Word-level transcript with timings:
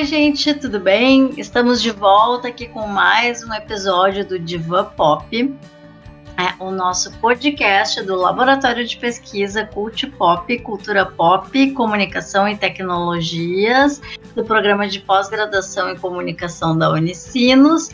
Oi, 0.00 0.06
gente, 0.06 0.54
tudo 0.54 0.80
bem? 0.80 1.34
Estamos 1.36 1.82
de 1.82 1.90
volta 1.90 2.48
aqui 2.48 2.66
com 2.66 2.86
mais 2.86 3.44
um 3.44 3.52
episódio 3.52 4.26
do 4.26 4.38
Diva 4.38 4.82
Pop, 4.82 5.54
é 6.38 6.64
o 6.64 6.70
nosso 6.70 7.12
podcast 7.18 8.02
do 8.04 8.16
Laboratório 8.16 8.86
de 8.86 8.96
Pesquisa 8.96 9.66
Cult 9.66 10.06
Pop, 10.12 10.58
Cultura 10.60 11.04
Pop, 11.04 11.72
Comunicação 11.72 12.48
e 12.48 12.56
Tecnologias, 12.56 14.00
do 14.34 14.42
programa 14.42 14.88
de 14.88 15.00
pós-graduação 15.00 15.90
em 15.90 15.96
comunicação 15.98 16.78
da 16.78 16.90
Unicinos. 16.90 17.90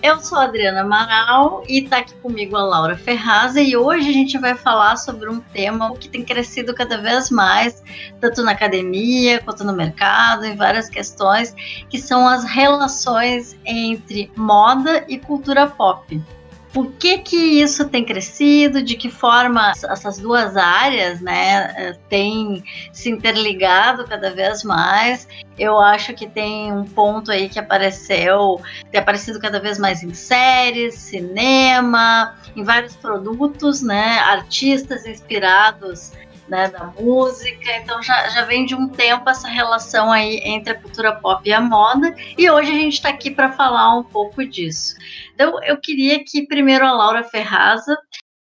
Eu 0.00 0.20
sou 0.20 0.38
a 0.38 0.44
Adriana 0.44 0.82
Amaral 0.82 1.64
e 1.68 1.82
está 1.82 1.98
aqui 1.98 2.14
comigo 2.16 2.56
a 2.56 2.62
Laura 2.62 2.96
Ferraza 2.96 3.60
e 3.60 3.76
hoje 3.76 4.08
a 4.08 4.12
gente 4.12 4.38
vai 4.38 4.54
falar 4.54 4.96
sobre 4.96 5.28
um 5.28 5.40
tema 5.40 5.92
que 5.96 6.08
tem 6.08 6.24
crescido 6.24 6.72
cada 6.72 6.98
vez 6.98 7.30
mais, 7.30 7.82
tanto 8.20 8.42
na 8.44 8.52
academia 8.52 9.40
quanto 9.42 9.64
no 9.64 9.72
mercado, 9.72 10.44
em 10.44 10.54
várias 10.54 10.88
questões, 10.88 11.54
que 11.88 11.98
são 11.98 12.28
as 12.28 12.44
relações 12.44 13.58
entre 13.64 14.30
moda 14.36 15.04
e 15.08 15.18
cultura 15.18 15.66
pop 15.66 16.22
por 16.72 16.92
que 16.92 17.18
que 17.18 17.36
isso 17.36 17.88
tem 17.88 18.04
crescido, 18.04 18.82
de 18.82 18.96
que 18.96 19.10
forma 19.10 19.70
essas 19.70 20.18
duas 20.18 20.56
áreas, 20.56 21.20
né, 21.20 21.74
eh, 21.76 21.96
têm 22.08 22.62
se 22.92 23.10
interligado 23.10 24.04
cada 24.06 24.30
vez 24.30 24.62
mais. 24.62 25.26
Eu 25.58 25.78
acho 25.78 26.14
que 26.14 26.28
tem 26.28 26.72
um 26.72 26.84
ponto 26.84 27.32
aí 27.32 27.48
que 27.48 27.58
apareceu, 27.58 28.60
tem 28.90 29.00
aparecido 29.00 29.40
cada 29.40 29.58
vez 29.58 29.78
mais 29.78 30.02
em 30.02 30.12
séries, 30.14 30.94
cinema, 30.94 32.36
em 32.54 32.62
vários 32.62 32.94
produtos, 32.96 33.82
né, 33.82 34.18
artistas 34.20 35.06
inspirados 35.06 36.12
né, 36.48 36.68
da 36.68 36.86
música. 36.98 37.76
Então 37.76 38.02
já, 38.02 38.28
já 38.30 38.44
vem 38.44 38.64
de 38.64 38.74
um 38.74 38.88
tempo 38.88 39.28
essa 39.28 39.48
relação 39.48 40.10
aí 40.10 40.40
entre 40.44 40.72
a 40.72 40.80
cultura 40.80 41.14
pop 41.14 41.48
e 41.48 41.52
a 41.52 41.60
moda. 41.60 42.14
E 42.36 42.50
hoje 42.50 42.70
a 42.70 42.74
gente 42.74 42.94
está 42.94 43.10
aqui 43.10 43.30
para 43.30 43.52
falar 43.52 43.96
um 43.96 44.04
pouco 44.04 44.44
disso. 44.44 44.94
Então 45.34 45.62
eu 45.62 45.80
queria 45.80 46.24
que 46.24 46.46
primeiro 46.46 46.84
a 46.86 46.92
Laura 46.92 47.24
Ferraza, 47.24 47.96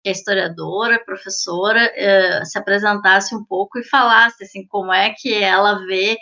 que 0.03 0.09
é 0.09 0.11
historiadora, 0.11 1.03
professora, 1.03 1.91
eh, 1.95 2.45
se 2.45 2.57
apresentasse 2.57 3.35
um 3.35 3.43
pouco 3.43 3.79
e 3.79 3.83
falasse 3.83 4.43
assim 4.43 4.65
como 4.67 4.93
é 4.93 5.09
que 5.09 5.33
ela 5.33 5.85
vê 5.85 6.17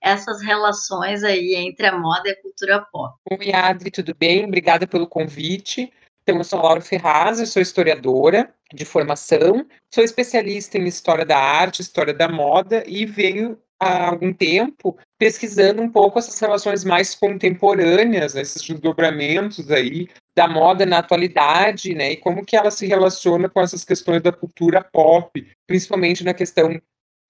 essas 0.00 0.42
relações 0.42 1.24
aí 1.24 1.54
entre 1.54 1.86
a 1.86 1.96
moda 1.96 2.28
e 2.28 2.32
a 2.32 2.42
cultura 2.42 2.84
pop. 2.92 3.14
Oi, 3.30 3.52
Adri, 3.52 3.90
tudo 3.90 4.14
bem? 4.14 4.44
Obrigada 4.44 4.86
pelo 4.86 5.06
convite. 5.06 5.92
Então, 6.28 6.36
eu 6.36 6.44
sou 6.44 6.60
Laura 6.60 6.82
Ferraz, 6.82 7.40
eu 7.40 7.46
sou 7.46 7.62
historiadora 7.62 8.52
de 8.74 8.84
formação, 8.84 9.64
sou 9.90 10.04
especialista 10.04 10.76
em 10.76 10.84
história 10.84 11.24
da 11.24 11.38
arte, 11.38 11.80
história 11.80 12.12
da 12.12 12.28
moda 12.28 12.84
e 12.86 13.06
venho 13.06 13.58
há 13.80 14.08
algum 14.08 14.30
tempo 14.30 14.98
pesquisando 15.18 15.80
um 15.80 15.88
pouco 15.88 16.18
essas 16.18 16.38
relações 16.38 16.84
mais 16.84 17.14
contemporâneas, 17.14 18.36
esses 18.36 18.60
desdobramentos 18.60 19.70
aí 19.70 20.06
da 20.36 20.46
moda 20.46 20.84
na 20.84 20.98
atualidade, 20.98 21.94
né, 21.94 22.12
e 22.12 22.16
como 22.18 22.44
que 22.44 22.56
ela 22.56 22.70
se 22.70 22.86
relaciona 22.86 23.48
com 23.48 23.62
essas 23.62 23.82
questões 23.82 24.20
da 24.20 24.30
cultura 24.30 24.84
pop, 24.84 25.50
principalmente 25.66 26.22
na 26.22 26.34
questão 26.34 26.78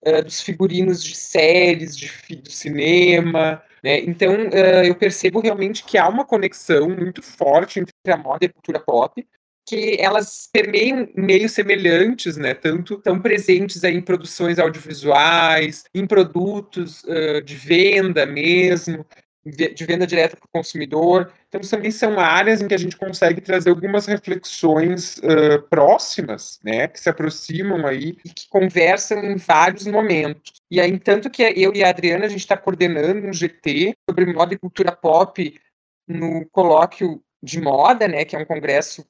uh, 0.05 0.25
dos 0.25 0.41
figurinos 0.41 1.05
de 1.05 1.15
séries, 1.15 1.97
de, 1.97 2.11
do 2.35 2.51
cinema, 2.51 3.63
né? 3.83 4.01
Então, 4.01 4.35
uh, 4.35 4.85
eu 4.85 4.95
percebo 4.95 5.41
realmente 5.41 5.85
que 5.85 5.97
há 5.97 6.09
uma 6.09 6.25
conexão 6.25 6.89
muito 6.89 7.23
forte 7.23 7.81
entre 7.81 7.93
a 8.13 8.17
moda 8.17 8.45
e 8.45 8.47
a 8.47 8.53
cultura 8.53 8.81
pop, 8.81 9.27
que 9.69 9.97
elas 10.01 10.49
permeiam 10.51 11.09
meios 11.15 11.53
semelhantes, 11.53 12.39
né? 12.39 12.55
Tanto 12.55 12.95
estão 12.95 13.21
presentes 13.21 13.85
aí 13.85 13.95
em 13.95 14.01
produções 14.01 14.59
audiovisuais, 14.59 15.85
em 15.95 16.07
produtos 16.07 17.05
uh, 17.05 17.43
de 17.43 17.55
venda 17.55 18.25
mesmo, 18.25 19.05
de 19.45 19.85
venda 19.85 20.07
direta 20.07 20.37
para 20.37 20.47
o 20.47 20.53
consumidor. 20.53 21.33
Então, 21.49 21.61
também 21.61 21.91
são 21.91 22.19
áreas 22.19 22.61
em 22.61 22.69
que 22.69 22.75
a 22.75 22.79
gente 22.79 22.97
consegue 22.97 23.41
trazer 23.41 23.71
algumas 23.71 24.07
reflexões 24.07 25.19
uh, 25.19 25.63
próximas, 25.69 26.59
né, 26.63 26.89
que 26.89 27.01
se 27.01 27.09
aproximam 27.09 27.87
aí 27.87 28.17
e 28.25 28.29
que 28.29 28.49
conversam 28.49 29.23
em 29.23 29.37
vários 29.37 29.87
momentos. 29.87 30.55
E 30.71 30.81
aí, 30.81 30.99
tanto 30.99 31.31
que 31.31 31.43
eu 31.43 31.75
e 31.75 31.83
a 31.83 31.91
Adriana, 31.91 32.27
a 32.27 32.29
gente 32.29 32.41
está 32.41 32.57
coordenando 32.57 33.27
um 33.27 33.33
GT 33.33 33.95
sobre 34.09 34.33
moda 34.33 34.55
e 34.55 34.59
cultura 34.59 34.93
pop 34.93 35.59
no 36.07 36.47
colóquio 36.51 37.23
de 37.43 37.61
moda, 37.61 38.09
né, 38.09 38.25
que 38.25 38.37
é 38.37 38.39
um 38.39 38.45
congresso 38.45 39.07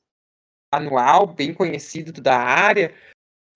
anual 0.73 1.27
bem 1.27 1.55
conhecido 1.55 2.21
da 2.21 2.37
área, 2.37 2.95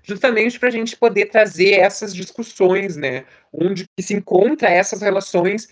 justamente 0.02 0.58
para 0.58 0.68
a 0.68 0.72
gente 0.72 0.96
poder 0.96 1.26
trazer 1.26 1.74
essas 1.74 2.14
discussões, 2.14 2.96
né, 2.96 3.26
onde 3.52 3.84
se 4.00 4.14
encontra 4.14 4.68
essas 4.68 5.02
relações 5.02 5.68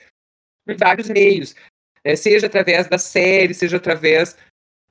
em 0.68 0.76
vários 0.76 1.08
meios, 1.08 1.54
né? 2.04 2.14
seja 2.16 2.46
através 2.46 2.88
da 2.88 2.98
série, 2.98 3.54
seja 3.54 3.78
através 3.78 4.36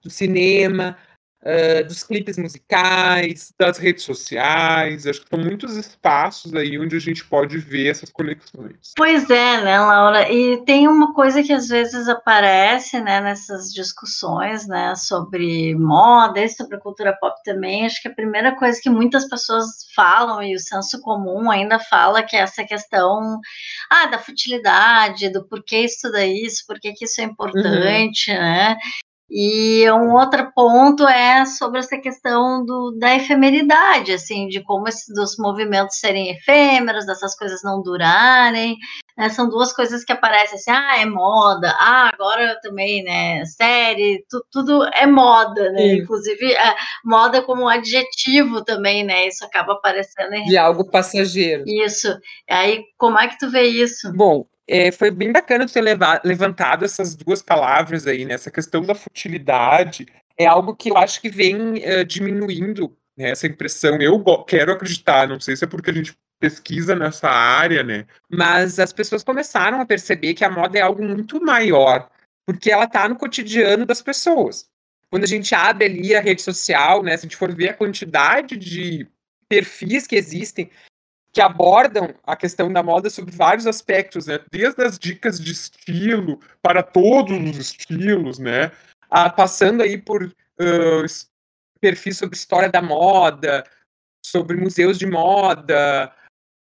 do 0.01 0.09
cinema, 0.09 0.97
uh, 1.43 1.87
dos 1.87 2.03
clipes 2.03 2.37
musicais, 2.37 3.53
das 3.57 3.77
redes 3.77 4.03
sociais. 4.03 5.05
Acho 5.05 5.21
que 5.21 5.29
são 5.29 5.39
muitos 5.39 5.75
espaços 5.75 6.53
aí 6.53 6.77
onde 6.79 6.95
a 6.95 6.99
gente 6.99 7.25
pode 7.25 7.57
ver 7.57 7.87
essas 7.87 8.09
conexões. 8.09 8.93
Pois 8.95 9.29
é, 9.29 9.61
né, 9.61 9.79
Laura? 9.79 10.31
E 10.31 10.63
tem 10.65 10.87
uma 10.87 11.13
coisa 11.13 11.43
que 11.43 11.53
às 11.53 11.67
vezes 11.67 12.07
aparece, 12.07 12.99
né, 13.01 13.21
nessas 13.21 13.73
discussões, 13.73 14.67
né, 14.67 14.95
sobre 14.95 15.75
moda 15.75 16.39
e 16.41 16.49
sobre 16.49 16.79
cultura 16.79 17.15
pop 17.19 17.35
também. 17.43 17.85
Acho 17.85 18.01
que 18.01 18.07
a 18.07 18.15
primeira 18.15 18.55
coisa 18.55 18.79
que 18.81 18.89
muitas 18.89 19.27
pessoas 19.27 19.67
falam 19.95 20.41
e 20.43 20.55
o 20.55 20.59
senso 20.59 21.01
comum 21.01 21.49
ainda 21.49 21.79
fala 21.79 22.23
que 22.23 22.35
é 22.35 22.41
essa 22.41 22.63
questão 22.63 23.39
ah, 23.89 24.07
da 24.07 24.19
futilidade, 24.19 25.29
do 25.29 25.47
porquê 25.47 25.77
estudar 25.79 26.25
isso, 26.25 26.65
por 26.67 26.79
que 26.79 26.93
isso 27.01 27.21
é 27.21 27.25
uhum. 27.25 27.31
importante, 27.31 28.31
uhum. 28.31 28.37
né? 28.37 28.77
E 29.29 29.89
um 29.91 30.13
outro 30.13 30.51
ponto 30.55 31.07
é 31.07 31.45
sobre 31.45 31.79
essa 31.79 31.97
questão 31.97 32.65
do, 32.65 32.91
da 32.97 33.15
efemeridade, 33.15 34.11
assim, 34.11 34.47
de 34.47 34.61
como 34.63 34.87
esses 34.87 35.13
dos 35.13 35.37
movimentos 35.37 35.99
serem 35.99 36.31
efêmeros, 36.31 37.05
dessas 37.05 37.35
coisas 37.35 37.61
não 37.63 37.81
durarem. 37.81 38.75
Né? 39.15 39.29
São 39.29 39.47
duas 39.47 39.71
coisas 39.71 40.03
que 40.03 40.11
aparecem 40.11 40.55
assim, 40.55 40.71
ah, 40.71 40.99
é 40.99 41.05
moda, 41.05 41.75
ah, 41.77 42.09
agora 42.11 42.57
também, 42.61 43.03
né, 43.03 43.43
série, 43.45 44.25
tu, 44.29 44.43
tudo 44.49 44.83
é 44.93 45.05
moda, 45.05 45.71
né? 45.73 45.79
Sim. 45.81 45.95
Inclusive, 45.97 46.53
é, 46.53 46.75
moda 47.03 47.41
como 47.41 47.63
um 47.63 47.67
adjetivo 47.67 48.63
também, 48.63 49.03
né? 49.03 49.27
Isso 49.27 49.45
acaba 49.45 49.73
aparecendo. 49.73 50.33
Em... 50.33 50.45
De 50.45 50.57
algo 50.57 50.89
passageiro. 50.89 51.65
Isso. 51.67 52.17
Aí, 52.49 52.83
como 52.97 53.19
é 53.19 53.27
que 53.27 53.37
tu 53.37 53.49
vê 53.51 53.63
isso? 53.63 54.11
Bom, 54.13 54.45
é, 54.69 54.91
foi 54.91 55.09
bem 55.09 55.31
bacana 55.31 55.67
ter 55.67 55.81
levantado 56.23 56.85
essas 56.85 57.15
duas 57.15 57.41
palavras 57.41 58.05
aí, 58.05 58.23
né? 58.23 58.35
Essa 58.35 58.51
questão 58.51 58.83
da 58.83 58.93
futilidade 58.93 60.05
é 60.37 60.45
algo 60.45 60.75
que 60.75 60.91
eu 60.91 60.97
acho 60.97 61.19
que 61.19 61.27
vem 61.27 61.55
uh, 61.79 62.05
diminuindo 62.05 62.95
né, 63.17 63.31
essa 63.31 63.47
impressão. 63.47 63.99
Eu 63.99 64.23
quero 64.45 64.71
acreditar, 64.71 65.27
não 65.27 65.39
sei 65.39 65.55
se 65.55 65.63
é 65.63 65.67
porque 65.67 65.89
a 65.89 65.93
gente 65.93 66.15
pesquisa 66.39 66.95
nessa 66.95 67.27
área, 67.27 67.83
né? 67.83 68.05
Mas 68.31 68.79
as 68.79 68.93
pessoas 68.93 69.23
começaram 69.23 69.81
a 69.81 69.85
perceber 69.85 70.33
que 70.35 70.45
a 70.45 70.49
moda 70.49 70.77
é 70.77 70.81
algo 70.81 71.03
muito 71.03 71.43
maior, 71.43 72.09
porque 72.45 72.71
ela 72.71 72.85
está 72.85 73.09
no 73.09 73.17
cotidiano 73.17 73.85
das 73.85 74.01
pessoas. 74.01 74.69
Quando 75.09 75.23
a 75.23 75.27
gente 75.27 75.53
abre 75.53 75.85
ali 75.85 76.15
a 76.15 76.21
rede 76.21 76.41
social, 76.41 77.03
né? 77.03 77.17
Se 77.17 77.25
a 77.25 77.27
gente 77.27 77.35
for 77.35 77.53
ver 77.53 77.69
a 77.69 77.73
quantidade 77.73 78.55
de 78.55 79.07
perfis 79.49 80.05
que 80.05 80.15
existem 80.15 80.69
que 81.31 81.41
abordam 81.41 82.13
a 82.25 82.35
questão 82.35 82.71
da 82.71 82.81
moda 82.81 83.09
sobre 83.09 83.35
vários 83.35 83.67
aspectos, 83.67 84.25
né? 84.25 84.39
Desde 84.51 84.83
as 84.83 84.97
dicas 84.97 85.39
de 85.39 85.51
estilo 85.51 86.39
para 86.61 86.81
todos 86.81 87.37
os 87.37 87.57
estilos, 87.57 88.39
né? 88.39 88.71
A, 89.09 89.29
passando 89.29 89.83
aí 89.83 89.97
por 89.97 90.23
uh, 90.23 91.05
perfis 91.79 92.17
sobre 92.17 92.35
história 92.35 92.69
da 92.69 92.81
moda, 92.81 93.63
sobre 94.25 94.57
museus 94.57 94.97
de 94.97 95.05
moda, 95.05 96.11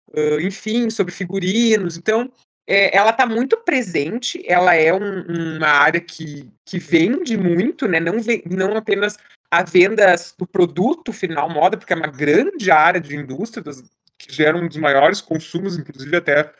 uh, 0.09 0.39
enfim, 0.41 0.89
sobre 0.89 1.13
figurinos. 1.13 1.97
Então, 1.97 2.31
é, 2.67 2.95
ela 2.97 3.11
está 3.11 3.27
muito 3.27 3.57
presente, 3.57 4.43
ela 4.47 4.73
é 4.73 4.91
um, 4.91 5.57
uma 5.57 5.67
área 5.67 6.01
que, 6.01 6.51
que 6.65 6.79
vende 6.79 7.37
muito, 7.37 7.87
né? 7.87 7.99
Não, 7.99 8.19
vem, 8.19 8.41
não 8.49 8.75
apenas 8.75 9.17
a 9.51 9.63
venda 9.63 10.15
do 10.37 10.47
produto 10.47 11.13
final 11.13 11.47
moda, 11.49 11.77
porque 11.77 11.93
é 11.93 11.95
uma 11.95 12.07
grande 12.07 12.71
área 12.71 12.99
de 12.99 13.15
indústria 13.15 13.63
das, 13.63 13.83
que 14.25 14.33
geram 14.33 14.61
um 14.61 14.67
dos 14.67 14.77
maiores 14.77 15.21
consumos, 15.21 15.77
inclusive 15.77 16.15
até 16.15 16.51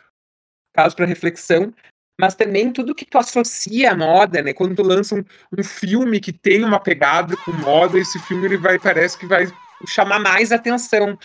caso 0.74 0.96
para 0.96 1.06
reflexão, 1.06 1.74
mas 2.20 2.36
também 2.36 2.72
tudo 2.72 2.96
que 2.96 3.06
tu 3.06 3.18
associa 3.18 3.92
à 3.92 3.96
moda, 3.96 4.42
né? 4.42 4.54
Quando 4.54 4.76
tu 4.76 4.84
lança 4.84 5.16
um, 5.16 5.24
um, 5.58 5.64
filme 5.64 6.20
que 6.20 6.32
tem 6.32 6.64
uma 6.64 6.80
pegada 6.80 7.36
com 7.38 7.52
moda, 7.52 7.98
esse 7.98 8.20
filme 8.20 8.46
ele 8.46 8.58
vai 8.58 8.80
parece 8.80 9.18
que 9.18 9.26
vai 9.26 9.48
chamar 9.86 10.20
mais 10.20 10.52
atenção. 10.52 11.18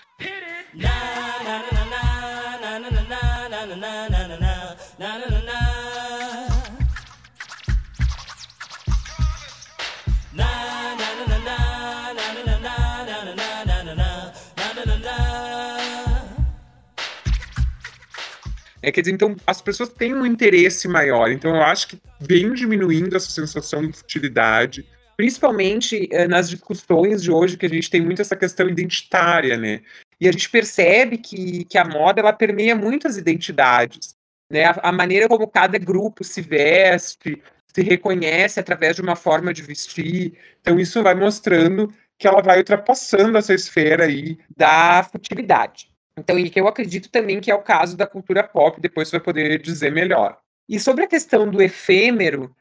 É, 18.82 18.90
quer 18.90 19.02
dizer, 19.02 19.12
então 19.12 19.36
as 19.46 19.60
pessoas 19.60 19.90
têm 19.90 20.14
um 20.14 20.24
interesse 20.24 20.88
maior. 20.88 21.30
Então 21.30 21.54
eu 21.54 21.62
acho 21.62 21.88
que 21.88 22.00
vem 22.20 22.52
diminuindo 22.54 23.16
essa 23.16 23.30
sensação 23.30 23.86
de 23.86 23.92
futilidade, 23.92 24.86
principalmente 25.16 26.08
eh, 26.10 26.26
nas 26.26 26.48
discussões 26.48 27.22
de 27.22 27.30
hoje, 27.30 27.56
que 27.56 27.66
a 27.66 27.68
gente 27.68 27.90
tem 27.90 28.00
muito 28.00 28.22
essa 28.22 28.34
questão 28.34 28.68
identitária, 28.68 29.56
né? 29.56 29.82
E 30.18 30.26
a 30.28 30.32
gente 30.32 30.48
percebe 30.48 31.18
que, 31.18 31.64
que 31.64 31.76
a 31.76 31.84
moda 31.84 32.20
ela 32.20 32.32
permeia 32.32 32.74
muitas 32.74 33.16
identidades. 33.16 34.14
Né? 34.50 34.64
A, 34.64 34.80
a 34.84 34.92
maneira 34.92 35.28
como 35.28 35.46
cada 35.46 35.78
grupo 35.78 36.24
se 36.24 36.40
veste, 36.40 37.42
se 37.66 37.82
reconhece 37.82 38.58
através 38.58 38.96
de 38.96 39.02
uma 39.02 39.16
forma 39.16 39.52
de 39.52 39.62
vestir. 39.62 40.32
Então, 40.60 40.78
isso 40.78 41.02
vai 41.02 41.14
mostrando 41.14 41.92
que 42.18 42.26
ela 42.26 42.42
vai 42.42 42.58
ultrapassando 42.58 43.38
essa 43.38 43.54
esfera 43.54 44.04
aí 44.04 44.38
da 44.54 45.02
futilidade. 45.02 45.89
Então, 46.20 46.38
e 46.38 46.50
que 46.50 46.60
eu 46.60 46.68
acredito 46.68 47.08
também 47.10 47.40
que 47.40 47.50
é 47.50 47.54
o 47.54 47.62
caso 47.62 47.96
da 47.96 48.06
cultura 48.06 48.44
pop, 48.44 48.80
depois 48.80 49.08
você 49.08 49.16
vai 49.16 49.24
poder 49.24 49.60
dizer 49.60 49.90
melhor. 49.90 50.38
E 50.68 50.78
sobre 50.78 51.04
a 51.04 51.08
questão 51.08 51.50
do 51.50 51.60
efêmero, 51.62 52.54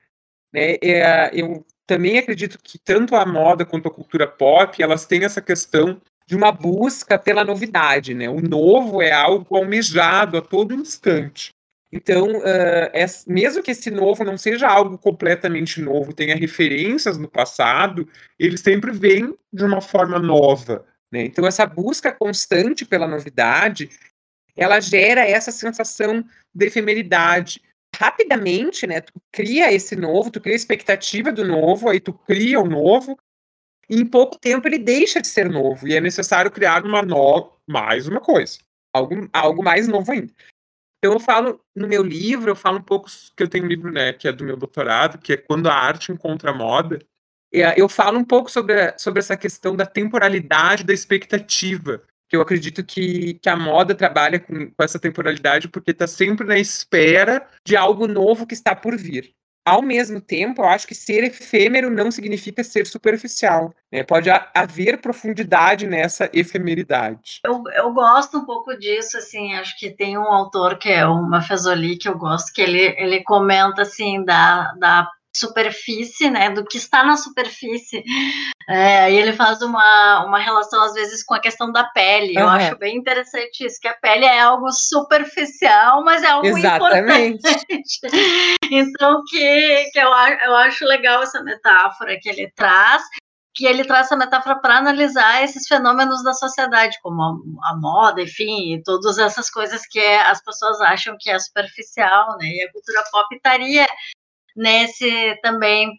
né, 0.54 0.78
é, 0.82 1.30
eu 1.34 1.66
também 1.86 2.18
acredito 2.18 2.58
que 2.64 2.80
tanto 2.80 3.16
a 3.16 3.26
moda 3.26 3.66
quanto 3.66 3.88
a 3.88 3.94
cultura 3.94 4.28
pop, 4.28 4.82
elas 4.82 5.06
têm 5.06 5.26
essa 5.26 5.42
questão 5.42 6.02
de 6.26 6.36
uma 6.36 6.52
busca 6.52 7.18
pela 7.18 7.44
novidade, 7.44 8.14
né? 8.14 8.30
O 8.30 8.40
novo 8.40 9.02
é 9.02 9.12
algo 9.12 9.58
almejado 9.58 10.38
a 10.38 10.42
todo 10.42 10.76
instante. 10.76 11.50
Então, 11.92 12.28
uh, 12.38 12.90
é, 12.94 13.06
mesmo 13.28 13.64
que 13.64 13.72
esse 13.72 13.90
novo 13.90 14.24
não 14.24 14.38
seja 14.38 14.68
algo 14.68 14.96
completamente 14.98 15.82
novo, 15.82 16.14
tenha 16.14 16.36
referências 16.36 17.18
no 17.18 17.28
passado, 17.28 18.08
ele 18.38 18.58
sempre 18.58 18.92
vem 18.92 19.36
de 19.52 19.64
uma 19.64 19.82
forma 19.82 20.20
nova. 20.20 20.86
Né? 21.12 21.24
Então, 21.24 21.46
essa 21.46 21.66
busca 21.66 22.12
constante 22.12 22.86
pela 22.86 23.08
novidade, 23.08 23.90
ela 24.56 24.80
gera 24.80 25.22
essa 25.28 25.52
sensação 25.52 26.24
de 26.54 26.66
efemeridade. 26.66 27.62
Rapidamente, 27.96 28.86
né, 28.86 29.02
tu 29.02 29.14
cria 29.32 29.74
esse 29.74 29.96
novo, 29.96 30.30
tu 30.30 30.40
cria 30.40 30.54
a 30.54 30.56
expectativa 30.56 31.32
do 31.32 31.44
novo, 31.46 31.90
aí 31.90 32.00
tu 32.00 32.14
cria 32.14 32.60
o 32.60 32.68
novo, 32.68 33.18
e 33.90 34.00
em 34.00 34.06
pouco 34.06 34.38
tempo 34.38 34.68
ele 34.68 34.78
deixa 34.78 35.20
de 35.20 35.28
ser 35.28 35.50
novo, 35.50 35.88
e 35.88 35.96
é 35.96 36.00
necessário 36.00 36.52
criar 36.52 36.86
uma 36.86 37.02
nova, 37.02 37.52
mais 37.68 38.08
uma 38.08 38.22
coisa, 38.22 38.60
algo, 38.94 39.28
algo 39.34 39.64
mais 39.64 39.88
novo 39.88 40.12
ainda. 40.12 40.32
Então 41.00 41.14
eu 41.14 41.20
falo 41.20 41.60
no 41.76 41.88
meu 41.88 42.04
livro, 42.04 42.52
eu 42.52 42.56
falo 42.56 42.78
um 42.78 42.84
pouco 42.84 43.10
que 43.36 43.42
eu 43.42 43.48
tenho 43.48 43.66
um 43.66 43.68
livro, 43.68 43.92
né, 43.92 44.14
que 44.14 44.28
é 44.28 44.32
do 44.32 44.44
meu 44.44 44.56
doutorado, 44.56 45.18
que 45.18 45.34
é 45.34 45.38
quando 45.38 45.68
a 45.68 45.74
arte 45.74 46.12
encontra 46.12 46.52
a 46.52 46.54
moda. 46.54 47.00
Eu 47.52 47.90
falo 47.90 48.20
um 48.20 48.24
pouco 48.24 48.50
sobre, 48.50 48.94
sobre 48.98 49.20
essa 49.20 49.36
questão 49.36 49.76
da 49.76 49.86
temporalidade 49.86 50.84
da 50.84 50.94
expectativa, 50.94 52.02
que 52.28 52.36
eu 52.36 52.42
acredito 52.42 52.84
que, 52.84 53.36
que 53.36 53.50
a 53.50 53.56
moda 53.56 53.96
trabalha 53.96 54.40
com, 54.40 54.70
com 54.70 54.84
essa 54.84 55.00
temporalidade 55.00 55.68
porque 55.68 55.92
está 55.92 56.06
sempre 56.06 56.46
na 56.46 56.60
espera 56.60 57.48
de 57.66 57.76
algo 57.76 58.08
novo 58.08 58.46
que 58.46 58.54
está 58.54 58.76
por 58.76 58.96
vir 58.96 59.34
ao 59.70 59.84
mesmo 59.84 60.20
tempo, 60.20 60.62
eu 60.62 60.68
acho 60.68 60.88
que 60.88 60.96
ser 60.96 61.24
efêmero 61.24 61.92
não 61.92 62.10
significa 62.10 62.64
ser 62.64 62.88
superficial. 62.88 63.74
Né? 63.92 64.04
Pode 64.04 64.30
haver 64.54 65.00
profundidade 65.00 65.86
nessa 65.86 66.30
efemeridade. 66.34 67.40
Eu, 67.46 67.64
eu 67.76 67.94
gosto 67.94 68.40
um 68.40 68.46
pouco 68.46 68.76
disso, 68.78 69.18
assim, 69.18 69.54
acho 69.54 69.78
que 69.78 69.92
tem 69.92 70.18
um 70.18 70.32
autor 70.32 70.78
que 70.78 70.90
é 70.90 71.06
o 71.06 71.22
Mafezoli, 71.22 71.98
que 71.98 72.10
eu 72.10 72.18
gosto, 72.18 72.52
que 72.52 72.62
ele, 72.62 72.96
ele 72.98 73.24
comenta, 73.24 73.84
assim, 73.84 74.24
da, 74.26 74.74
da 74.74 75.08
superfície, 75.36 76.30
né, 76.30 76.50
do 76.50 76.66
que 76.66 76.78
está 76.78 77.04
na 77.04 77.16
superfície. 77.16 78.04
É, 78.68 79.12
e 79.12 79.18
ele 79.18 79.34
faz 79.34 79.62
uma, 79.62 80.26
uma 80.26 80.40
relação, 80.40 80.82
às 80.84 80.94
vezes, 80.94 81.24
com 81.24 81.34
a 81.34 81.40
questão 81.40 81.72
da 81.72 81.84
pele. 81.86 82.34
Uhum. 82.36 82.42
Eu 82.42 82.50
acho 82.50 82.78
bem 82.78 82.98
interessante 82.98 83.66
isso, 83.66 83.80
que 83.80 83.88
a 83.88 83.94
pele 83.94 84.26
é 84.26 84.40
algo 84.40 84.72
superficial, 84.72 86.04
mas 86.04 86.24
é 86.24 86.28
algo 86.28 86.48
Exatamente. 86.48 87.38
importante. 87.38 88.00
então, 88.72 89.24
que, 89.30 89.90
que 89.92 90.00
eu, 90.00 90.10
eu 90.10 90.56
acho 90.56 90.86
legal 90.86 91.24
essa 91.24 91.42
metáfora 91.44 92.18
que 92.20 92.30
ele 92.30 92.52
traz, 92.56 93.04
que 93.54 93.66
ele 93.66 93.84
traz 93.84 94.06
essa 94.06 94.16
metáfora 94.16 94.60
para 94.60 94.78
analisar 94.78 95.44
esses 95.44 95.68
fenômenos 95.68 96.24
da 96.24 96.34
sociedade, 96.34 96.98
como 97.02 97.22
a, 97.22 97.72
a, 97.72 97.76
moda, 97.76 98.22
enfim, 98.22 98.82
todas 98.86 99.18
essas 99.18 99.50
coisas 99.50 99.86
que 99.86 100.00
as 100.00 100.44
pessoas 100.44 100.80
acham 100.82 101.18
que 101.20 101.30
é 101.30 101.38
superficial, 101.38 102.38
né? 102.38 102.48
E 102.48 102.64
a 102.64 102.72
cultura 102.72 103.04
pop 103.12 103.36
estaria 103.36 103.86
nesse 104.56 105.36
também. 105.42 105.90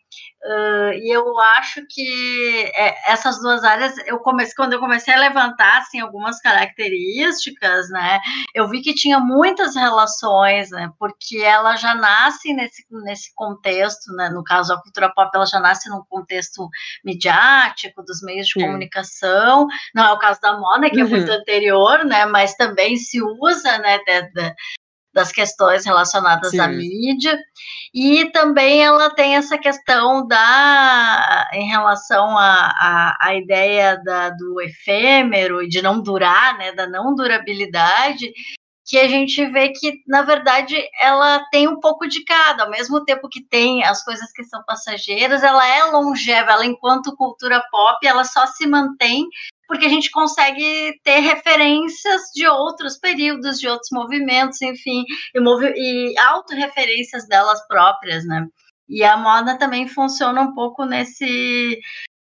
Uh, 0.42 0.92
e 0.94 1.14
eu 1.14 1.38
acho 1.58 1.82
que 1.86 2.72
é, 2.74 3.12
essas 3.12 3.38
duas 3.42 3.62
áreas, 3.62 3.94
eu 4.06 4.18
comecei, 4.20 4.54
quando 4.54 4.72
eu 4.72 4.80
comecei 4.80 5.12
a 5.12 5.18
levantar 5.18 5.78
assim, 5.78 6.00
algumas 6.00 6.40
características, 6.40 7.90
né, 7.90 8.18
eu 8.54 8.66
vi 8.66 8.80
que 8.80 8.94
tinha 8.94 9.20
muitas 9.20 9.76
relações, 9.76 10.70
né, 10.70 10.90
porque 10.98 11.36
ela 11.36 11.76
já 11.76 11.94
nasce 11.94 12.54
nesse, 12.54 12.86
nesse 13.04 13.34
contexto, 13.34 14.14
né, 14.14 14.30
no 14.30 14.42
caso 14.42 14.72
a 14.72 14.80
cultura 14.80 15.12
pop, 15.12 15.30
ela 15.34 15.44
já 15.44 15.60
nasce 15.60 15.90
num 15.90 16.02
contexto 16.08 16.66
midiático, 17.04 18.02
dos 18.02 18.22
meios 18.22 18.46
de 18.46 18.54
Sim. 18.54 18.60
comunicação, 18.60 19.66
não 19.94 20.06
é 20.06 20.12
o 20.12 20.18
caso 20.18 20.40
da 20.40 20.58
moda, 20.58 20.88
que 20.88 21.02
uhum. 21.02 21.06
é 21.06 21.10
muito 21.10 21.30
anterior, 21.30 22.02
né, 22.06 22.24
mas 22.24 22.54
também 22.54 22.96
se 22.96 23.20
usa, 23.22 23.76
né, 23.76 23.98
de, 23.98 24.22
de, 24.32 24.54
das 25.12 25.32
questões 25.32 25.84
relacionadas 25.84 26.50
Sim. 26.50 26.60
à 26.60 26.68
mídia, 26.68 27.38
e 27.92 28.26
também 28.30 28.82
ela 28.82 29.10
tem 29.10 29.36
essa 29.36 29.58
questão 29.58 30.26
da 30.26 31.48
em 31.52 31.66
relação 31.66 32.38
à, 32.38 33.16
à, 33.20 33.34
ideia 33.34 34.00
da, 34.04 34.30
do 34.30 34.60
efêmero 34.60 35.62
e 35.62 35.68
de 35.68 35.82
não 35.82 36.00
durar, 36.00 36.56
né, 36.56 36.72
da 36.72 36.86
não 36.86 37.14
durabilidade, 37.14 38.32
que 38.90 38.98
a 38.98 39.06
gente 39.06 39.46
vê 39.46 39.68
que, 39.68 40.02
na 40.06 40.22
verdade, 40.22 40.76
ela 41.00 41.44
tem 41.50 41.68
um 41.68 41.78
pouco 41.78 42.08
de 42.08 42.24
cada, 42.24 42.64
ao 42.64 42.70
mesmo 42.70 43.04
tempo 43.04 43.28
que 43.28 43.40
tem 43.40 43.84
as 43.84 44.02
coisas 44.02 44.32
que 44.32 44.42
são 44.42 44.64
passageiras, 44.64 45.44
ela 45.44 45.64
é 45.64 45.84
longeva, 45.84 46.52
ela, 46.52 46.66
enquanto 46.66 47.14
cultura 47.16 47.62
pop, 47.70 48.04
ela 48.04 48.24
só 48.24 48.46
se 48.48 48.66
mantém 48.66 49.28
porque 49.70 49.86
a 49.86 49.88
gente 49.88 50.10
consegue 50.10 51.00
ter 51.04 51.20
referências 51.20 52.22
de 52.34 52.44
outros 52.44 52.98
períodos, 52.98 53.60
de 53.60 53.68
outros 53.68 53.88
movimentos, 53.92 54.60
enfim, 54.60 55.04
e, 55.32 55.40
movi 55.40 55.72
e 55.76 56.18
autorreferências 56.18 57.28
delas 57.28 57.64
próprias, 57.68 58.26
né? 58.26 58.48
E 58.88 59.04
a 59.04 59.16
moda 59.16 59.56
também 59.56 59.86
funciona 59.86 60.40
um 60.40 60.52
pouco 60.54 60.84
nesse 60.84 61.78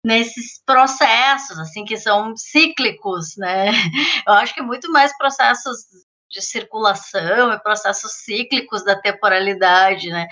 nesses 0.06 0.62
processos, 0.64 1.58
assim, 1.58 1.84
que 1.84 1.98
são 1.98 2.38
cíclicos, 2.38 3.36
né? 3.38 3.72
Eu 4.28 4.34
acho 4.34 4.54
que 4.54 4.60
é 4.60 4.64
muito 4.64 4.92
mais 4.92 5.16
processos 5.18 5.80
de 6.30 6.44
circulação 6.44 7.54
e 7.54 7.60
processos 7.64 8.12
cíclicos 8.24 8.84
da 8.84 8.96
temporalidade, 8.96 10.12
né? 10.12 10.28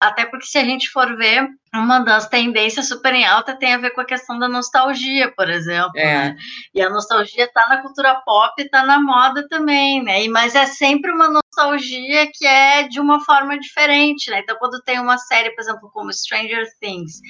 Até 0.00 0.26
porque 0.26 0.46
se 0.46 0.58
a 0.58 0.64
gente 0.64 0.90
for 0.90 1.16
ver, 1.16 1.48
uma 1.72 2.00
das 2.00 2.28
tendências 2.28 2.88
super 2.88 3.14
em 3.14 3.24
alta 3.24 3.56
tem 3.56 3.74
a 3.74 3.78
ver 3.78 3.90
com 3.90 4.00
a 4.00 4.04
questão 4.04 4.38
da 4.38 4.48
nostalgia, 4.48 5.32
por 5.34 5.48
exemplo. 5.48 5.92
É. 5.96 6.30
Né? 6.30 6.36
E 6.74 6.82
a 6.82 6.90
nostalgia 6.90 7.44
está 7.44 7.66
na 7.68 7.80
cultura 7.80 8.14
pop 8.24 8.60
está 8.60 8.84
na 8.84 9.00
moda 9.00 9.46
também, 9.48 10.02
né? 10.02 10.24
E, 10.24 10.28
mas 10.28 10.54
é 10.54 10.66
sempre 10.66 11.10
uma 11.10 11.28
nostalgia 11.28 12.28
que 12.32 12.46
é 12.46 12.88
de 12.88 13.00
uma 13.00 13.24
forma 13.24 13.58
diferente, 13.58 14.30
né? 14.30 14.40
Então, 14.40 14.56
quando 14.58 14.82
tem 14.82 15.00
uma 15.00 15.18
série, 15.18 15.50
por 15.50 15.62
exemplo, 15.62 15.90
como 15.92 16.12
Stranger 16.12 16.66
Things, 16.80 17.20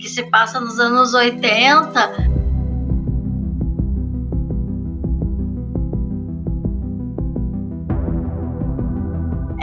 que 0.00 0.08
se 0.08 0.28
passa 0.30 0.60
nos 0.60 0.78
anos 0.78 1.14
80 1.14 2.41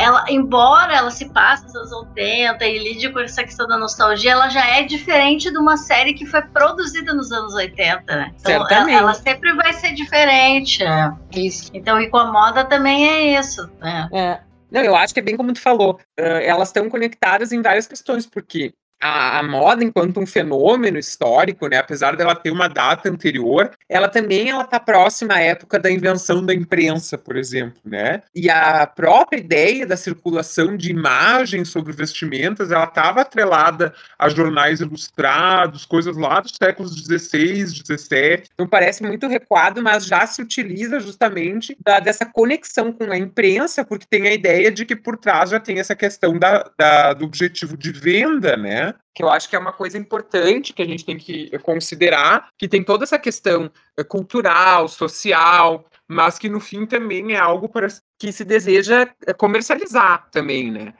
ela, 0.09 0.25
embora 0.27 0.95
ela 0.95 1.11
se 1.11 1.29
passe 1.29 1.65
nos 1.65 1.75
anos 1.75 1.91
80 1.91 2.65
e 2.65 2.79
lide 2.79 3.09
com 3.11 3.19
essa 3.19 3.43
questão 3.43 3.67
da 3.67 3.77
nostalgia, 3.77 4.31
ela 4.31 4.49
já 4.49 4.65
é 4.65 4.83
diferente 4.83 5.51
de 5.51 5.57
uma 5.57 5.77
série 5.77 6.13
que 6.13 6.25
foi 6.25 6.41
produzida 6.41 7.13
nos 7.13 7.31
anos 7.31 7.53
80, 7.53 8.15
né? 8.15 8.33
Então 8.39 8.51
ela, 8.51 8.91
ela, 8.91 9.13
sempre 9.13 9.53
vai 9.53 9.71
ser 9.73 9.93
diferente. 9.93 10.83
Né? 10.83 11.15
Isso. 11.35 11.69
Então, 11.73 12.01
e 12.01 12.09
com 12.09 12.17
a 12.17 12.31
moda 12.31 12.65
também 12.65 13.07
é 13.07 13.39
isso. 13.39 13.69
Né? 13.79 14.09
É. 14.11 14.39
Não, 14.71 14.81
eu 14.81 14.95
acho 14.95 15.13
que 15.13 15.19
é 15.19 15.23
bem 15.23 15.37
como 15.37 15.53
tu 15.53 15.61
falou. 15.61 15.99
Uh, 16.19 16.41
elas 16.43 16.69
estão 16.69 16.89
conectadas 16.89 17.51
em 17.51 17.61
várias 17.61 17.87
questões, 17.87 18.25
porque 18.25 18.73
a, 19.01 19.39
a, 19.39 19.43
moda 19.43 19.83
enquanto 19.83 20.19
um 20.19 20.25
fenômeno 20.25 20.97
histórico, 20.97 21.67
né, 21.67 21.77
apesar 21.77 22.15
dela 22.15 22.35
ter 22.35 22.51
uma 22.51 22.67
data 22.67 23.09
anterior, 23.09 23.71
ela 23.87 24.09
também 24.09 24.49
ela 24.49 24.63
está 24.63 24.79
próxima 24.79 25.35
à 25.35 25.39
época 25.39 25.79
da 25.79 25.89
invenção 25.89 26.45
da 26.45 26.53
imprensa, 26.53 27.17
por 27.17 27.37
exemplo, 27.37 27.79
né? 27.85 28.21
E 28.35 28.49
a 28.49 28.85
própria 28.85 29.39
ideia 29.39 29.85
da 29.85 29.95
circulação 29.95 30.75
de 30.75 30.91
imagens 30.91 31.69
sobre 31.69 31.93
vestimentas, 31.93 32.71
ela 32.71 32.85
estava 32.85 33.21
atrelada 33.21 33.93
a 34.17 34.29
jornais 34.29 34.81
ilustrados, 34.81 35.85
coisas 35.85 36.17
lá 36.17 36.39
dos 36.39 36.53
séculos 36.61 36.93
XVI, 36.93 37.67
XVII. 37.67 38.43
Então 38.53 38.67
parece 38.67 39.03
muito 39.03 39.27
recuado, 39.27 39.81
mas 39.81 40.05
já 40.05 40.25
se 40.27 40.41
utiliza 40.41 40.99
justamente 40.99 41.75
da, 41.83 41.99
dessa 41.99 42.25
conexão 42.25 42.91
com 42.91 43.11
a 43.11 43.17
imprensa, 43.17 43.85
porque 43.85 44.05
tem 44.09 44.27
a 44.27 44.33
ideia 44.33 44.71
de 44.71 44.85
que 44.85 44.95
por 44.95 45.17
trás 45.17 45.49
já 45.49 45.59
tem 45.59 45.79
essa 45.79 45.95
questão 45.95 46.37
da, 46.37 46.69
da 46.77 47.13
do 47.13 47.25
objetivo 47.25 47.77
de 47.77 47.91
venda, 47.91 48.57
né? 48.57 48.88
Que 49.15 49.23
eu 49.23 49.29
acho 49.29 49.49
que 49.49 49.55
é 49.55 49.59
uma 49.59 49.73
coisa 49.73 49.97
importante 49.97 50.73
que 50.73 50.81
a 50.81 50.85
gente 50.85 51.05
tem 51.05 51.17
que 51.17 51.57
considerar, 51.59 52.49
que 52.57 52.67
tem 52.67 52.83
toda 52.83 53.03
essa 53.03 53.19
questão 53.19 53.71
eh, 53.97 54.03
cultural, 54.03 54.87
social, 54.87 55.85
mas 56.07 56.39
que 56.39 56.49
no 56.49 56.59
fim 56.59 56.85
também 56.85 57.33
é 57.33 57.37
algo 57.37 57.69
para 57.69 57.87
que 58.17 58.31
se 58.31 58.43
deseja 58.43 59.07
eh, 59.25 59.33
comercializar 59.33 60.29
também, 60.31 60.71
né? 60.71 60.93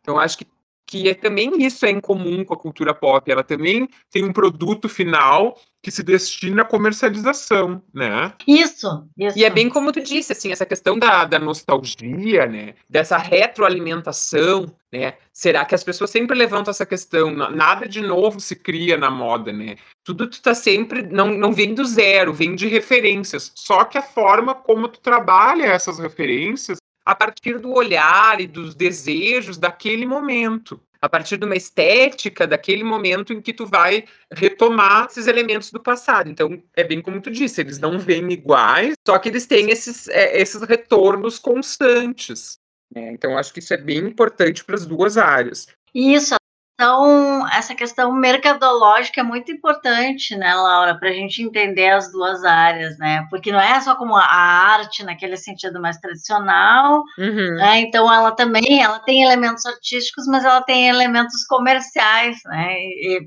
Então 0.00 0.18
acho 0.18 0.38
que 0.38 0.46
que 0.92 1.08
é, 1.08 1.14
também 1.14 1.50
isso 1.64 1.86
é 1.86 1.90
em 1.90 1.98
comum 1.98 2.44
com 2.44 2.52
a 2.52 2.58
cultura 2.58 2.92
pop. 2.92 3.32
Ela 3.32 3.42
também 3.42 3.88
tem 4.10 4.22
um 4.22 4.32
produto 4.32 4.90
final 4.90 5.58
que 5.80 5.90
se 5.90 6.02
destina 6.02 6.60
à 6.60 6.64
comercialização, 6.66 7.82
né? 7.94 8.34
Isso, 8.46 9.08
isso. 9.16 9.38
E 9.38 9.42
é 9.42 9.48
bem 9.48 9.70
como 9.70 9.90
tu 9.90 10.02
disse, 10.02 10.32
assim, 10.32 10.52
essa 10.52 10.66
questão 10.66 10.98
da, 10.98 11.24
da 11.24 11.38
nostalgia, 11.38 12.44
né? 12.44 12.74
Dessa 12.90 13.16
retroalimentação, 13.16 14.66
né? 14.92 15.14
Será 15.32 15.64
que 15.64 15.74
as 15.74 15.82
pessoas 15.82 16.10
sempre 16.10 16.36
levantam 16.36 16.70
essa 16.70 16.84
questão? 16.84 17.30
Nada 17.30 17.88
de 17.88 18.02
novo 18.02 18.38
se 18.38 18.54
cria 18.54 18.98
na 18.98 19.10
moda, 19.10 19.50
né? 19.50 19.76
Tudo 20.04 20.28
tu 20.28 20.42
tá 20.42 20.54
sempre, 20.54 21.02
não, 21.02 21.28
não 21.28 21.54
vem 21.54 21.74
do 21.74 21.86
zero, 21.86 22.34
vem 22.34 22.54
de 22.54 22.68
referências. 22.68 23.50
Só 23.54 23.84
que 23.84 23.96
a 23.96 24.02
forma 24.02 24.54
como 24.54 24.88
tu 24.88 25.00
trabalha 25.00 25.64
essas 25.64 25.98
referências 25.98 26.81
a 27.04 27.14
partir 27.14 27.58
do 27.58 27.72
olhar 27.72 28.40
e 28.40 28.46
dos 28.46 28.74
desejos 28.74 29.58
daquele 29.58 30.06
momento, 30.06 30.80
a 31.00 31.08
partir 31.08 31.36
de 31.36 31.44
uma 31.44 31.56
estética 31.56 32.46
daquele 32.46 32.84
momento 32.84 33.32
em 33.32 33.40
que 33.40 33.52
tu 33.52 33.66
vai 33.66 34.04
retomar 34.30 35.06
esses 35.06 35.26
elementos 35.26 35.72
do 35.72 35.80
passado. 35.80 36.30
Então, 36.30 36.62
é 36.76 36.84
bem 36.84 37.02
como 37.02 37.20
tu 37.20 37.30
disse, 37.30 37.60
eles 37.60 37.78
não 37.78 37.98
vêm 37.98 38.30
iguais, 38.32 38.94
só 39.06 39.18
que 39.18 39.28
eles 39.28 39.46
têm 39.46 39.70
esses, 39.70 40.08
é, 40.08 40.40
esses 40.40 40.62
retornos 40.62 41.38
constantes. 41.38 42.58
Né? 42.94 43.12
Então, 43.12 43.36
acho 43.36 43.52
que 43.52 43.58
isso 43.58 43.74
é 43.74 43.78
bem 43.78 43.98
importante 43.98 44.64
para 44.64 44.76
as 44.76 44.86
duas 44.86 45.18
áreas. 45.18 45.66
Isso, 45.94 46.34
então, 46.82 47.48
essa 47.52 47.76
questão 47.76 48.10
mercadológica 48.10 49.20
é 49.20 49.22
muito 49.22 49.52
importante, 49.52 50.34
né, 50.34 50.52
Laura, 50.52 50.96
para 50.98 51.10
a 51.10 51.12
gente 51.12 51.40
entender 51.40 51.90
as 51.90 52.10
duas 52.10 52.42
áreas, 52.42 52.98
né? 52.98 53.24
Porque 53.30 53.52
não 53.52 53.60
é 53.60 53.80
só 53.80 53.94
como 53.94 54.16
a 54.16 54.24
arte 54.24 55.04
naquele 55.04 55.36
sentido 55.36 55.80
mais 55.80 55.96
tradicional, 55.98 57.04
uhum. 57.16 57.54
né? 57.54 57.78
Então, 57.82 58.12
ela 58.12 58.32
também 58.32 58.82
ela 58.82 58.98
tem 58.98 59.22
elementos 59.22 59.64
artísticos, 59.64 60.26
mas 60.26 60.44
ela 60.44 60.60
tem 60.60 60.88
elementos 60.88 61.44
comerciais, 61.46 62.38
né? 62.46 62.74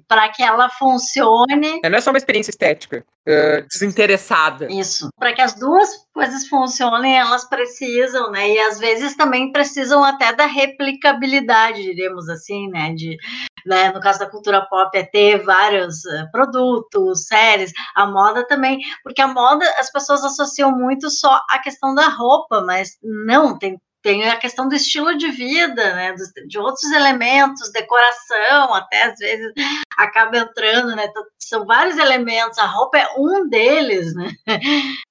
Para 0.06 0.28
que 0.28 0.44
ela 0.44 0.68
funcione. 0.68 1.80
É, 1.82 1.90
não 1.90 1.98
é 1.98 2.02
só 2.02 2.12
uma 2.12 2.18
experiência 2.18 2.52
estética. 2.52 3.06
Uh, 3.28 3.66
desinteressada. 3.68 4.72
Isso. 4.72 5.10
Para 5.18 5.34
que 5.34 5.42
as 5.42 5.56
duas 5.56 5.90
coisas 6.14 6.48
funcionem, 6.48 7.18
elas 7.18 7.44
precisam, 7.50 8.30
né? 8.30 8.52
E 8.52 8.60
às 8.60 8.78
vezes 8.78 9.16
também 9.16 9.52
precisam 9.52 10.04
até 10.04 10.32
da 10.32 10.46
replicabilidade, 10.46 11.82
diríamos 11.82 12.30
assim, 12.30 12.70
né? 12.70 12.94
De, 12.94 13.18
né? 13.66 13.92
No 13.92 14.00
caso 14.00 14.20
da 14.20 14.30
cultura 14.30 14.64
pop, 14.68 14.96
é 14.96 15.04
ter 15.04 15.44
vários 15.44 16.06
uh, 16.06 16.30
produtos, 16.32 17.26
séries, 17.26 17.72
a 17.96 18.06
moda 18.06 18.46
também, 18.48 18.80
porque 19.04 19.22
a 19.22 19.28
moda 19.28 19.66
as 19.80 19.92
pessoas 19.92 20.24
associam 20.24 20.72
muito 20.72 21.10
só 21.10 21.42
a 21.50 21.58
questão 21.58 21.96
da 21.96 22.08
roupa, 22.08 22.62
mas 22.62 22.92
não, 23.02 23.58
tem 23.58 23.76
tem 24.06 24.24
a 24.30 24.38
questão 24.38 24.70
do 24.70 24.76
estilo 24.76 25.18
de 25.18 25.32
vida, 25.32 25.96
né, 25.96 26.14
de 26.48 26.60
outros 26.60 26.92
elementos, 26.92 27.72
decoração, 27.72 28.76
até 28.76 29.06
às 29.06 29.18
vezes 29.18 29.52
acaba 29.98 30.38
entrando, 30.38 30.96
né, 30.96 31.12
são 31.40 31.66
vários 31.66 31.98
elementos, 31.98 32.60
a 32.60 32.68
roupa 32.68 33.00
é 33.00 33.08
um 33.18 33.50
deles, 33.50 34.14
né. 34.14 34.32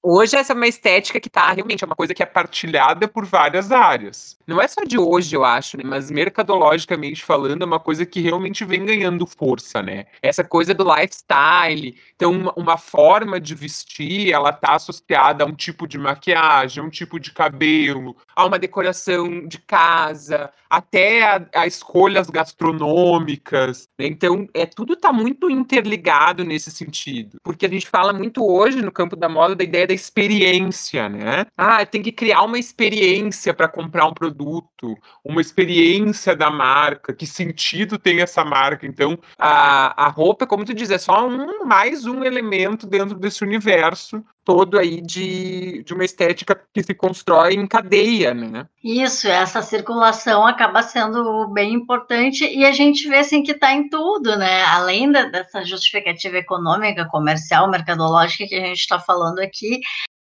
Hoje 0.00 0.36
essa 0.36 0.52
é 0.52 0.54
uma 0.54 0.68
estética 0.68 1.18
que 1.18 1.28
tá, 1.28 1.50
realmente, 1.50 1.82
é 1.82 1.86
uma 1.86 1.96
coisa 1.96 2.14
que 2.14 2.22
é 2.22 2.26
partilhada 2.26 3.08
por 3.08 3.26
várias 3.26 3.72
áreas. 3.72 4.36
Não 4.46 4.62
é 4.62 4.68
só 4.68 4.82
de 4.86 4.96
hoje, 4.96 5.34
eu 5.34 5.44
acho, 5.44 5.76
né, 5.76 5.82
mas 5.84 6.08
mercadologicamente 6.08 7.24
falando, 7.24 7.62
é 7.62 7.66
uma 7.66 7.80
coisa 7.80 8.06
que 8.06 8.20
realmente 8.20 8.64
vem 8.64 8.84
ganhando 8.84 9.26
força, 9.26 9.82
né, 9.82 10.06
essa 10.22 10.44
coisa 10.44 10.72
do 10.72 10.84
lifestyle, 10.84 11.98
então 12.14 12.30
uma, 12.30 12.52
uma 12.56 12.78
forma 12.78 13.40
de 13.40 13.56
vestir, 13.56 14.30
ela 14.30 14.52
tá 14.52 14.74
associada 14.74 15.42
a 15.42 15.46
um 15.48 15.54
tipo 15.54 15.84
de 15.88 15.98
maquiagem, 15.98 16.80
a 16.80 16.86
um 16.86 16.90
tipo 16.90 17.18
de 17.18 17.32
cabelo, 17.32 18.16
a 18.35 18.45
uma 18.45 18.59
decoração 18.59 19.47
de 19.47 19.59
casa, 19.59 20.50
até 20.69 21.23
a, 21.23 21.47
a 21.55 21.67
escolhas 21.67 22.29
gastronômicas. 22.29 23.88
Né? 23.99 24.07
Então, 24.07 24.49
é 24.53 24.67
tudo 24.67 24.95
está 24.95 25.12
muito 25.12 25.50
interligado 25.50 26.45
nesse 26.45 26.71
sentido. 26.71 27.38
Porque 27.43 27.67
a 27.67 27.69
gente 27.69 27.88
fala 27.88 28.12
muito 28.12 28.45
hoje 28.45 28.83
no 28.83 28.91
campo 28.91 29.17
da 29.17 29.29
moda 29.29 29.55
da 29.55 29.64
ideia 29.64 29.87
da 29.87 29.95
experiência, 29.95 31.09
né? 31.09 31.47
Ah, 31.57 31.85
tem 31.87 32.03
que 32.03 32.12
criar 32.12 32.43
uma 32.43 32.59
experiência 32.59 33.55
para 33.55 33.69
comprar 33.69 34.07
um 34.07 34.14
produto, 34.14 34.97
uma 35.25 35.41
experiência 35.41 36.35
da 36.35 36.50
marca, 36.50 37.12
que 37.12 37.26
sentido 37.26 37.99
tem 37.99 38.21
essa 38.21 38.45
marca. 38.45 38.87
Então, 38.87 39.19
a, 39.38 40.05
a 40.07 40.09
roupa, 40.09 40.47
como 40.47 40.64
tu 40.64 40.75
diz, 40.75 40.91
é 40.91 40.99
só 40.99 41.26
um 41.26 41.64
mais 41.64 42.07
um 42.07 42.25
elemento 42.25 42.87
dentro 42.87 43.19
desse 43.19 43.45
universo 43.45 44.25
todo 44.44 44.78
aí 44.78 45.00
de, 45.00 45.82
de 45.82 45.94
uma 45.94 46.04
estética 46.04 46.60
que 46.72 46.82
se 46.82 46.94
constrói 46.94 47.54
em 47.54 47.66
cadeia, 47.66 48.34
né? 48.34 48.66
Isso, 48.82 49.26
essa 49.26 49.62
circulação 49.62 50.46
acaba 50.46 50.82
sendo 50.82 51.48
bem 51.48 51.72
importante 51.72 52.44
e 52.44 52.64
a 52.64 52.72
gente 52.72 53.08
vê 53.08 53.18
assim 53.18 53.42
que 53.42 53.52
está 53.52 53.72
em 53.72 53.88
tudo, 53.88 54.36
né? 54.36 54.62
Além 54.64 55.10
da, 55.10 55.24
dessa 55.24 55.64
justificativa 55.64 56.36
econômica, 56.36 57.08
comercial, 57.08 57.70
mercadológica 57.70 58.46
que 58.46 58.54
a 58.54 58.66
gente 58.66 58.80
está 58.80 59.00
falando 59.00 59.38
aqui, 59.38 59.80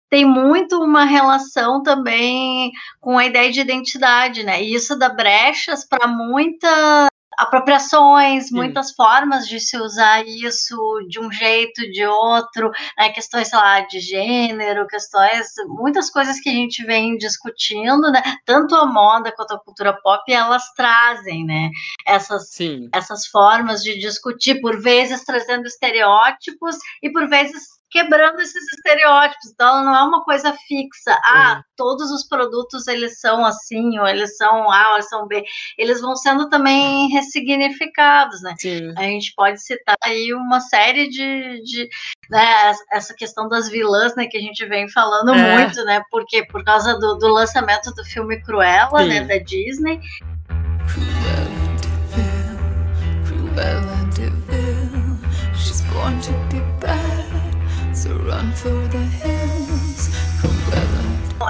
tem 0.09 0.25
muito 0.25 0.81
uma 0.81 1.05
relação 1.05 1.83
também 1.83 2.71
com 2.99 3.17
a 3.17 3.25
ideia 3.25 3.51
de 3.51 3.61
identidade, 3.61 4.43
né? 4.43 4.61
E 4.61 4.73
isso 4.73 4.97
dá 4.97 5.07
brechas 5.07 5.88
para 5.88 6.07
muita 6.07 7.07
apropriações, 7.39 8.50
Sim. 8.50 8.55
muitas 8.55 8.91
formas 8.91 9.48
de 9.48 9.62
se 9.62 9.77
usar 9.77 10.25
isso 10.27 10.75
de 11.08 11.22
um 11.22 11.31
jeito, 11.31 11.89
de 11.89 12.05
outro, 12.05 12.69
né, 12.98 13.10
questões, 13.12 13.48
sei 13.48 13.58
lá, 13.58 13.79
de 13.79 14.01
gênero, 14.01 14.86
questões, 14.88 15.48
muitas 15.67 16.10
coisas 16.10 16.38
que 16.41 16.50
a 16.50 16.53
gente 16.53 16.86
vem 16.86 17.15
discutindo, 17.17 18.12
né, 18.12 18.22
tanto 18.46 18.75
a 18.75 18.86
moda 18.86 19.31
quanto 19.31 19.53
a 19.53 19.60
cultura 19.60 19.98
pop, 20.03 20.22
elas 20.31 20.63
trazem, 20.75 21.46
né, 21.46 21.69
essas, 22.05 22.50
essas 22.93 23.25
formas 23.27 23.81
de 23.81 23.98
discutir, 23.98 24.60
por 24.60 24.81
vezes 24.81 25.24
trazendo 25.24 25.65
estereótipos 25.65 26.75
e 27.01 27.10
por 27.10 27.29
vezes 27.29 27.78
quebrando 27.89 28.39
esses 28.41 28.63
estereótipos. 28.74 29.51
Então, 29.51 29.67
ela 29.67 29.84
não 29.84 29.96
é 29.96 30.03
uma 30.03 30.24
coisa 30.24 30.53
fixa. 30.67 31.19
Ah, 31.25 31.55
uhum. 31.55 31.63
todos 31.75 32.12
os 32.12 32.27
produtos 32.27 32.88
eles 32.88 33.19
são 33.19 33.46
assim, 33.46 33.98
ou 34.00 34.08
eles 34.08 34.38
são 34.38 34.72
A, 34.72 34.89
ou 34.89 34.93
eles 34.96 35.10
são 35.10 35.27
B. 35.27 35.43
Eles 35.77 36.01
vão 36.01 36.15
sendo 36.15 36.50
também 36.50 37.10
ressignificados, 37.10 38.41
né? 38.41 38.55
Sim. 38.60 38.93
A 38.98 39.03
gente 39.03 39.34
pode 39.36 39.62
citar 39.62 39.96
aí 40.03 40.34
uma 40.34 40.60
série 40.60 41.10
de, 41.10 41.62
de 41.63 41.89
né, 42.29 42.74
essa 42.91 43.13
questão 43.13 43.48
das 43.48 43.69
vilãs, 43.69 44.15
né, 44.15 44.27
que 44.27 44.38
a 44.38 44.41
gente 44.41 44.65
vem 44.65 44.88
falando 44.89 45.34
é. 45.34 45.58
muito, 45.58 45.84
né? 45.86 46.01
Porque 46.12 46.46
por 46.46 46.63
causa 46.63 46.98
do, 47.00 47.15
do 47.15 47.27
lançamento 47.27 47.91
do 47.93 48.03
filme 48.05 48.41
Cruella, 48.41 49.05
né, 49.05 49.19
Sim. 49.19 49.19
né, 49.22 49.25
da 49.25 49.43
Disney. 49.43 50.00
Cruella 50.88 51.60
Deville, 51.81 52.55
Cruella 53.25 54.10
Deville, 54.15 55.17
she's 55.55 55.81
born 55.91 56.19
to. 56.22 56.49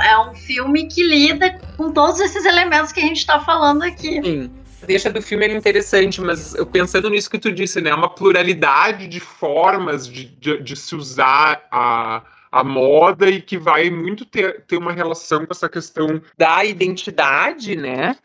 É 0.04 0.18
um 0.20 0.34
filme 0.34 0.88
que 0.88 1.04
lida 1.04 1.60
com 1.78 1.92
todos 1.92 2.20
esses 2.20 2.46
elementos 2.46 2.92
que 2.92 3.00
a 3.00 3.04
gente 3.04 3.18
está 3.18 3.40
falando 3.40 3.84
aqui. 3.84 4.22
Sim. 4.24 4.52
Deixa 4.86 5.12
do 5.12 5.22
filme 5.22 5.46
é 5.46 5.54
interessante, 5.54 6.22
mas 6.22 6.56
eu 6.56 6.66
pensando 6.66 7.10
nisso 7.10 7.30
que 7.30 7.38
tu 7.38 7.52
disse, 7.52 7.82
né? 7.82 7.94
Uma 7.94 8.10
pluralidade 8.10 9.08
de 9.08 9.20
formas 9.20 10.08
de, 10.08 10.26
de, 10.26 10.62
de 10.64 10.76
se 10.76 10.96
usar 10.96 11.68
a, 11.70 12.24
a 12.52 12.64
moda 12.64 13.30
e 13.30 13.42
que 13.42 13.58
vai 13.58 13.90
muito 13.90 14.26
ter, 14.26 14.62
ter 14.66 14.78
uma 14.78 14.94
relação 14.94 15.46
com 15.46 15.52
essa 15.52 15.68
questão 15.68 16.22
da 16.38 16.64
identidade, 16.64 17.76
né? 17.76 18.16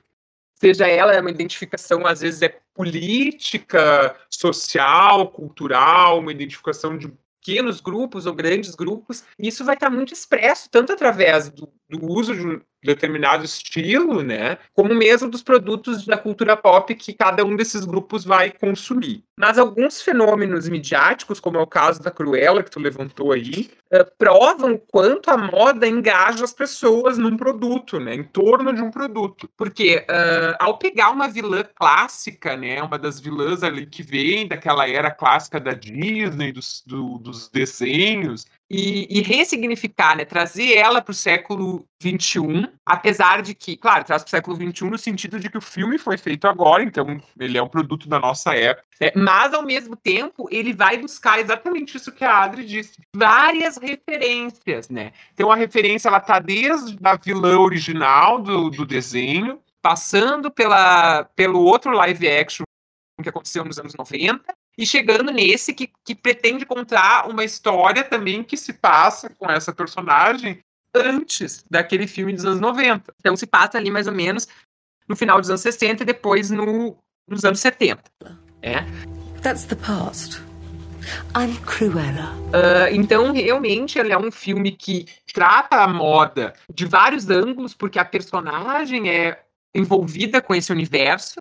Seja 0.54 0.86
ela 0.86 1.20
uma 1.20 1.30
identificação, 1.30 2.06
às 2.06 2.20
vezes 2.20 2.40
é 2.40 2.56
política, 2.72 4.16
social, 4.30 5.28
cultural, 5.28 6.20
uma 6.20 6.32
identificação 6.32 6.96
de 6.96 7.12
pequenos 7.44 7.78
grupos 7.78 8.24
ou 8.24 8.34
grandes 8.34 8.74
grupos, 8.74 9.22
isso 9.38 9.64
vai 9.66 9.74
estar 9.74 9.90
muito 9.90 10.14
expresso, 10.14 10.70
tanto 10.70 10.94
através 10.94 11.50
do, 11.50 11.70
do 11.88 12.04
uso 12.04 12.34
de 12.34 12.46
um 12.46 12.60
determinado 12.84 13.44
estilo, 13.44 14.22
né, 14.22 14.58
como 14.74 14.94
mesmo 14.94 15.30
dos 15.30 15.42
produtos 15.42 16.04
da 16.04 16.18
cultura 16.18 16.56
pop 16.56 16.94
que 16.94 17.14
cada 17.14 17.44
um 17.44 17.56
desses 17.56 17.84
grupos 17.84 18.24
vai 18.24 18.50
consumir. 18.50 19.24
Mas 19.38 19.58
alguns 19.58 20.02
fenômenos 20.02 20.68
midiáticos, 20.68 21.40
como 21.40 21.56
é 21.56 21.62
o 21.62 21.66
caso 21.66 22.02
da 22.02 22.10
Cruella 22.10 22.62
que 22.62 22.70
tu 22.70 22.78
levantou 22.78 23.32
aí, 23.32 23.70
uh, 23.92 24.04
provam 24.18 24.78
quanto 24.86 25.30
a 25.30 25.36
moda 25.36 25.88
engaja 25.88 26.44
as 26.44 26.52
pessoas 26.52 27.16
num 27.16 27.36
produto, 27.36 27.98
né, 27.98 28.14
em 28.14 28.22
torno 28.24 28.72
de 28.72 28.82
um 28.82 28.90
produto. 28.90 29.48
Porque 29.56 30.04
uh, 30.08 30.56
ao 30.60 30.78
pegar 30.78 31.10
uma 31.10 31.26
vilã 31.26 31.64
clássica, 31.74 32.56
né, 32.56 32.82
uma 32.82 32.98
das 32.98 33.18
vilãs 33.18 33.62
ali 33.62 33.86
que 33.86 34.02
vem 34.02 34.46
daquela 34.46 34.88
era 34.88 35.10
clássica 35.10 35.58
da 35.58 35.72
Disney, 35.72 36.52
dos, 36.52 36.82
do, 36.86 37.18
dos 37.18 37.48
desenhos, 37.48 38.46
e, 38.74 39.18
e 39.18 39.22
ressignificar, 39.22 40.16
né, 40.16 40.24
trazer 40.24 40.74
ela 40.74 41.00
para 41.00 41.12
o 41.12 41.14
século 41.14 41.86
XXI, 42.02 42.68
apesar 42.84 43.40
de 43.40 43.54
que, 43.54 43.76
claro, 43.76 44.04
traz 44.04 44.22
para 44.22 44.28
o 44.28 44.30
século 44.30 44.56
XXI 44.56 44.90
no 44.90 44.98
sentido 44.98 45.38
de 45.38 45.48
que 45.48 45.58
o 45.58 45.62
filme 45.62 45.96
foi 45.96 46.18
feito 46.18 46.48
agora, 46.48 46.82
então 46.82 47.20
ele 47.38 47.56
é 47.56 47.62
um 47.62 47.68
produto 47.68 48.08
da 48.08 48.18
nossa 48.18 48.54
época, 48.54 48.84
né, 49.00 49.12
mas 49.14 49.54
ao 49.54 49.62
mesmo 49.62 49.94
tempo 49.94 50.48
ele 50.50 50.72
vai 50.72 50.98
buscar 50.98 51.38
exatamente 51.38 51.96
isso 51.96 52.10
que 52.10 52.24
a 52.24 52.38
Adri 52.38 52.64
disse, 52.64 53.00
várias 53.14 53.76
referências, 53.76 54.88
né? 54.88 55.12
Então 55.32 55.50
a 55.52 55.56
referência 55.56 56.08
ela 56.08 56.20
tá 56.20 56.38
desde 56.38 56.98
a 57.02 57.16
vilã 57.16 57.58
original 57.58 58.42
do, 58.42 58.70
do 58.70 58.84
desenho, 58.84 59.60
passando 59.80 60.50
pela, 60.50 61.24
pelo 61.36 61.60
outro 61.60 61.92
live 61.92 62.28
action 62.28 62.64
que 63.22 63.28
aconteceu 63.28 63.64
nos 63.64 63.78
anos 63.78 63.94
90, 63.94 64.42
e 64.76 64.86
chegando 64.86 65.30
nesse 65.30 65.72
que, 65.72 65.90
que 66.04 66.14
pretende 66.14 66.66
contar 66.66 67.28
uma 67.28 67.44
história 67.44 68.02
também 68.02 68.42
que 68.42 68.56
se 68.56 68.72
passa 68.72 69.30
com 69.30 69.50
essa 69.50 69.72
personagem 69.72 70.58
antes 70.94 71.64
daquele 71.70 72.06
filme 72.06 72.32
dos 72.32 72.44
anos 72.44 72.60
90. 72.60 73.12
Então 73.18 73.36
se 73.36 73.46
passa 73.46 73.78
ali 73.78 73.90
mais 73.90 74.06
ou 74.06 74.12
menos 74.12 74.48
no 75.08 75.16
final 75.16 75.40
dos 75.40 75.50
anos 75.50 75.62
60 75.62 76.02
e 76.02 76.06
depois 76.06 76.50
no, 76.50 76.96
nos 77.28 77.44
anos 77.44 77.60
70. 77.60 78.02
É. 78.62 78.84
That's 79.42 79.64
the 79.64 79.76
past. 79.76 80.40
I'm 81.36 81.54
Cruella. 81.66 82.32
Uh, 82.48 82.94
então, 82.94 83.32
realmente, 83.32 83.98
ele 83.98 84.12
é 84.12 84.18
um 84.18 84.30
filme 84.30 84.72
que 84.72 85.06
trata 85.32 85.82
a 85.82 85.88
moda 85.88 86.54
de 86.72 86.86
vários 86.86 87.28
ângulos, 87.28 87.74
porque 87.74 87.98
a 87.98 88.04
personagem 88.04 89.10
é 89.10 89.42
envolvida 89.74 90.40
com 90.40 90.54
esse 90.54 90.72
universo, 90.72 91.36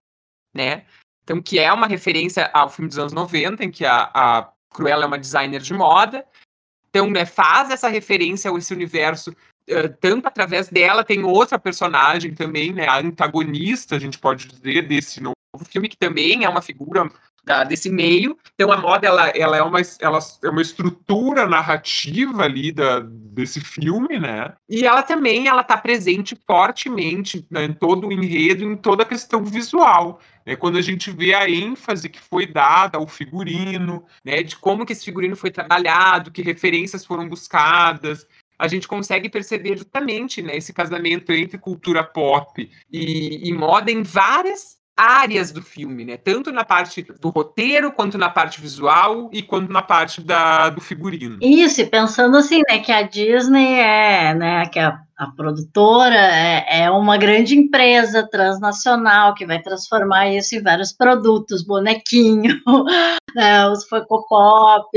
né? 0.53 0.83
Então, 1.23 1.41
que 1.41 1.59
é 1.59 1.71
uma 1.71 1.87
referência 1.87 2.49
ao 2.53 2.69
filme 2.69 2.89
dos 2.89 2.99
anos 2.99 3.13
90, 3.13 3.63
em 3.63 3.71
que 3.71 3.85
a, 3.85 4.11
a 4.13 4.49
Cruella 4.69 5.03
é 5.03 5.07
uma 5.07 5.19
designer 5.19 5.61
de 5.61 5.73
moda. 5.73 6.25
Então, 6.89 7.09
né, 7.09 7.25
faz 7.25 7.69
essa 7.69 7.87
referência 7.87 8.51
a 8.51 8.57
esse 8.57 8.73
universo, 8.73 9.31
uh, 9.31 9.89
tanto 9.99 10.27
através 10.27 10.67
dela, 10.67 11.03
tem 11.03 11.23
outra 11.23 11.57
personagem 11.57 12.35
também, 12.35 12.71
né, 12.73 12.87
a 12.87 12.99
antagonista, 12.99 13.95
a 13.95 13.99
gente 13.99 14.19
pode 14.19 14.47
dizer, 14.47 14.87
desse 14.87 15.21
novo 15.21 15.35
filme, 15.65 15.89
que 15.89 15.97
também 15.97 16.43
é 16.43 16.49
uma 16.49 16.61
figura 16.61 17.09
da, 17.43 17.63
desse 17.63 17.89
meio. 17.89 18.37
Então 18.53 18.71
a 18.71 18.77
moda 18.77 19.07
ela, 19.07 19.29
ela, 19.29 19.57
é 19.57 19.61
uma, 19.61 19.79
ela 19.99 20.19
é 20.43 20.49
uma 20.49 20.61
estrutura 20.61 21.45
narrativa 21.47 22.43
ali 22.43 22.71
da, 22.71 22.99
desse 22.99 23.59
filme, 23.59 24.19
né? 24.19 24.53
E 24.69 24.85
ela 24.85 25.03
também 25.03 25.47
ela 25.47 25.61
está 25.61 25.75
presente 25.75 26.37
fortemente 26.47 27.45
né, 27.51 27.65
em 27.65 27.73
todo 27.73 28.07
o 28.07 28.11
enredo, 28.11 28.63
em 28.63 28.75
toda 28.75 29.03
a 29.03 29.05
questão 29.05 29.43
visual. 29.43 30.19
Né? 30.45 30.55
Quando 30.55 30.77
a 30.77 30.81
gente 30.81 31.11
vê 31.11 31.33
a 31.33 31.49
ênfase 31.49 32.09
que 32.09 32.19
foi 32.19 32.45
dada 32.45 32.97
ao 32.97 33.07
figurino, 33.07 34.05
né? 34.23 34.41
de 34.43 34.55
como 34.55 34.85
que 34.85 34.93
esse 34.93 35.05
figurino 35.05 35.35
foi 35.35 35.51
trabalhado, 35.51 36.31
que 36.31 36.41
referências 36.41 37.05
foram 37.05 37.27
buscadas, 37.27 38.25
a 38.57 38.67
gente 38.67 38.87
consegue 38.87 39.29
perceber 39.29 39.77
justamente 39.77 40.41
né, 40.41 40.55
esse 40.55 40.71
casamento 40.71 41.31
entre 41.31 41.57
cultura 41.57 42.03
pop 42.03 42.69
e, 42.91 43.49
e 43.49 43.51
moda 43.51 43.91
em 43.91 44.03
várias 44.03 44.77
áreas 44.95 45.51
do 45.51 45.61
filme, 45.61 46.05
né? 46.05 46.17
Tanto 46.17 46.51
na 46.51 46.63
parte 46.63 47.01
do 47.19 47.29
roteiro, 47.29 47.91
quanto 47.91 48.17
na 48.17 48.29
parte 48.29 48.61
visual 48.61 49.29
e 49.33 49.41
quanto 49.41 49.71
na 49.71 49.81
parte 49.81 50.21
da, 50.21 50.69
do 50.69 50.81
figurino. 50.81 51.37
Isso, 51.41 51.81
e 51.81 51.85
pensando 51.85 52.37
assim, 52.37 52.61
né, 52.69 52.79
que 52.79 52.91
a 52.91 53.01
Disney 53.01 53.79
é, 53.79 54.33
né, 54.33 54.65
que 54.67 54.79
a 54.79 54.99
a 55.17 55.27
produtora 55.27 56.15
é, 56.15 56.83
é, 56.83 56.91
uma 56.91 57.17
grande 57.17 57.55
empresa 57.55 58.27
transnacional 58.27 59.33
que 59.35 59.45
vai 59.45 59.61
transformar 59.61 60.29
isso 60.29 60.55
em 60.55 60.61
vários 60.61 60.91
produtos, 60.91 61.63
bonequinho, 61.63 62.59
né, 63.35 63.67
os 63.69 63.87
Photocop, 63.87 64.89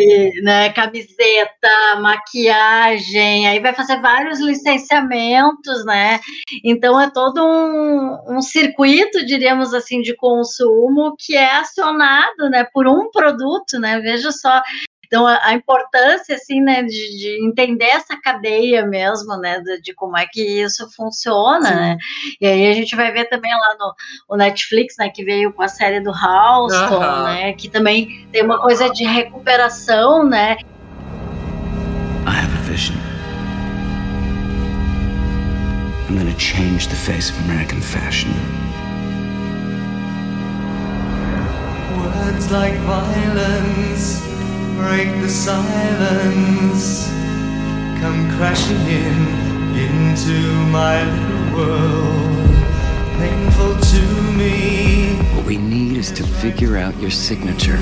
né, 0.42 0.70
camiseta, 0.72 2.00
maquiagem, 2.00 3.46
aí 3.46 3.60
vai 3.60 3.74
fazer 3.74 4.00
vários 4.00 4.40
licenciamentos, 4.40 5.84
né? 5.84 6.18
Então 6.64 6.98
é 7.00 7.10
todo 7.10 7.44
um, 7.44 8.36
um 8.36 8.40
circuito, 8.40 9.24
diríamos 9.26 9.74
assim, 9.74 10.00
de 10.00 10.16
consumo 10.16 11.14
que 11.18 11.36
é 11.36 11.56
acionado, 11.56 12.48
né, 12.50 12.66
por 12.72 12.86
um 12.88 13.10
produto, 13.10 13.78
né? 13.78 14.00
Veja 14.00 14.32
só, 14.32 14.62
então, 15.06 15.26
a, 15.26 15.38
a 15.42 15.54
importância, 15.54 16.34
assim, 16.34 16.60
né, 16.60 16.82
de, 16.82 16.88
de, 16.88 17.46
entender 17.46 17.84
essa 17.84 18.20
cadeia 18.20 18.84
mesmo, 18.84 19.36
né, 19.36 19.60
de, 19.60 19.80
de, 19.80 19.94
como 19.94 20.16
é 20.16 20.26
que 20.26 20.42
isso 20.42 20.88
funciona, 20.94 21.68
Sim. 21.68 21.74
né, 21.74 21.96
e 22.40 22.46
aí 22.46 22.66
a 22.66 22.72
gente 22.72 22.96
vai 22.96 23.12
ver 23.12 23.26
também 23.26 23.52
lá 23.52 23.76
no 23.78 23.94
o 24.28 24.36
Netflix, 24.36 24.96
né, 24.98 25.08
que 25.08 25.24
veio 25.24 25.52
com 25.52 25.62
a 25.62 25.68
série 25.68 26.00
do 26.00 26.10
Houston, 26.10 26.96
uh 26.96 27.00
-huh. 27.00 27.24
né, 27.24 27.52
que 27.52 27.68
também 27.68 28.26
tem 28.32 28.42
uma 28.42 28.60
coisa 28.60 28.90
de 28.90 29.04
recuperação, 29.04 30.24
né. 30.24 30.56
I 32.26 32.30
have 32.30 32.52
a 32.52 32.70
vision. 32.70 32.96
I'm 36.08 36.16
gonna 36.18 36.38
change 36.38 36.88
the 36.88 36.96
face 36.96 37.30
of 37.30 37.38
American 37.44 37.80
fashion. 37.80 38.32
Words 41.96 42.50
like 42.50 42.74
violence 42.80 44.35
break 44.76 45.08
the 45.22 45.28
silence. 45.28 47.08
Come 48.00 48.30
crashing 48.36 48.86
in 48.86 49.46
into 49.86 50.38
my 50.70 51.02
little 51.02 51.56
world. 51.56 52.36
Painful 53.18 53.76
to 53.76 54.02
me. 54.36 55.16
What 55.34 55.46
we 55.46 55.56
need 55.56 55.96
is 55.96 56.12
to 56.12 56.22
figure 56.22 56.76
out 56.76 56.94
your 57.00 57.10
signature. 57.10 57.78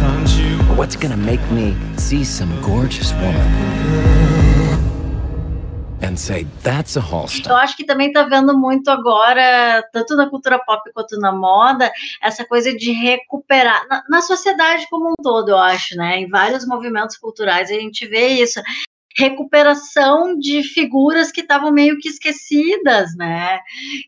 Can't 0.00 0.28
you? 0.36 0.58
What's 0.76 0.96
gonna 0.96 1.16
make 1.16 1.44
me 1.52 1.76
see 1.96 2.24
some 2.24 2.50
gorgeous 2.60 3.12
woman? 3.14 4.91
And 6.12 6.18
say 6.18 6.46
that's 6.62 6.96
a 6.96 7.00
Holstein. 7.00 7.50
Eu 7.50 7.56
acho 7.56 7.76
que 7.76 7.84
também 7.84 8.08
está 8.08 8.22
vendo 8.24 8.56
muito 8.56 8.90
agora, 8.90 9.82
tanto 9.92 10.14
na 10.14 10.28
cultura 10.28 10.58
pop 10.58 10.82
quanto 10.92 11.18
na 11.18 11.32
moda, 11.32 11.90
essa 12.22 12.44
coisa 12.44 12.74
de 12.76 12.92
recuperar 12.92 13.86
na, 13.88 14.04
na 14.08 14.20
sociedade 14.20 14.86
como 14.90 15.10
um 15.10 15.22
todo, 15.22 15.50
eu 15.50 15.58
acho, 15.58 15.96
né? 15.96 16.18
Em 16.18 16.28
vários 16.28 16.66
movimentos 16.66 17.16
culturais 17.16 17.70
a 17.70 17.74
gente 17.74 18.06
vê 18.06 18.28
isso 18.28 18.60
recuperação 19.16 20.38
de 20.38 20.62
figuras 20.62 21.30
que 21.30 21.40
estavam 21.40 21.70
meio 21.70 21.98
que 21.98 22.08
esquecidas, 22.08 23.14
né? 23.16 23.60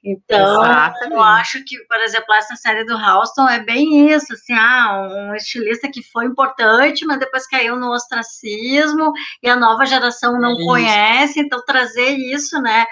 Então, 0.03 0.63
Exatamente. 0.63 1.13
eu 1.13 1.21
acho 1.21 1.65
que, 1.65 1.79
por 1.87 1.99
exemplo, 2.01 2.35
essa 2.35 2.57
série 2.57 2.85
do 2.85 2.97
Houston 2.97 3.49
é 3.49 3.63
bem 3.63 4.11
isso, 4.11 4.33
assim, 4.33 4.55
ah, 4.55 5.09
um 5.11 5.35
estilista 5.35 5.91
que 5.91 6.03
foi 6.03 6.27
importante, 6.27 7.05
mas 7.05 7.19
depois 7.19 7.47
caiu 7.47 7.77
no 7.77 7.93
ostracismo 7.93 9.13
e 9.43 9.49
a 9.49 9.57
nova 9.57 9.85
geração 9.85 10.41
não 10.41 10.53
é 10.53 10.65
conhece, 10.65 11.41
então 11.41 11.63
trazer 11.65 12.11
isso, 12.11 12.61
né, 12.61 12.87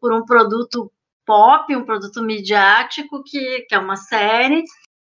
por 0.00 0.12
um 0.12 0.24
produto 0.24 0.90
pop, 1.26 1.74
um 1.74 1.84
produto 1.84 2.22
midiático 2.22 3.22
que, 3.24 3.62
que 3.68 3.74
é 3.74 3.78
uma 3.78 3.96
série 3.96 4.62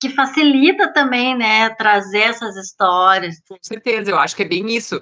que 0.00 0.10
facilita 0.10 0.92
também, 0.92 1.36
né, 1.36 1.70
trazer 1.76 2.22
essas 2.22 2.56
histórias. 2.56 3.36
Com 3.48 3.56
certeza, 3.62 4.10
eu 4.10 4.18
acho 4.18 4.34
que 4.34 4.42
é 4.42 4.48
bem 4.48 4.74
isso 4.74 5.00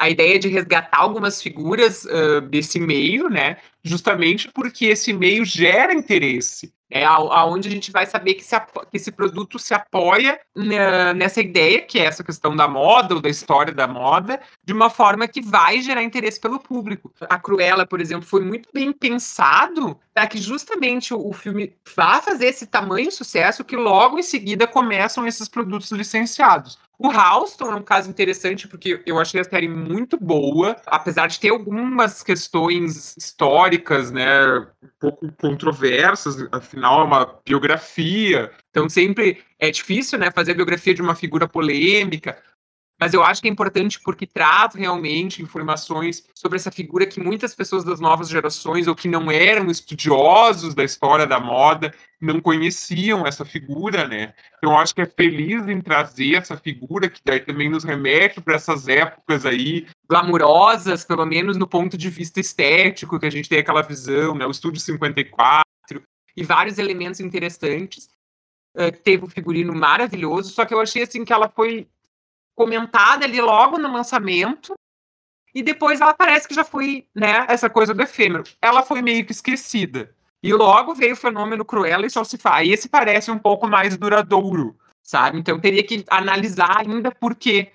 a 0.00 0.08
ideia 0.08 0.38
de 0.38 0.48
resgatar 0.48 0.96
algumas 0.96 1.42
figuras 1.42 2.04
uh, 2.06 2.40
desse 2.40 2.80
meio, 2.80 3.28
né? 3.28 3.58
Justamente 3.84 4.50
porque 4.50 4.86
esse 4.86 5.12
meio 5.12 5.44
gera 5.44 5.92
interesse. 5.92 6.72
É 6.90 7.04
aonde 7.04 7.68
a 7.68 7.70
gente 7.70 7.92
vai 7.92 8.06
saber 8.06 8.34
que, 8.34 8.42
se, 8.42 8.58
que 8.58 8.96
esse 8.96 9.12
produto 9.12 9.58
se 9.58 9.74
apoia 9.74 10.40
na, 10.56 11.12
nessa 11.12 11.40
ideia, 11.40 11.82
que 11.82 11.98
é 11.98 12.04
essa 12.06 12.24
questão 12.24 12.56
da 12.56 12.66
moda 12.66 13.14
ou 13.14 13.20
da 13.20 13.28
história 13.28 13.72
da 13.72 13.86
moda, 13.86 14.40
de 14.64 14.72
uma 14.72 14.88
forma 14.88 15.28
que 15.28 15.42
vai 15.42 15.82
gerar 15.82 16.02
interesse 16.02 16.40
pelo 16.40 16.58
público. 16.58 17.12
A 17.20 17.38
Cruella, 17.38 17.86
por 17.86 18.00
exemplo, 18.00 18.26
foi 18.26 18.42
muito 18.42 18.70
bem 18.72 18.92
pensado 18.92 20.00
para 20.14 20.26
que 20.26 20.38
justamente 20.38 21.12
o, 21.12 21.28
o 21.28 21.32
filme 21.32 21.74
vá 21.94 22.22
fazer 22.22 22.46
esse 22.46 22.66
tamanho 22.66 23.12
sucesso 23.12 23.64
que 23.64 23.76
logo 23.76 24.18
em 24.18 24.22
seguida 24.22 24.66
começam 24.66 25.26
esses 25.26 25.46
produtos 25.46 25.92
licenciados. 25.92 26.78
O 27.02 27.08
Houston 27.08 27.72
é 27.72 27.74
um 27.76 27.82
caso 27.82 28.10
interessante 28.10 28.68
porque 28.68 29.02
eu 29.06 29.18
achei 29.18 29.40
a 29.40 29.44
série 29.44 29.66
muito 29.66 30.18
boa, 30.18 30.76
apesar 30.84 31.28
de 31.28 31.40
ter 31.40 31.48
algumas 31.48 32.22
questões 32.22 33.16
históricas, 33.16 34.10
né, 34.10 34.58
um 34.82 34.88
pouco 35.00 35.32
controversas, 35.40 36.46
afinal 36.52 37.00
é 37.00 37.04
uma 37.04 37.40
biografia, 37.42 38.52
então 38.70 38.86
sempre 38.86 39.42
é 39.58 39.70
difícil, 39.70 40.18
né, 40.18 40.30
fazer 40.30 40.52
a 40.52 40.56
biografia 40.56 40.92
de 40.92 41.00
uma 41.00 41.14
figura 41.14 41.48
polêmica, 41.48 42.36
mas 43.00 43.14
eu 43.14 43.22
acho 43.22 43.40
que 43.40 43.48
é 43.48 43.50
importante 43.50 43.98
porque 43.98 44.26
traz 44.26 44.74
realmente 44.74 45.42
informações 45.42 46.22
sobre 46.34 46.56
essa 46.56 46.70
figura 46.70 47.06
que 47.06 47.18
muitas 47.18 47.54
pessoas 47.54 47.82
das 47.82 47.98
novas 47.98 48.28
gerações 48.28 48.86
ou 48.86 48.94
que 48.94 49.08
não 49.08 49.30
eram 49.30 49.70
estudiosos 49.70 50.74
da 50.74 50.84
história 50.84 51.26
da 51.26 51.40
moda 51.40 51.94
não 52.20 52.38
conheciam 52.40 53.26
essa 53.26 53.42
figura, 53.42 54.06
né? 54.06 54.34
Então 54.58 54.78
acho 54.78 54.94
que 54.94 55.00
é 55.00 55.06
feliz 55.06 55.66
em 55.66 55.80
trazer 55.80 56.34
essa 56.34 56.58
figura 56.58 57.08
que 57.08 57.22
daí 57.24 57.40
também 57.40 57.70
nos 57.70 57.84
remete 57.84 58.38
para 58.42 58.56
essas 58.56 58.86
épocas 58.86 59.46
aí 59.46 59.86
glamurosas, 60.06 61.02
pelo 61.02 61.24
menos 61.24 61.56
no 61.56 61.66
ponto 61.66 61.96
de 61.96 62.10
vista 62.10 62.38
estético, 62.38 63.18
que 63.18 63.26
a 63.26 63.30
gente 63.30 63.48
tem 63.48 63.60
aquela 63.60 63.80
visão, 63.80 64.34
né? 64.34 64.44
O 64.44 64.50
Estúdio 64.50 64.80
54 64.80 65.64
e 66.36 66.44
vários 66.44 66.76
elementos 66.76 67.20
interessantes. 67.20 68.10
Uh, 68.76 68.92
teve 69.02 69.24
um 69.24 69.28
figurino 69.28 69.74
maravilhoso, 69.74 70.52
só 70.52 70.64
que 70.64 70.72
eu 70.72 70.80
achei 70.80 71.02
assim 71.02 71.24
que 71.24 71.32
ela 71.32 71.48
foi 71.48 71.88
comentada 72.60 73.24
ali 73.24 73.40
logo 73.40 73.78
no 73.78 73.90
lançamento, 73.90 74.74
e 75.54 75.62
depois 75.62 75.98
ela 75.98 76.12
parece 76.12 76.46
que 76.46 76.54
já 76.54 76.62
foi, 76.62 77.06
né, 77.14 77.46
essa 77.48 77.70
coisa 77.70 77.94
do 77.94 78.02
efêmero. 78.02 78.44
Ela 78.60 78.82
foi 78.82 79.00
meio 79.00 79.24
que 79.24 79.32
esquecida. 79.32 80.14
E 80.42 80.52
logo 80.52 80.94
veio 80.94 81.14
o 81.14 81.16
fenômeno 81.16 81.64
Cruella 81.64 82.04
e 82.04 82.10
Salsify. 82.10 82.64
E 82.64 82.72
esse 82.72 82.86
parece 82.86 83.30
um 83.30 83.38
pouco 83.38 83.66
mais 83.66 83.96
duradouro, 83.96 84.76
sabe? 85.02 85.38
Então 85.38 85.58
teria 85.58 85.82
que 85.82 86.04
analisar 86.10 86.80
ainda 86.80 87.10
por 87.10 87.34
quê. 87.34 87.72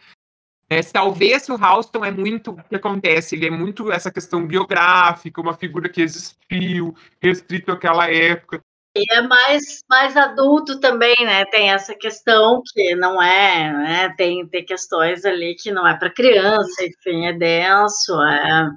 É, 0.69 0.84
talvez 0.84 1.50
o 1.50 1.56
Houston 1.56 2.06
é 2.06 2.12
muito 2.12 2.52
o 2.52 2.63
que 2.63 2.76
acontece, 2.76 3.36
ele 3.36 3.48
é 3.48 3.52
muito 3.52 3.91
essa 3.91 4.12
questão 4.12 4.45
biográfica, 4.45 5.41
uma 5.41 5.56
figura 5.56 5.89
que 5.89 6.02
existiu, 6.02 6.95
restrito 7.19 7.71
àquela 7.71 8.08
época. 8.08 8.62
E 8.97 9.03
é 9.12 9.21
mais, 9.21 9.84
mais 9.89 10.15
adulto 10.15 10.79
também, 10.79 11.15
né? 11.19 11.43
Tem 11.45 11.69
essa 11.69 11.93
questão 11.93 12.62
que 12.73 12.95
não 12.95 13.21
é, 13.21 13.73
né? 13.73 14.13
Tem, 14.15 14.47
tem 14.47 14.63
questões 14.63 15.25
ali 15.25 15.53
que 15.55 15.69
não 15.69 15.86
é 15.86 15.97
para 15.97 16.10
criança, 16.10 16.86
enfim, 16.86 17.25
é 17.25 17.34
denso, 17.34 18.13
é. 18.21 18.69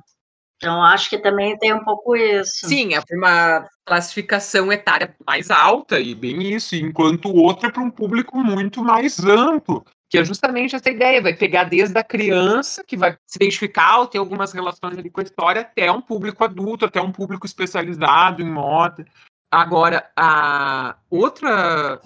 Então, 0.57 0.83
acho 0.83 1.09
que 1.09 1.18
também 1.18 1.57
tem 1.57 1.72
um 1.72 1.85
pouco 1.85 2.16
isso. 2.16 2.66
Sim, 2.66 2.94
é 2.94 3.00
uma 3.12 3.64
classificação 3.87 4.72
etária 4.72 5.14
mais 5.24 5.52
alta, 5.52 6.00
e 6.00 6.16
bem 6.16 6.52
isso, 6.52 6.74
enquanto 6.74 7.28
o 7.28 7.37
outro 7.37 7.68
é 7.68 7.72
para 7.72 7.83
um 7.83 7.90
público 7.90 8.37
muito 8.38 8.83
mais 8.83 9.24
amplo, 9.24 9.85
que 10.11 10.18
é 10.18 10.24
justamente 10.24 10.74
essa 10.74 10.90
ideia, 10.90 11.22
vai 11.22 11.35
pegar 11.35 11.64
desde 11.64 11.96
a 11.96 12.02
criança, 12.02 12.83
que 12.83 12.96
vai 12.96 13.16
se 13.24 13.37
identificar 13.37 13.98
ou 13.98 14.07
ter 14.09 14.18
algumas 14.18 14.52
relações 14.52 14.98
ali 14.98 15.11
com 15.11 15.20
a 15.20 15.24
história, 15.24 15.61
até 15.61 15.92
um 15.92 16.00
público 16.00 16.42
adulto, 16.42 16.87
até 16.87 17.00
um 17.00 17.12
público 17.12 17.46
especializado 17.46 18.42
em 18.42 18.50
moda. 18.50 19.07
Agora, 19.50 20.11
a 20.16 20.98
outra 21.08 22.00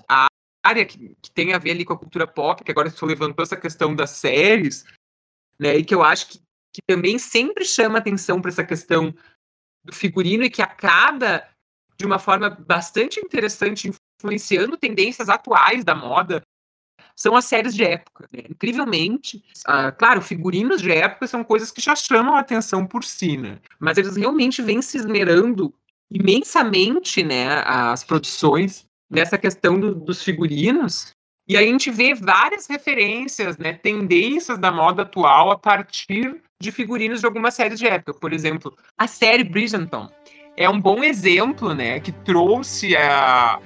área 0.64 0.86
que, 0.86 1.16
que, 1.20 1.30
tem 1.32 1.52
a 1.52 1.58
ver 1.58 1.72
ali 1.72 1.84
com 1.84 1.92
a 1.92 1.98
cultura 1.98 2.26
pop, 2.26 2.62
que 2.62 2.70
agora 2.70 2.88
estou 2.88 3.08
levando 3.08 3.34
toda 3.34 3.42
essa 3.42 3.56
questão 3.56 3.94
das 3.94 4.10
séries, 4.10 4.84
né, 5.58 5.76
e 5.76 5.84
que 5.84 5.94
eu 5.94 6.02
acho 6.02 6.28
que, 6.28 6.38
que 6.72 6.82
também 6.86 7.18
sempre 7.18 7.64
chama 7.64 7.98
atenção 7.98 8.40
para 8.40 8.50
essa 8.50 8.64
questão 8.64 9.12
do 9.84 9.92
figurino 9.92 10.44
e 10.44 10.50
que 10.50 10.62
acaba 10.62 11.44
de 11.96 12.06
uma 12.06 12.18
forma 12.18 12.48
bastante 12.48 13.20
interessante 13.20 13.90
influenciando 14.20 14.76
tendências 14.76 15.28
atuais 15.28 15.84
da 15.84 15.94
moda, 15.94 16.42
são 17.14 17.36
as 17.36 17.44
séries 17.44 17.74
de 17.74 17.84
época. 17.84 18.28
Né? 18.32 18.44
Incrivelmente, 18.48 19.44
uh, 19.68 19.96
claro, 19.96 20.22
figurinos 20.22 20.80
de 20.80 20.90
época 20.90 21.26
são 21.26 21.44
coisas 21.44 21.70
que 21.70 21.80
já 21.80 21.94
chamam 21.94 22.36
a 22.36 22.40
atenção 22.40 22.86
por 22.86 23.04
si, 23.04 23.36
né? 23.36 23.60
mas 23.78 23.98
eles 23.98 24.16
realmente 24.16 24.62
vêm 24.62 24.80
se 24.80 24.96
esmerando 24.96 25.74
imensamente 26.12 27.22
né, 27.22 27.62
as 27.64 28.04
produções 28.04 28.86
nessa 29.10 29.38
questão 29.38 29.78
do, 29.78 29.94
dos 29.94 30.22
figurinos. 30.22 31.12
E 31.48 31.56
a 31.56 31.62
gente 31.62 31.90
vê 31.90 32.14
várias 32.14 32.66
referências, 32.66 33.58
né, 33.58 33.72
tendências 33.72 34.58
da 34.58 34.70
moda 34.70 35.02
atual 35.02 35.50
a 35.50 35.58
partir 35.58 36.40
de 36.60 36.70
figurinos 36.70 37.20
de 37.20 37.26
algumas 37.26 37.54
séries 37.54 37.78
de 37.78 37.86
época. 37.86 38.14
Por 38.14 38.32
exemplo, 38.32 38.76
a 38.96 39.06
série 39.06 39.42
Bridgerton 39.42 40.08
é 40.56 40.68
um 40.68 40.80
bom 40.80 41.02
exemplo, 41.02 41.74
né, 41.74 41.98
que 41.98 42.12
trouxe 42.12 42.96
a, 42.96 43.58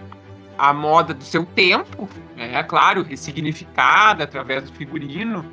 a 0.57 0.73
moda 0.73 1.13
do 1.13 1.23
seu 1.23 1.45
tempo, 1.45 2.09
né, 2.35 2.63
claro, 2.65 3.03
ressignificada 3.03 4.25
através 4.25 4.65
do 4.65 4.73
figurino, 4.73 5.45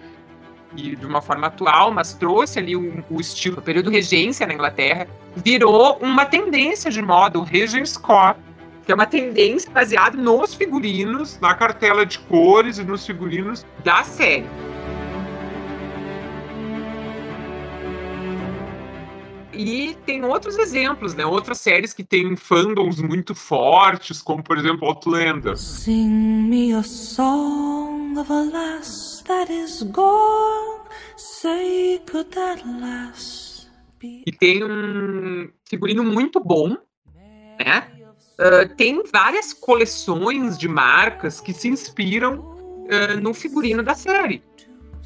e 0.76 0.96
de 0.96 1.06
uma 1.06 1.22
forma 1.22 1.48
atual, 1.48 1.92
mas 1.92 2.14
trouxe 2.14 2.60
ali 2.60 2.76
o, 2.76 3.04
o 3.10 3.22
estilo, 3.22 3.60
o 3.60 3.62
período 3.62 3.90
regência 3.90 4.46
na 4.48 4.54
Inglaterra, 4.54 5.08
virou 5.36 5.98
uma 6.02 6.26
tendência 6.26 6.90
de 6.90 7.02
moda, 7.02 7.40
o 7.40 7.44
Regent 7.44 7.86
Scott, 7.86 8.40
que 8.86 8.92
é 8.92 8.96
uma 8.96 9.06
tendência 9.06 9.72
baseada 9.72 10.18
nos 10.18 10.54
figurinos, 10.54 11.40
na 11.40 11.54
cartela 11.54 12.06
de 12.06 12.20
cores 12.20 12.78
e 12.78 12.84
nos 12.84 13.06
figurinos 13.06 13.66
da 13.84 14.04
série. 14.04 14.46
E 19.54 19.96
tem 20.06 20.26
outros 20.26 20.58
exemplos, 20.58 21.14
né? 21.14 21.26
Outras 21.26 21.60
séries 21.60 21.94
que 21.94 22.04
têm 22.04 22.36
fandoms 22.36 23.00
muito 23.00 23.36
fortes, 23.36 24.20
como 24.22 24.42
por 24.42 24.58
exemplo 24.58 24.88
Outlander. 24.88 25.56
Sing 25.56 26.10
me 26.50 26.74
a 26.74 26.82
song 26.82 27.73
of 28.18 28.32
a 28.32 28.44
lass 28.52 29.24
that 29.28 29.52
is 29.52 29.84
gone, 29.84 30.82
say 31.16 32.00
could 32.06 32.32
that 32.32 32.64
lass 32.80 33.70
be... 34.00 34.24
E 34.26 34.32
tem 34.32 34.64
um 34.64 35.50
figurino 35.68 36.04
muito 36.04 36.40
bom, 36.40 36.78
né? 37.60 37.90
Uh, 38.40 38.76
tem 38.76 39.04
várias 39.12 39.54
coleções 39.54 40.58
de 40.58 40.68
marcas 40.68 41.40
que 41.40 41.54
se 41.54 41.68
inspiram 41.68 42.40
uh, 42.40 43.22
no 43.22 43.34
figurino 43.34 43.84
da 43.84 43.94
série 43.94 44.44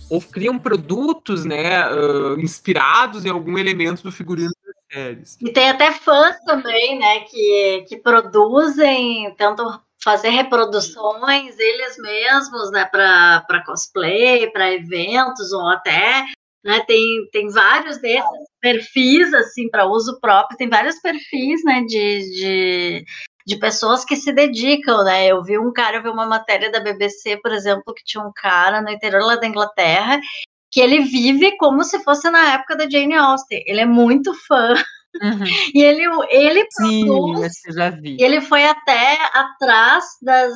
ou 0.09 0.21
criam 0.21 0.57
produtos, 0.57 1.43
né, 1.43 1.85
uh, 1.91 2.39
inspirados 2.39 3.25
em 3.25 3.29
algum 3.29 3.57
elemento 3.57 4.03
do 4.03 4.11
figurino 4.11 4.51
das 4.65 4.75
séries. 4.91 5.37
E 5.41 5.51
tem 5.51 5.69
até 5.69 5.91
fãs 5.91 6.39
também, 6.45 6.99
né, 6.99 7.21
que, 7.21 7.85
que 7.89 7.97
produzem, 7.97 9.33
tentam 9.35 9.81
fazer 10.03 10.29
reproduções 10.29 11.57
eles 11.57 11.97
mesmos, 11.97 12.71
né, 12.71 12.85
para 12.85 13.63
cosplay, 13.65 14.49
para 14.51 14.73
eventos 14.73 15.51
ou 15.51 15.67
até 15.67 16.25
né, 16.63 16.83
tem, 16.85 17.03
tem 17.31 17.49
vários 17.49 17.97
desses 17.97 18.47
perfis 18.59 19.33
assim 19.33 19.69
para 19.69 19.85
uso 19.85 20.19
próprio, 20.19 20.57
tem 20.57 20.69
vários 20.69 20.99
perfis, 20.99 21.63
né, 21.63 21.81
de, 21.87 22.19
de 22.31 23.05
de 23.47 23.55
pessoas 23.55 24.03
que 24.03 24.17
se 24.17 24.33
dedicam, 24.33 25.05
né? 25.05 25.27
Eu 25.27 25.41
vi 25.41 25.57
um 25.57 25.71
cara, 25.71 25.95
eu 25.95 26.03
vi 26.03 26.09
uma 26.09 26.25
matéria 26.25 26.69
da 26.69 26.81
BBC, 26.81 27.37
por 27.37 27.53
exemplo, 27.53 27.93
que 27.93 28.03
tinha 28.03 28.21
um 28.21 28.31
cara 28.35 28.81
no 28.81 28.89
interior 28.89 29.23
lá 29.23 29.37
da 29.37 29.47
Inglaterra 29.47 30.19
que 30.69 30.81
ele 30.81 30.99
vive 31.05 31.55
como 31.57 31.83
se 31.83 32.03
fosse 32.03 32.29
na 32.29 32.53
época 32.53 32.75
da 32.75 32.89
Jane 32.89 33.15
Austen. 33.15 33.63
Ele 33.65 33.81
é 33.81 33.85
muito 33.85 34.33
fã 34.45 34.73
Uhum. 35.21 35.45
E 35.73 35.81
ele, 35.81 36.03
ele 36.29 36.67
produz, 36.75 37.53
Sim, 37.61 37.71
já 37.73 37.89
vi. 37.89 38.17
ele 38.19 38.41
foi 38.41 38.65
até 38.65 39.17
atrás 39.33 40.05
das, 40.21 40.53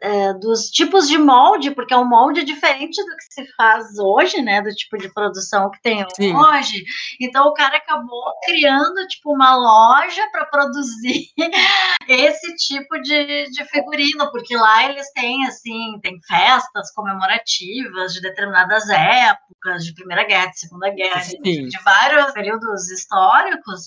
é, 0.00 0.32
dos 0.34 0.70
tipos 0.70 1.08
de 1.08 1.18
molde, 1.18 1.70
porque 1.72 1.92
é 1.92 1.96
um 1.96 2.08
molde 2.08 2.44
diferente 2.44 3.02
do 3.02 3.16
que 3.16 3.34
se 3.34 3.56
faz 3.56 3.98
hoje, 3.98 4.40
né? 4.42 4.62
Do 4.62 4.70
tipo 4.70 4.96
de 4.96 5.12
produção 5.12 5.70
que 5.70 5.80
tem 5.82 6.06
Sim. 6.14 6.34
hoje. 6.34 6.82
Então 7.20 7.46
o 7.46 7.52
cara 7.52 7.76
acabou 7.76 8.32
criando 8.44 9.06
tipo 9.08 9.34
uma 9.34 9.56
loja 9.56 10.22
para 10.30 10.46
produzir 10.46 11.26
esse 12.08 12.54
tipo 12.56 13.00
de, 13.00 13.50
de 13.50 13.64
figurino, 13.66 14.30
porque 14.30 14.56
lá 14.56 14.88
eles 14.88 15.10
têm 15.12 15.46
assim, 15.46 15.98
tem 16.02 16.18
festas 16.26 16.92
comemorativas 16.92 18.12
de 18.12 18.20
determinadas 18.20 18.88
épocas, 18.88 19.84
de 19.84 19.94
Primeira 19.94 20.24
Guerra, 20.24 20.46
de 20.46 20.60
Segunda 20.60 20.90
Guerra, 20.90 21.20
de, 21.20 21.68
de 21.68 21.82
vários 21.82 22.32
períodos 22.32 22.90
históricos 22.90 23.77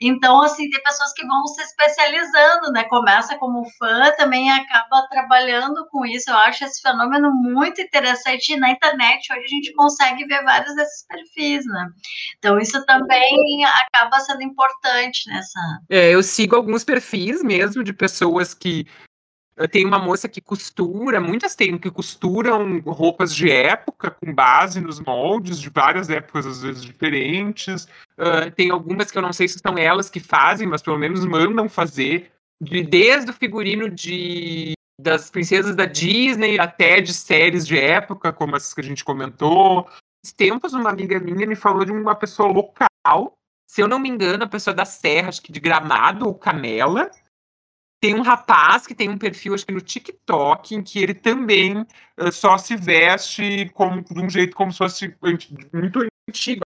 então, 0.00 0.42
assim, 0.42 0.68
tem 0.70 0.82
pessoas 0.82 1.12
que 1.12 1.26
vão 1.26 1.46
se 1.46 1.62
especializando, 1.62 2.72
né? 2.72 2.84
Começa 2.84 3.36
como 3.38 3.68
fã, 3.78 4.10
também 4.16 4.50
acaba 4.50 5.06
trabalhando 5.10 5.86
com 5.90 6.04
isso. 6.04 6.30
Eu 6.30 6.36
acho 6.38 6.64
esse 6.64 6.80
fenômeno 6.80 7.30
muito 7.32 7.80
interessante. 7.80 8.52
E 8.52 8.56
na 8.56 8.70
internet, 8.70 9.32
hoje 9.32 9.44
a 9.44 9.48
gente 9.48 9.72
consegue 9.74 10.24
ver 10.26 10.42
vários 10.44 10.74
desses 10.74 11.06
perfis, 11.06 11.64
né? 11.66 11.88
Então, 12.38 12.58
isso 12.58 12.84
também 12.86 13.64
acaba 13.64 14.20
sendo 14.20 14.42
importante 14.42 15.28
nessa. 15.28 15.60
É, 15.88 16.10
eu 16.10 16.22
sigo 16.22 16.56
alguns 16.56 16.84
perfis 16.84 17.42
mesmo 17.42 17.82
de 17.82 17.92
pessoas 17.92 18.54
que 18.54 18.86
tem 19.70 19.86
uma 19.86 19.98
moça 19.98 20.28
que 20.28 20.40
costura, 20.40 21.20
muitas 21.20 21.54
tem 21.54 21.78
que 21.78 21.90
costuram 21.90 22.78
roupas 22.80 23.34
de 23.34 23.50
época 23.50 24.10
com 24.10 24.34
base 24.34 24.80
nos 24.80 25.00
moldes 25.00 25.58
de 25.58 25.70
várias 25.70 26.10
épocas, 26.10 26.46
às 26.46 26.62
vezes 26.62 26.84
diferentes. 26.84 27.84
Uh, 28.18 28.50
tem 28.54 28.70
algumas 28.70 29.10
que 29.10 29.16
eu 29.16 29.22
não 29.22 29.32
sei 29.32 29.48
se 29.48 29.58
são 29.58 29.78
elas 29.78 30.10
que 30.10 30.20
fazem, 30.20 30.66
mas 30.66 30.82
pelo 30.82 30.98
menos 30.98 31.24
mandam 31.24 31.68
fazer. 31.68 32.30
De, 32.60 32.82
desde 32.82 33.30
o 33.30 33.34
figurino 33.34 33.88
de 33.88 34.74
das 34.98 35.30
princesas 35.30 35.76
da 35.76 35.84
Disney 35.84 36.58
até 36.58 37.00
de 37.00 37.12
séries 37.12 37.66
de 37.66 37.78
época, 37.78 38.32
como 38.32 38.56
essas 38.56 38.72
que 38.72 38.80
a 38.80 38.84
gente 38.84 39.04
comentou. 39.04 39.80
Há 39.80 40.32
tempos, 40.36 40.72
uma 40.72 40.90
amiga 40.90 41.20
minha 41.20 41.46
me 41.46 41.54
falou 41.54 41.84
de 41.84 41.92
uma 41.92 42.14
pessoa 42.14 42.48
local, 42.48 43.34
se 43.68 43.82
eu 43.82 43.88
não 43.88 43.98
me 43.98 44.08
engano, 44.08 44.44
a 44.44 44.48
pessoa 44.48 44.74
da 44.74 44.84
Serra, 44.84 45.28
acho 45.28 45.42
que 45.42 45.52
de 45.52 45.60
Gramado 45.60 46.26
ou 46.26 46.34
Canela, 46.34 47.10
tem 48.06 48.14
um 48.14 48.22
rapaz 48.22 48.86
que 48.86 48.94
tem 48.94 49.08
um 49.08 49.18
perfil, 49.18 49.52
acho 49.52 49.66
que 49.66 49.72
no 49.72 49.80
TikTok, 49.80 50.76
em 50.76 50.80
que 50.80 51.00
ele 51.00 51.12
também 51.12 51.80
uh, 51.80 52.30
só 52.30 52.56
se 52.56 52.76
veste 52.76 53.68
como, 53.74 54.00
de 54.00 54.20
um 54.20 54.30
jeito 54.30 54.54
como 54.54 54.70
se 54.70 54.78
fosse 54.78 55.16
muito 55.72 56.06
antigo. 56.30 56.62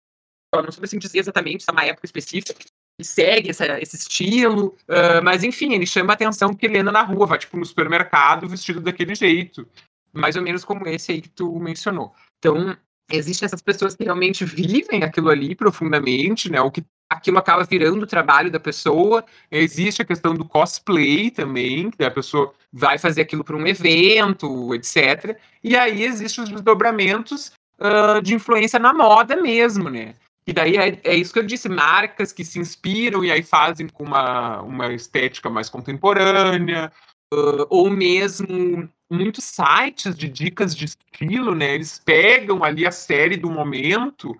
Eu 0.53 0.63
não 0.63 0.69
sei 0.69 0.83
assim 0.83 0.99
dizer 0.99 1.19
exatamente 1.19 1.63
se 1.63 1.69
é 1.69 1.71
uma 1.71 1.85
época 1.85 2.05
específica. 2.05 2.59
Ele 2.99 3.07
segue 3.07 3.49
essa, 3.51 3.79
esse 3.79 3.95
estilo, 3.95 4.75
uh, 4.89 5.23
mas 5.23 5.45
enfim, 5.45 5.73
ele 5.73 5.85
chama 5.85 6.11
a 6.11 6.15
atenção 6.15 6.49
porque 6.49 6.65
ele 6.65 6.79
anda 6.79 6.91
na 6.91 7.03
rua, 7.03 7.25
vai 7.25 7.39
tipo 7.39 7.55
no 7.55 7.65
supermercado 7.65 8.49
vestido 8.49 8.81
daquele 8.81 9.15
jeito. 9.15 9.65
Mais 10.11 10.35
ou 10.35 10.41
menos 10.41 10.65
como 10.65 10.85
esse 10.89 11.13
aí 11.13 11.21
que 11.21 11.29
tu 11.29 11.57
mencionou. 11.57 12.13
Então, 12.39 12.75
existem 13.09 13.45
essas 13.45 13.61
pessoas 13.61 13.95
que 13.95 14.03
realmente 14.03 14.43
vivem 14.43 15.03
aquilo 15.03 15.29
ali 15.29 15.55
profundamente, 15.55 16.51
né? 16.51 16.59
O 16.59 16.69
que 16.69 16.83
aquilo 17.09 17.39
acaba 17.39 17.63
virando 17.63 18.03
o 18.03 18.07
trabalho 18.07 18.51
da 18.51 18.59
pessoa. 18.59 19.25
Existe 19.49 20.01
a 20.01 20.05
questão 20.05 20.33
do 20.35 20.45
cosplay 20.45 21.31
também, 21.31 21.89
que 21.89 22.03
a 22.03 22.11
pessoa 22.11 22.53
vai 22.71 22.99
fazer 22.99 23.21
aquilo 23.21 23.43
para 23.43 23.57
um 23.57 23.65
evento, 23.65 24.73
etc. 24.75 25.37
E 25.63 25.75
aí 25.75 26.03
existem 26.03 26.43
os 26.43 26.49
desdobramentos 26.49 27.51
uh, 27.79 28.21
de 28.21 28.35
influência 28.35 28.77
na 28.77 28.93
moda 28.93 29.35
mesmo, 29.35 29.89
né? 29.89 30.13
E 30.45 30.53
daí 30.53 30.77
é, 30.77 30.99
é, 31.03 31.15
isso 31.15 31.33
que 31.33 31.39
eu 31.39 31.45
disse, 31.45 31.67
marcas 31.69 32.31
que 32.31 32.43
se 32.43 32.59
inspiram 32.59 33.23
e 33.23 33.31
aí 33.31 33.43
fazem 33.43 33.87
com 33.87 34.03
uma, 34.03 34.61
uma 34.61 34.93
estética 34.93 35.49
mais 35.49 35.69
contemporânea, 35.69 36.91
uh, 37.33 37.65
ou 37.69 37.89
mesmo 37.89 38.89
muitos 39.11 39.43
sites 39.43 40.15
de 40.15 40.27
dicas 40.27 40.75
de 40.75 40.85
estilo, 40.85 41.55
né? 41.55 41.75
Eles 41.75 41.99
pegam 42.03 42.63
ali 42.63 42.85
a 42.85 42.91
série 42.91 43.37
do 43.37 43.49
momento 43.49 44.37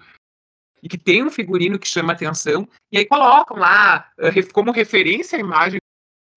e 0.81 0.89
que 0.89 0.97
tem 0.97 1.23
um 1.23 1.29
figurino 1.29 1.79
que 1.79 1.87
chama 1.87 2.13
atenção, 2.13 2.67
e 2.91 2.97
aí 2.97 3.05
colocam 3.05 3.57
lá 3.57 4.09
uh, 4.19 4.53
como 4.53 4.71
referência 4.71 5.37
a 5.37 5.41
imagem 5.41 5.79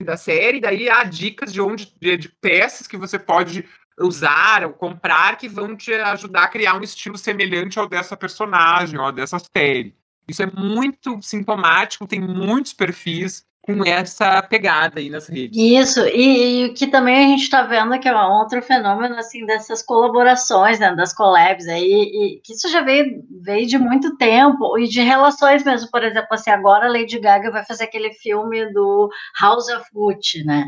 da 0.03 0.17
série, 0.17 0.61
daí 0.61 0.89
há 0.89 1.05
dicas 1.05 1.53
de 1.53 1.61
onde 1.61 1.93
de, 2.01 2.17
de 2.17 2.29
peças 2.29 2.87
que 2.87 2.97
você 2.97 3.19
pode 3.19 3.65
usar 3.99 4.65
ou 4.65 4.73
comprar 4.73 5.37
que 5.37 5.49
vão 5.49 5.77
te 5.77 5.93
ajudar 5.93 6.45
a 6.45 6.49
criar 6.49 6.77
um 6.77 6.83
estilo 6.83 7.17
semelhante 7.17 7.79
ao 7.79 7.89
dessa 7.89 8.17
personagem 8.17 8.99
ou 8.99 9.13
dessa 9.13 9.39
série. 9.39 9.95
Isso 10.27 10.43
é 10.43 10.47
muito 10.47 11.21
sintomático, 11.23 12.07
tem 12.07 12.21
muitos 12.21 12.73
perfis 12.73 13.45
com 13.63 13.85
essa 13.87 14.43
pegada 14.43 14.99
aí 14.99 15.09
nas 15.09 15.29
redes. 15.29 15.57
Isso, 15.57 16.01
e, 16.09 16.67
o 16.67 16.75
que 16.75 16.89
também 16.89 17.25
a 17.25 17.29
gente 17.29 17.43
está 17.45 17.63
vendo 17.63 17.99
que 18.01 18.09
é 18.09 18.15
outro 18.15 18.61
fenômeno 18.61 19.15
assim 19.17 19.47
dessas 19.47 19.83
colaborações, 19.83 20.81
né, 20.81 20.95
das 20.97 21.15
collabs 21.15 21.69
aí, 21.69 21.81
e, 21.83 22.41
que 22.43 22.55
isso 22.55 22.69
já 22.69 22.83
veio, 22.83 23.23
veio 23.41 23.67
de 23.67 23.79
muito 23.79 24.17
tempo, 24.17 24.77
e 24.79 24.89
de 24.89 25.01
relações 25.01 25.63
mesmo, 25.65 25.89
por 25.91 26.03
exemplo, 26.03 26.29
assim, 26.33 26.51
agora 26.51 26.87
a 26.87 26.93
Lady 26.93 27.21
Gaga 27.21 27.53
vai 27.53 27.65
fazer 27.65 27.85
aquele 27.85 28.13
filme 28.15 28.73
do 28.73 29.09
House 29.41 29.69
of 29.69 29.85
Gucci, 29.93 30.45
né, 30.45 30.67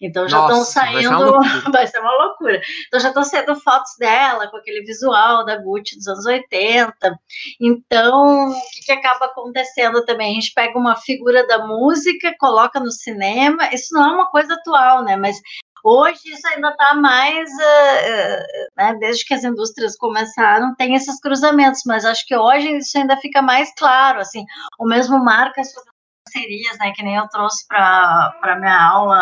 então 0.00 0.28
já 0.28 0.40
estão 0.40 0.64
saindo. 0.64 1.38
Vai 1.72 1.86
ser, 1.86 2.00
uma 2.00 2.16
loucura. 2.24 2.60
Então 2.86 3.00
já 3.00 3.08
estão 3.08 3.24
saindo 3.24 3.56
fotos 3.56 3.92
dela 3.98 4.48
com 4.48 4.56
aquele 4.56 4.82
visual 4.82 5.44
da 5.44 5.56
Gucci 5.56 5.96
dos 5.96 6.06
anos 6.06 6.26
80. 6.26 7.18
Então, 7.60 8.50
o 8.50 8.54
que, 8.72 8.86
que, 8.86 8.92
acaba 8.92 9.26
acontecendo 9.26 10.04
também? 10.04 10.32
A 10.32 10.34
gente 10.40 10.52
pega 10.54 10.78
uma 10.78 10.96
figura 10.96 11.46
da 11.46 11.66
música, 11.66 12.34
coloca 12.38 12.80
no 12.80 12.90
cinema. 12.90 13.68
Isso 13.72 13.94
não 13.94 14.08
é 14.08 14.12
uma 14.12 14.30
coisa 14.30 14.54
atual, 14.54 15.02
né? 15.04 15.16
Mas 15.16 15.40
Hoje 15.88 16.18
isso 16.32 16.44
ainda 16.48 16.70
está 16.70 16.94
mais, 16.94 17.48
uh, 17.48 18.42
né, 18.76 18.96
desde 18.98 19.24
que 19.24 19.32
as 19.32 19.44
indústrias 19.44 19.96
começaram, 19.96 20.74
tem 20.74 20.96
esses 20.96 21.20
cruzamentos, 21.20 21.82
mas 21.86 22.04
acho 22.04 22.26
que 22.26 22.36
hoje 22.36 22.78
isso 22.78 22.98
ainda 22.98 23.16
fica 23.18 23.40
mais 23.40 23.72
claro, 23.78 24.18
assim, 24.18 24.44
o 24.80 24.84
mesmo 24.84 25.22
marcas 25.22 25.72
fazendo 25.72 25.95
parcerias, 26.36 26.78
né, 26.78 26.92
que 26.92 27.02
nem 27.02 27.16
eu 27.16 27.26
trouxe 27.28 27.66
para 27.66 28.56
minha 28.58 28.78
aula 28.78 29.16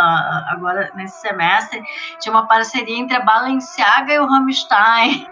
agora 0.49 0.91
nesse 0.95 1.21
semestre, 1.21 1.83
tinha 2.21 2.33
uma 2.33 2.47
parceria 2.47 2.99
entre 2.99 3.17
a 3.17 3.25
Balenciaga 3.25 4.13
e 4.13 4.19
o 4.19 4.27
Rammstein. 4.27 5.27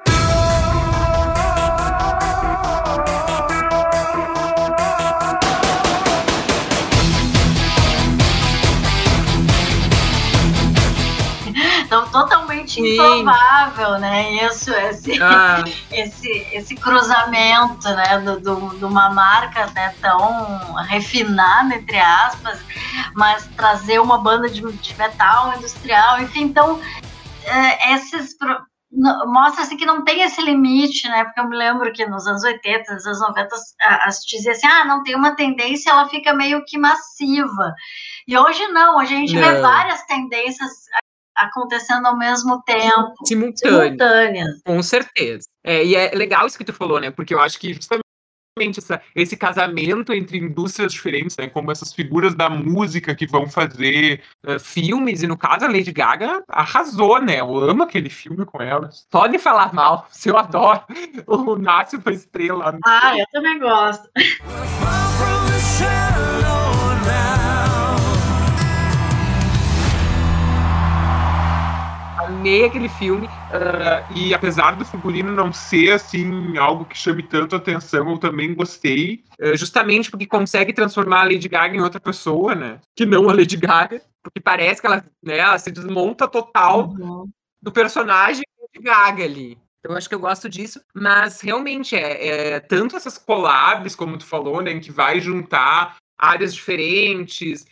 Improvável, 12.80 13.98
né? 13.98 14.44
Isso, 14.46 14.72
esse, 14.72 15.22
ah. 15.22 15.62
esse, 15.90 16.28
esse 16.52 16.74
cruzamento, 16.74 17.88
né? 17.90 18.18
Do, 18.18 18.40
do, 18.40 18.78
de 18.78 18.84
uma 18.84 19.10
marca 19.10 19.66
né, 19.74 19.94
tão 20.00 20.74
refinada, 20.84 21.74
entre 21.74 21.98
aspas, 21.98 22.60
mas 23.14 23.46
trazer 23.56 24.00
uma 24.00 24.18
banda 24.18 24.48
de, 24.48 24.60
de 24.60 24.94
metal 24.96 25.54
industrial, 25.56 26.20
enfim, 26.20 26.42
então, 26.42 26.80
é, 27.44 27.94
esses 27.94 28.36
mostra 29.26 29.62
assim 29.62 29.76
que 29.76 29.86
não 29.86 30.04
tem 30.04 30.22
esse 30.22 30.40
limite, 30.42 31.08
né? 31.08 31.24
Porque 31.24 31.40
eu 31.40 31.48
me 31.48 31.56
lembro 31.56 31.92
que 31.92 32.04
nos 32.06 32.26
anos 32.26 32.42
80, 32.44 32.92
nos 32.92 33.06
anos 33.06 33.20
90, 33.20 33.56
a, 33.80 33.94
a 34.06 34.08
dizia 34.08 34.52
assim: 34.52 34.66
ah, 34.66 34.84
não 34.84 35.02
tem 35.02 35.16
uma 35.16 35.34
tendência, 35.34 35.90
ela 35.90 36.08
fica 36.08 36.34
meio 36.34 36.62
que 36.66 36.76
massiva. 36.78 37.74
E 38.28 38.36
hoje 38.36 38.66
não, 38.68 38.98
hoje 38.98 39.14
a 39.14 39.16
gente 39.16 39.34
não. 39.34 39.40
vê 39.40 39.60
várias 39.60 40.04
tendências 40.04 40.70
acontecendo 41.36 42.06
ao 42.06 42.16
mesmo 42.16 42.62
tempo. 42.62 43.14
Simultâneas. 43.24 44.60
Com 44.64 44.82
certeza. 44.82 45.46
É, 45.64 45.84
e 45.84 45.94
é 45.94 46.10
legal 46.14 46.46
isso 46.46 46.58
que 46.58 46.64
tu 46.64 46.72
falou, 46.72 47.00
né? 47.00 47.10
Porque 47.10 47.34
eu 47.34 47.40
acho 47.40 47.58
que 47.58 47.72
justamente 47.72 48.02
essa, 48.78 49.00
esse 49.14 49.36
casamento 49.36 50.12
entre 50.12 50.36
indústrias 50.38 50.92
diferentes, 50.92 51.36
né, 51.36 51.48
como 51.48 51.70
essas 51.70 51.92
figuras 51.92 52.34
da 52.34 52.50
música 52.50 53.14
que 53.14 53.26
vão 53.26 53.48
fazer 53.48 54.22
uh, 54.46 54.60
filmes, 54.60 55.22
e 55.22 55.26
no 55.26 55.38
caso 55.38 55.64
a 55.64 55.68
Lady 55.68 55.90
Gaga 55.90 56.42
arrasou, 56.48 57.20
né? 57.20 57.40
Eu 57.40 57.56
amo 57.58 57.84
aquele 57.84 58.10
filme 58.10 58.44
com 58.44 58.60
ela. 58.60 58.90
Pode 59.10 59.38
falar 59.38 59.72
mal, 59.72 60.06
se 60.10 60.28
eu 60.30 60.36
adoro 60.36 60.82
o 61.26 61.56
Nasce 61.56 61.96
uma 61.96 62.12
Estrela. 62.12 62.78
Ah, 62.84 63.18
eu 63.18 63.26
também 63.32 63.58
gosto. 63.58 64.10
Amei 72.42 72.64
aquele 72.64 72.88
filme. 72.88 73.26
Uh, 73.26 74.18
e 74.18 74.34
apesar 74.34 74.72
do 74.72 74.84
figurino 74.84 75.32
não 75.32 75.52
ser 75.52 75.92
assim 75.92 76.58
algo 76.58 76.84
que 76.84 76.98
chame 76.98 77.22
tanto 77.22 77.54
atenção, 77.54 78.10
eu 78.10 78.18
também 78.18 78.52
gostei. 78.52 79.22
Uh, 79.40 79.56
justamente 79.56 80.10
porque 80.10 80.26
consegue 80.26 80.72
transformar 80.72 81.20
a 81.20 81.24
Lady 81.24 81.48
Gaga 81.48 81.76
em 81.76 81.80
outra 81.80 82.00
pessoa, 82.00 82.54
né? 82.54 82.80
Que 82.96 83.06
não 83.06 83.30
a 83.30 83.32
Lady 83.32 83.56
Gaga. 83.56 84.02
Porque 84.22 84.40
parece 84.40 84.80
que 84.80 84.86
ela, 84.86 85.04
né, 85.22 85.38
ela 85.38 85.58
se 85.58 85.70
desmonta 85.70 86.28
total 86.28 86.90
uhum. 86.90 87.28
do 87.60 87.72
personagem 87.72 88.42
Lady 88.60 88.84
Gaga 88.84 89.24
ali. 89.24 89.58
Eu 89.84 89.96
acho 89.96 90.08
que 90.08 90.14
eu 90.14 90.20
gosto 90.20 90.48
disso, 90.48 90.80
mas 90.94 91.40
realmente 91.40 91.96
é, 91.96 92.54
é, 92.54 92.60
tanto 92.60 92.96
essas 92.96 93.18
collabs, 93.18 93.96
como 93.96 94.16
tu 94.16 94.24
falou, 94.24 94.62
né, 94.62 94.72
em 94.72 94.80
que 94.80 94.92
vai 94.92 95.20
juntar 95.20 95.96
áreas 96.16 96.54
diferentes, 96.54 97.66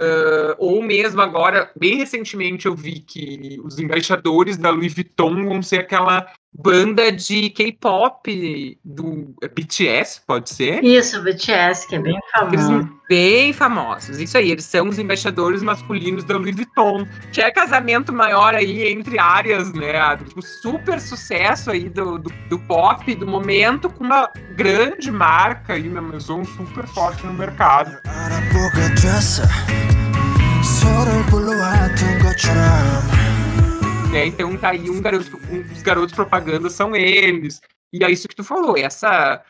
Uh, 0.00 0.56
ou 0.56 0.82
mesmo 0.82 1.20
agora, 1.20 1.70
bem 1.78 1.96
recentemente, 1.96 2.64
eu 2.64 2.74
vi 2.74 3.00
que 3.00 3.60
os 3.62 3.78
embaixadores 3.78 4.56
da 4.56 4.70
Louis 4.70 4.94
Vuitton 4.94 5.44
vão 5.44 5.62
ser 5.62 5.80
aquela 5.80 6.26
banda 6.52 7.12
de 7.12 7.50
K-pop 7.50 8.78
do 8.84 9.34
BTS, 9.54 10.20
pode 10.26 10.50
ser? 10.50 10.82
Isso, 10.84 11.22
BTS, 11.22 11.86
que 11.88 11.96
é 11.96 11.98
bem 11.98 12.18
famoso. 12.32 13.00
bem 13.08 13.52
famosos, 13.52 14.18
isso 14.20 14.36
aí, 14.36 14.50
eles 14.50 14.64
são 14.64 14.88
os 14.88 14.98
embaixadores 14.98 15.62
masculinos 15.62 16.24
da 16.24 16.36
Louis 16.36 16.54
Vuitton, 16.54 17.06
que 17.32 17.40
é 17.40 17.50
casamento 17.50 18.12
maior 18.12 18.54
aí 18.54 18.88
entre 18.88 19.18
áreas, 19.18 19.72
né, 19.72 19.94
o 20.36 20.42
super 20.42 21.00
sucesso 21.00 21.70
aí 21.70 21.88
do, 21.88 22.18
do, 22.18 22.32
do 22.48 22.58
pop 22.60 23.14
do 23.14 23.26
momento, 23.26 23.88
com 23.88 24.04
uma 24.04 24.30
grande 24.54 25.10
marca 25.10 25.74
aí 25.74 25.88
na 25.88 26.00
Maison 26.00 26.44
super 26.44 26.86
forte 26.86 27.24
no 27.26 27.32
mercado. 27.32 27.96
É, 34.12 34.26
então 34.26 34.56
tá 34.56 34.70
aí 34.70 34.90
um 34.90 35.00
garoto, 35.00 35.36
um 35.50 35.62
dos 35.62 35.82
garotos 35.82 36.14
propaganda 36.14 36.68
são 36.68 36.96
eles. 36.96 37.60
E 37.92 38.04
é 38.04 38.10
isso 38.10 38.26
que 38.26 38.34
tu 38.34 38.42
falou, 38.42 38.76
essa 38.76 39.44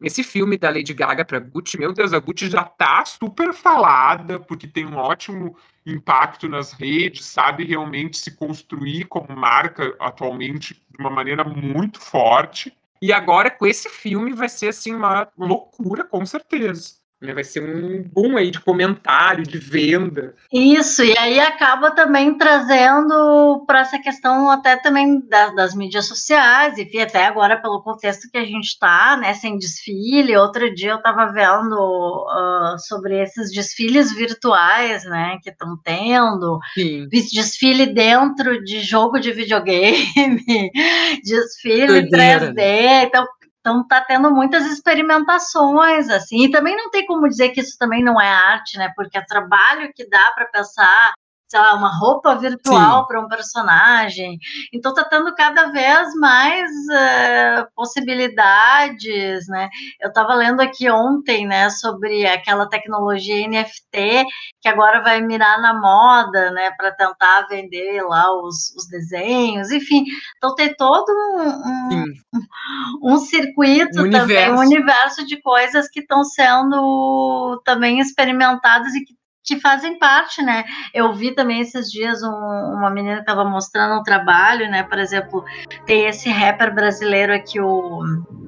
esse 0.00 0.22
filme 0.22 0.58
da 0.58 0.68
Lady 0.68 0.92
Gaga 0.92 1.24
para 1.24 1.38
Gucci, 1.38 1.78
meu 1.78 1.92
Deus, 1.92 2.12
a 2.12 2.18
Gucci 2.18 2.50
já 2.50 2.62
tá 2.62 3.04
super 3.04 3.54
falada, 3.54 4.38
porque 4.38 4.66
tem 4.66 4.84
um 4.86 4.96
ótimo 4.96 5.56
impacto 5.86 6.48
nas 6.48 6.72
redes, 6.72 7.24
sabe 7.24 7.64
realmente 7.64 8.18
se 8.18 8.36
construir 8.36 9.06
como 9.06 9.34
marca 9.34 9.96
atualmente 9.98 10.74
de 10.74 11.00
uma 11.00 11.10
maneira 11.10 11.42
muito 11.44 11.98
forte. 11.98 12.76
E 13.00 13.12
agora 13.12 13.50
com 13.50 13.66
esse 13.66 13.88
filme 13.88 14.34
vai 14.34 14.48
ser 14.48 14.68
assim 14.68 14.94
uma 14.94 15.28
loucura, 15.36 16.04
com 16.04 16.24
certeza. 16.26 16.96
Né? 17.20 17.32
Vai 17.32 17.44
ser 17.44 17.62
um 17.62 18.02
boom 18.02 18.36
aí 18.36 18.50
de 18.50 18.60
comentário, 18.60 19.42
de 19.42 19.56
venda. 19.58 20.34
Isso, 20.52 21.02
e 21.02 21.16
aí 21.16 21.40
acaba 21.40 21.90
também 21.90 22.36
trazendo 22.36 23.64
para 23.66 23.80
essa 23.80 23.98
questão 23.98 24.50
até 24.50 24.76
também 24.76 25.26
das, 25.26 25.54
das, 25.54 25.74
mídias 25.74 26.06
sociais, 26.06 26.76
enfim, 26.76 27.00
até 27.00 27.24
agora 27.24 27.60
pelo 27.60 27.82
contexto 27.82 28.28
que 28.30 28.36
a 28.36 28.44
gente 28.44 28.66
está, 28.66 29.16
né, 29.16 29.32
sem 29.32 29.56
desfile. 29.56 30.36
Outro 30.36 30.74
dia 30.74 30.90
eu 30.90 30.96
estava 30.98 31.32
vendo 31.32 31.74
uh, 31.74 32.78
sobre 32.86 33.22
esses 33.22 33.50
desfiles 33.50 34.12
virtuais, 34.12 35.04
né, 35.04 35.38
que 35.42 35.48
estão 35.48 35.74
tendo, 35.82 36.58
Sim. 36.74 37.08
desfile 37.08 37.86
dentro 37.86 38.62
de 38.62 38.80
jogo 38.80 39.18
de 39.18 39.32
videogame, 39.32 40.44
desfile 41.24 41.86
Doideira, 41.86 42.52
3D, 42.52 42.54
né? 42.54 43.04
então 43.04 43.26
então 43.66 43.84
tá 43.84 44.00
tendo 44.00 44.30
muitas 44.30 44.64
experimentações 44.66 46.08
assim, 46.08 46.44
e 46.44 46.50
também 46.52 46.76
não 46.76 46.88
tem 46.88 47.04
como 47.04 47.28
dizer 47.28 47.48
que 47.48 47.60
isso 47.60 47.76
também 47.76 48.02
não 48.02 48.20
é 48.20 48.28
arte, 48.28 48.78
né? 48.78 48.92
Porque 48.94 49.18
é 49.18 49.24
trabalho 49.26 49.90
que 49.92 50.08
dá 50.08 50.30
para 50.36 50.46
pensar 50.46 51.12
sei 51.48 51.60
lá, 51.60 51.74
uma 51.74 51.96
roupa 51.96 52.34
virtual 52.34 53.06
para 53.06 53.20
um 53.20 53.28
personagem. 53.28 54.38
Então 54.72 54.92
tá 54.92 55.04
tendo 55.04 55.34
cada 55.34 55.70
vez 55.70 56.12
mais 56.14 56.70
uh, 56.70 57.68
possibilidades, 57.74 59.46
né? 59.48 59.68
Eu 60.00 60.08
estava 60.08 60.34
lendo 60.34 60.60
aqui 60.60 60.90
ontem, 60.90 61.46
né, 61.46 61.70
sobre 61.70 62.26
aquela 62.26 62.68
tecnologia 62.68 63.46
NFT 63.48 64.24
que 64.60 64.68
agora 64.68 65.02
vai 65.02 65.20
mirar 65.20 65.60
na 65.60 65.74
moda, 65.74 66.50
né, 66.50 66.70
para 66.76 66.90
tentar 66.92 67.46
vender 67.48 68.02
lá 68.02 68.32
os, 68.42 68.74
os, 68.76 68.88
desenhos, 68.88 69.70
enfim. 69.70 70.04
Então 70.36 70.54
tem 70.54 70.74
todo 70.74 71.08
um, 71.10 71.94
um, 71.94 73.12
um 73.12 73.16
circuito 73.18 74.02
um 74.02 74.10
também, 74.10 74.50
um 74.50 74.58
universo 74.58 75.24
de 75.24 75.40
coisas 75.40 75.88
que 75.88 76.00
estão 76.00 76.24
sendo 76.24 77.60
também 77.64 78.00
experimentadas 78.00 78.94
e 78.94 79.04
que 79.04 79.15
que 79.46 79.60
fazem 79.60 79.96
parte, 79.96 80.42
né? 80.42 80.64
Eu 80.92 81.14
vi 81.14 81.32
também 81.32 81.60
esses 81.60 81.88
dias 81.90 82.20
um, 82.22 82.28
uma 82.28 82.90
menina 82.90 83.16
que 83.16 83.20
estava 83.20 83.44
mostrando 83.44 84.00
um 84.00 84.02
trabalho, 84.02 84.68
né? 84.68 84.82
Por 84.82 84.98
exemplo, 84.98 85.44
tem 85.86 86.06
esse 86.06 86.28
rapper 86.28 86.74
brasileiro 86.74 87.32
aqui, 87.32 87.60
o 87.60 88.02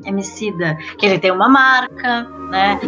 Emicida, 0.04 0.76
que 0.98 1.06
ele 1.06 1.20
tem 1.20 1.30
uma 1.30 1.48
marca, 1.48 2.24
né? 2.50 2.80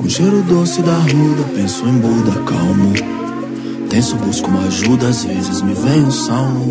Com 0.00 0.08
cheiro 0.08 0.42
doce 0.42 0.82
da 0.82 0.94
ruda, 0.94 1.44
penso 1.54 1.86
em 1.86 1.98
Buda, 2.00 2.32
calmo. 2.44 3.16
Tenso, 3.90 4.16
busco 4.16 4.48
uma 4.48 4.66
ajuda, 4.66 5.08
às 5.08 5.24
vezes 5.24 5.60
me 5.60 5.74
vem 5.74 6.04
um 6.04 6.10
salmo. 6.10 6.68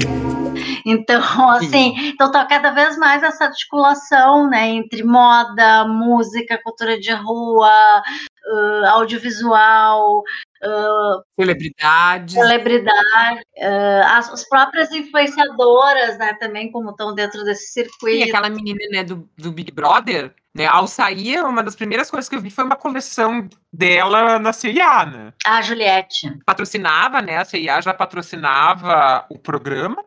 Então, 0.86 1.22
assim, 1.52 1.94
então 2.10 2.32
tá 2.32 2.44
cada 2.46 2.72
vez 2.72 2.98
mais 2.98 3.24
essa 3.24 3.46
articulação, 3.46 4.50
né, 4.50 4.70
entre 4.70 5.04
moda, 5.04 5.86
música, 5.88 6.60
cultura 6.62 7.00
de 7.00 7.12
rua, 7.14 8.02
uh, 8.46 8.86
audiovisual, 8.88 10.24
uh, 10.66 11.24
celebridade, 11.40 12.34
celebridade, 12.34 13.42
uh, 13.58 14.06
as, 14.06 14.30
as, 14.30 14.48
próprias 14.48 14.92
influenciadoras, 14.92 16.18
né, 16.18 16.34
também 16.40 16.72
como 16.72 16.92
estão 16.92 17.14
dentro 17.14 17.44
desse 17.44 17.72
circuito. 17.72 18.18
E 18.18 18.24
aquela 18.24 18.50
menina, 18.50 18.80
né, 18.92 19.04
do, 19.04 19.30
do 19.38 19.52
Big 19.52 19.72
Brother, 19.72 20.34
né, 20.54 20.66
ao 20.66 20.88
sair, 20.88 21.44
uma 21.44 21.64
das 21.64 21.76
primeiras 21.76 22.10
coisas 22.10 22.28
que 22.30 22.36
eu 22.36 22.42
vi 22.42 22.50
foi 22.50 22.64
uma 22.64 22.76
coleção 22.76 23.48
dela 23.72 24.40
na 24.40 24.54
CIA, 24.54 25.06
né? 25.06 25.34
A 25.46 25.62
Juliette. 25.62 26.40
Patrocinava, 26.46 27.22
né, 27.22 27.38
a 27.38 27.46
CIA 27.46 27.82
já 27.82 27.94
patrocinava 27.94 29.26
o 29.30 29.38
programa, 29.38 30.04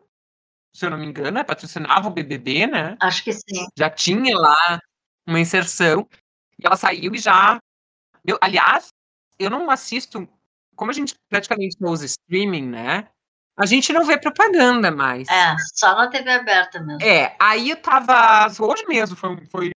se 0.75 0.85
eu 0.85 0.89
não 0.89 0.97
me 0.97 1.05
engano, 1.05 1.43
patrocinava 1.45 2.07
o 2.07 2.11
BBB, 2.11 2.67
né? 2.67 2.97
Acho 3.01 3.23
que 3.23 3.33
sim. 3.33 3.65
Já 3.77 3.89
tinha 3.89 4.37
lá 4.37 4.79
uma 5.27 5.39
inserção, 5.39 6.07
e 6.59 6.65
ela 6.65 6.75
saiu 6.75 7.13
e 7.13 7.17
já 7.17 7.59
eu, 8.25 8.37
aliás, 8.41 8.89
eu 9.37 9.49
não 9.49 9.69
assisto, 9.71 10.27
como 10.79 10.91
a 10.91 10.93
gente 10.93 11.13
praticamente 11.29 11.75
não 11.81 11.91
usa 11.91 12.05
streaming, 12.05 12.69
né? 12.69 13.09
A 13.57 13.65
gente 13.65 13.91
não 13.91 14.05
vê 14.05 14.17
propaganda 14.17 14.89
mais. 14.89 15.27
É, 15.27 15.53
só 15.75 15.93
na 15.93 16.07
TV 16.07 16.31
aberta 16.31 16.79
mesmo. 16.79 17.03
É, 17.03 17.35
aí 17.37 17.71
eu 17.71 17.75
tava. 17.75 18.47
Hoje 18.57 18.85
mesmo 18.87 19.17
foi, 19.17 19.37
foi 19.51 19.71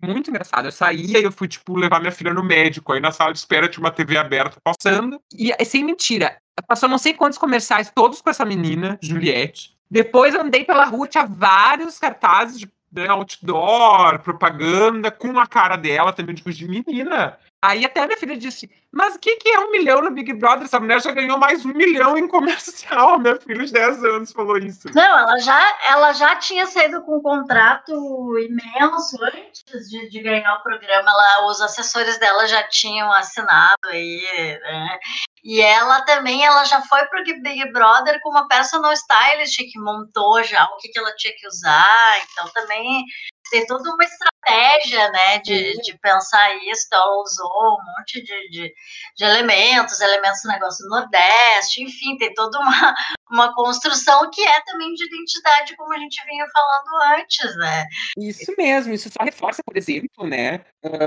muito 0.00 0.30
engraçado. 0.30 0.66
Eu 0.66 0.72
saía 0.72 1.18
e 1.18 1.24
eu 1.24 1.32
fui, 1.32 1.48
tipo, 1.48 1.76
levar 1.76 1.98
minha 1.98 2.12
filha 2.12 2.32
no 2.32 2.44
médico. 2.44 2.92
Aí 2.92 3.00
na 3.00 3.10
sala 3.10 3.32
de 3.32 3.40
espera 3.40 3.68
tinha 3.68 3.82
uma 3.82 3.90
TV 3.90 4.16
aberta 4.16 4.58
passando. 4.62 5.20
E 5.36 5.50
é 5.50 5.64
sem 5.64 5.82
mentira. 5.82 6.36
Passou 6.68 6.88
não 6.88 6.98
sei 6.98 7.12
quantos 7.12 7.38
comerciais, 7.38 7.90
todos 7.92 8.20
com 8.20 8.30
essa 8.30 8.44
menina, 8.44 8.96
Juliette. 9.02 9.76
Depois 9.90 10.36
andei 10.36 10.64
pela 10.64 10.84
rua, 10.84 11.08
tinha 11.08 11.26
vários 11.26 11.98
cartazes 11.98 12.60
de 12.60 12.70
né, 12.92 13.08
outdoor, 13.08 14.20
propaganda, 14.20 15.10
com 15.10 15.36
a 15.40 15.46
cara 15.48 15.74
dela 15.74 16.12
também, 16.12 16.36
tipo, 16.36 16.52
de 16.52 16.68
menina. 16.68 17.36
Aí 17.62 17.84
até 17.84 18.06
minha 18.06 18.16
filha 18.16 18.36
disse: 18.38 18.70
Mas 18.90 19.16
o 19.16 19.18
que, 19.18 19.36
que 19.36 19.50
é 19.50 19.60
um 19.60 19.70
milhão 19.70 20.00
no 20.00 20.10
Big 20.10 20.32
Brother? 20.32 20.64
Essa 20.64 20.80
mulher 20.80 21.02
já 21.02 21.12
ganhou 21.12 21.38
mais 21.38 21.64
um 21.64 21.74
milhão 21.74 22.16
em 22.16 22.26
comercial. 22.26 23.18
Minha 23.20 23.36
filha 23.36 23.66
de 23.66 23.72
10 23.72 24.04
anos 24.04 24.32
falou 24.32 24.56
isso. 24.56 24.88
Não, 24.94 25.18
ela 25.18 25.38
já, 25.38 25.78
ela 25.86 26.12
já 26.14 26.36
tinha 26.36 26.64
saído 26.66 27.02
com 27.02 27.18
um 27.18 27.22
contrato 27.22 27.92
imenso 28.38 29.22
antes 29.22 29.90
de, 29.90 30.08
de 30.08 30.22
ganhar 30.22 30.54
o 30.54 30.62
programa. 30.62 31.10
Ela, 31.10 31.50
os 31.50 31.60
assessores 31.60 32.18
dela 32.18 32.46
já 32.46 32.62
tinham 32.68 33.12
assinado 33.12 33.88
aí, 33.88 34.22
né? 34.62 34.98
E 35.44 35.60
ela 35.60 36.02
também, 36.02 36.44
ela 36.44 36.64
já 36.64 36.80
foi 36.82 37.04
pro 37.06 37.24
Big 37.24 37.72
Brother 37.72 38.20
com 38.22 38.30
uma 38.30 38.48
personal 38.48 38.92
stylist 38.92 39.58
que 39.70 39.78
montou 39.78 40.42
já 40.44 40.64
o 40.64 40.76
que, 40.78 40.88
que 40.88 40.98
ela 40.98 41.14
tinha 41.16 41.34
que 41.36 41.46
usar. 41.46 42.22
Então 42.32 42.48
também 42.54 43.04
tem 43.50 43.66
toda 43.66 43.92
uma 43.92 44.04
estratégia, 44.04 45.10
né, 45.10 45.38
de, 45.38 45.72
de 45.82 45.98
pensar 45.98 46.54
isso. 46.56 46.84
Então, 46.86 47.00
ela 47.02 47.22
usou 47.22 47.74
um 47.74 47.98
monte 47.98 48.22
de, 48.22 48.50
de, 48.50 48.74
de, 49.16 49.24
elementos, 49.24 50.00
elementos 50.00 50.40
do 50.42 50.48
negócio 50.48 50.84
do 50.84 50.90
Nordeste, 50.90 51.82
enfim, 51.82 52.16
tem 52.16 52.32
toda 52.34 52.58
uma, 52.58 52.94
uma 53.30 53.54
construção 53.54 54.30
que 54.30 54.40
é 54.40 54.60
também 54.62 54.92
de 54.94 55.04
identidade, 55.04 55.76
como 55.76 55.92
a 55.92 55.98
gente 55.98 56.24
vinha 56.26 56.46
falando 56.52 57.18
antes, 57.18 57.56
né? 57.56 57.84
Isso 58.16 58.54
mesmo, 58.56 58.94
isso 58.94 59.10
só 59.10 59.24
reforça, 59.24 59.62
por 59.64 59.76
exemplo, 59.76 60.26
né? 60.26 60.64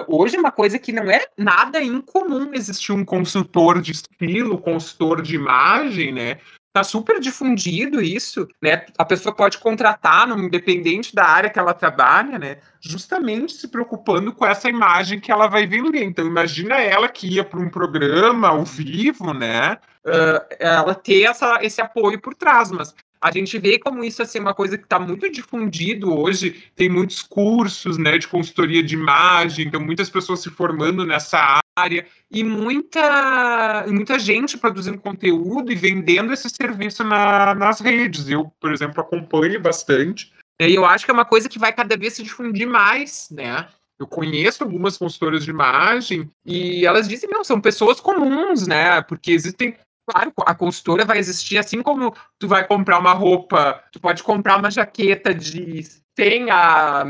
Hoje 0.08 0.36
é 0.36 0.40
uma 0.40 0.52
coisa 0.52 0.78
que 0.78 0.92
não 0.92 1.10
é 1.10 1.26
nada 1.38 1.82
incomum 1.82 2.54
existir 2.54 2.92
um 2.92 3.06
consultor 3.06 3.82
de 3.82 3.92
estilo, 3.92 4.62
consultor 4.62 5.22
de 5.22 5.36
imagem, 5.36 6.12
né? 6.12 6.40
Tá 6.74 6.84
super 6.84 7.20
difundido 7.20 8.02
isso, 8.02 8.48
né? 8.62 8.86
A 8.98 9.06
pessoa 9.06 9.34
pode 9.34 9.60
contratar, 9.60 10.28
independente 10.30 11.14
da 11.14 11.24
área 11.24 11.50
que 11.50 11.60
ela 11.60 11.74
trabalha, 11.74 12.40
né? 12.40 12.58
Justamente 12.82 13.54
se 13.54 13.68
preocupando 13.68 14.34
com 14.34 14.44
essa 14.44 14.68
imagem 14.68 15.20
que 15.20 15.32
ela 15.32 15.48
vai 15.48 15.68
vender. 15.68 16.04
Então, 16.04 16.26
imagina 16.26 16.82
ela 16.82 17.08
que 17.08 17.28
ia 17.28 17.44
para 17.44 17.60
um 17.60 17.70
programa 17.70 18.48
ao 18.48 18.66
vivo, 18.66 19.34
né? 19.36 19.78
Uh, 20.04 20.44
ela 20.60 20.96
ter 20.96 21.24
essa, 21.24 21.60
esse 21.62 21.80
apoio 21.80 22.20
por 22.20 22.34
trás, 22.34 22.72
mas 22.72 22.94
a 23.22 23.32
gente 23.32 23.58
vê 23.58 23.80
como 23.80 24.04
isso 24.04 24.22
assim, 24.22 24.40
é 24.40 24.42
uma 24.42 24.54
coisa 24.54 24.78
que 24.78 24.84
está 24.84 25.00
muito 25.00 25.32
difundido 25.32 26.14
hoje. 26.14 26.66
Tem 26.76 26.90
muitos 26.90 27.22
cursos 27.22 27.98
né, 27.98 28.18
de 28.18 28.28
consultoria 28.28 28.84
de 28.84 28.96
imagem, 28.96 29.68
então 29.68 29.80
muitas 29.80 30.10
pessoas 30.10 30.42
se 30.42 30.50
formando 30.50 31.06
nessa 31.06 31.60
área 31.76 32.06
e 32.30 32.44
muita, 32.44 33.86
muita 33.88 34.20
gente 34.20 34.58
produzindo 34.58 35.00
conteúdo 35.00 35.72
e 35.72 35.76
vendendo 35.76 36.32
esse 36.32 36.50
serviço 36.50 37.04
na, 37.04 37.56
nas 37.56 37.80
redes. 37.80 38.30
Eu, 38.30 38.52
por 38.60 38.72
exemplo, 38.72 39.02
acompanho 39.02 39.60
bastante. 39.62 40.32
E 40.60 40.76
eu 40.76 40.86
acho 40.86 41.06
que 41.06 41.12
é 41.12 41.14
uma 41.14 41.26
coisa 41.26 41.50
que 41.50 41.60
vai 41.60 41.74
cada 41.74 41.98
vez 41.98 42.14
se 42.14 42.24
difundir 42.24 42.68
mais, 42.68 43.28
né? 43.32 43.68
Eu 44.00 44.08
conheço 44.08 44.64
algumas 44.64 44.98
consultoras 44.98 45.44
de 45.44 45.52
imagem 45.52 46.30
e 46.46 46.86
elas 46.86 47.08
dizem, 47.08 47.30
não, 47.30 47.44
são 47.44 47.60
pessoas 47.60 48.00
comuns, 48.00 48.68
né? 48.68 49.02
Porque 49.02 49.32
existem 49.32 49.76
Claro, 50.06 50.34
a 50.46 50.54
consultora 50.54 51.06
vai 51.06 51.18
existir, 51.18 51.58
assim 51.58 51.82
como 51.82 52.14
tu 52.38 52.46
vai 52.46 52.68
comprar 52.68 53.00
uma 53.00 53.14
roupa, 53.14 53.82
tu 53.90 54.02
pode 54.02 54.22
comprar 54.22 54.58
uma 54.58 54.70
jaqueta 54.70 55.34
de 55.34 55.82
100 56.20 56.52
a 56.52 57.06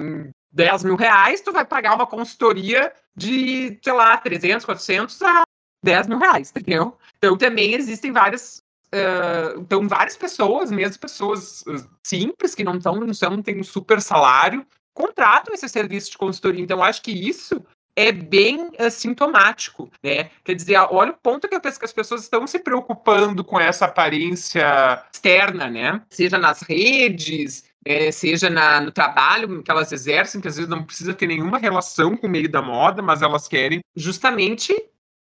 10 0.53 0.83
mil 0.83 0.95
reais, 0.95 1.41
tu 1.41 1.51
vai 1.51 1.65
pagar 1.65 1.95
uma 1.95 2.07
consultoria 2.07 2.93
de, 3.15 3.79
sei 3.83 3.93
lá, 3.93 4.15
300, 4.17 4.65
400 4.65 5.21
a 5.23 5.43
10 5.83 6.07
mil 6.07 6.19
reais, 6.19 6.51
entendeu? 6.55 6.97
Então 7.17 7.37
também 7.37 7.73
existem 7.73 8.11
várias 8.11 8.61
Uh, 8.93 9.59
então, 9.59 9.87
várias 9.87 10.15
pessoas, 10.15 10.69
mesmo 10.69 10.99
pessoas 10.99 11.63
simples, 12.05 12.53
que 12.53 12.63
não 12.63 12.77
estão, 12.77 12.93
não 12.99 13.11
são, 13.11 13.41
tem 13.41 13.59
um 13.59 13.63
super 13.63 13.99
salário, 13.99 14.63
contratam 14.93 15.51
esse 15.51 15.67
serviço 15.67 16.11
de 16.11 16.17
consultoria. 16.19 16.61
Então, 16.61 16.83
acho 16.83 17.01
que 17.01 17.11
isso 17.11 17.65
é 17.95 18.11
bem 18.11 18.67
uh, 18.79 18.91
sintomático, 18.91 19.89
né? 20.03 20.29
Quer 20.43 20.53
dizer, 20.53 20.77
olha 20.91 21.11
o 21.11 21.17
ponto 21.17 21.47
que 21.47 21.55
as 21.55 21.93
pessoas 21.93 22.21
estão 22.21 22.45
se 22.45 22.59
preocupando 22.59 23.43
com 23.43 23.59
essa 23.59 23.85
aparência 23.85 25.03
externa, 25.11 25.71
né? 25.71 25.99
Seja 26.11 26.37
nas 26.37 26.61
redes, 26.61 27.65
é, 27.85 28.11
seja 28.11 28.49
na, 28.49 28.81
no 28.81 28.91
trabalho 28.91 29.61
que 29.61 29.71
elas 29.71 29.91
exercem, 29.91 30.41
que 30.41 30.47
às 30.47 30.55
vezes 30.55 30.69
não 30.69 30.83
precisa 30.83 31.13
ter 31.13 31.27
nenhuma 31.27 31.57
relação 31.57 32.15
com 32.15 32.27
o 32.27 32.29
meio 32.29 32.49
da 32.49 32.61
moda, 32.61 33.01
mas 33.01 33.21
elas 33.21 33.47
querem 33.47 33.81
justamente 33.95 34.73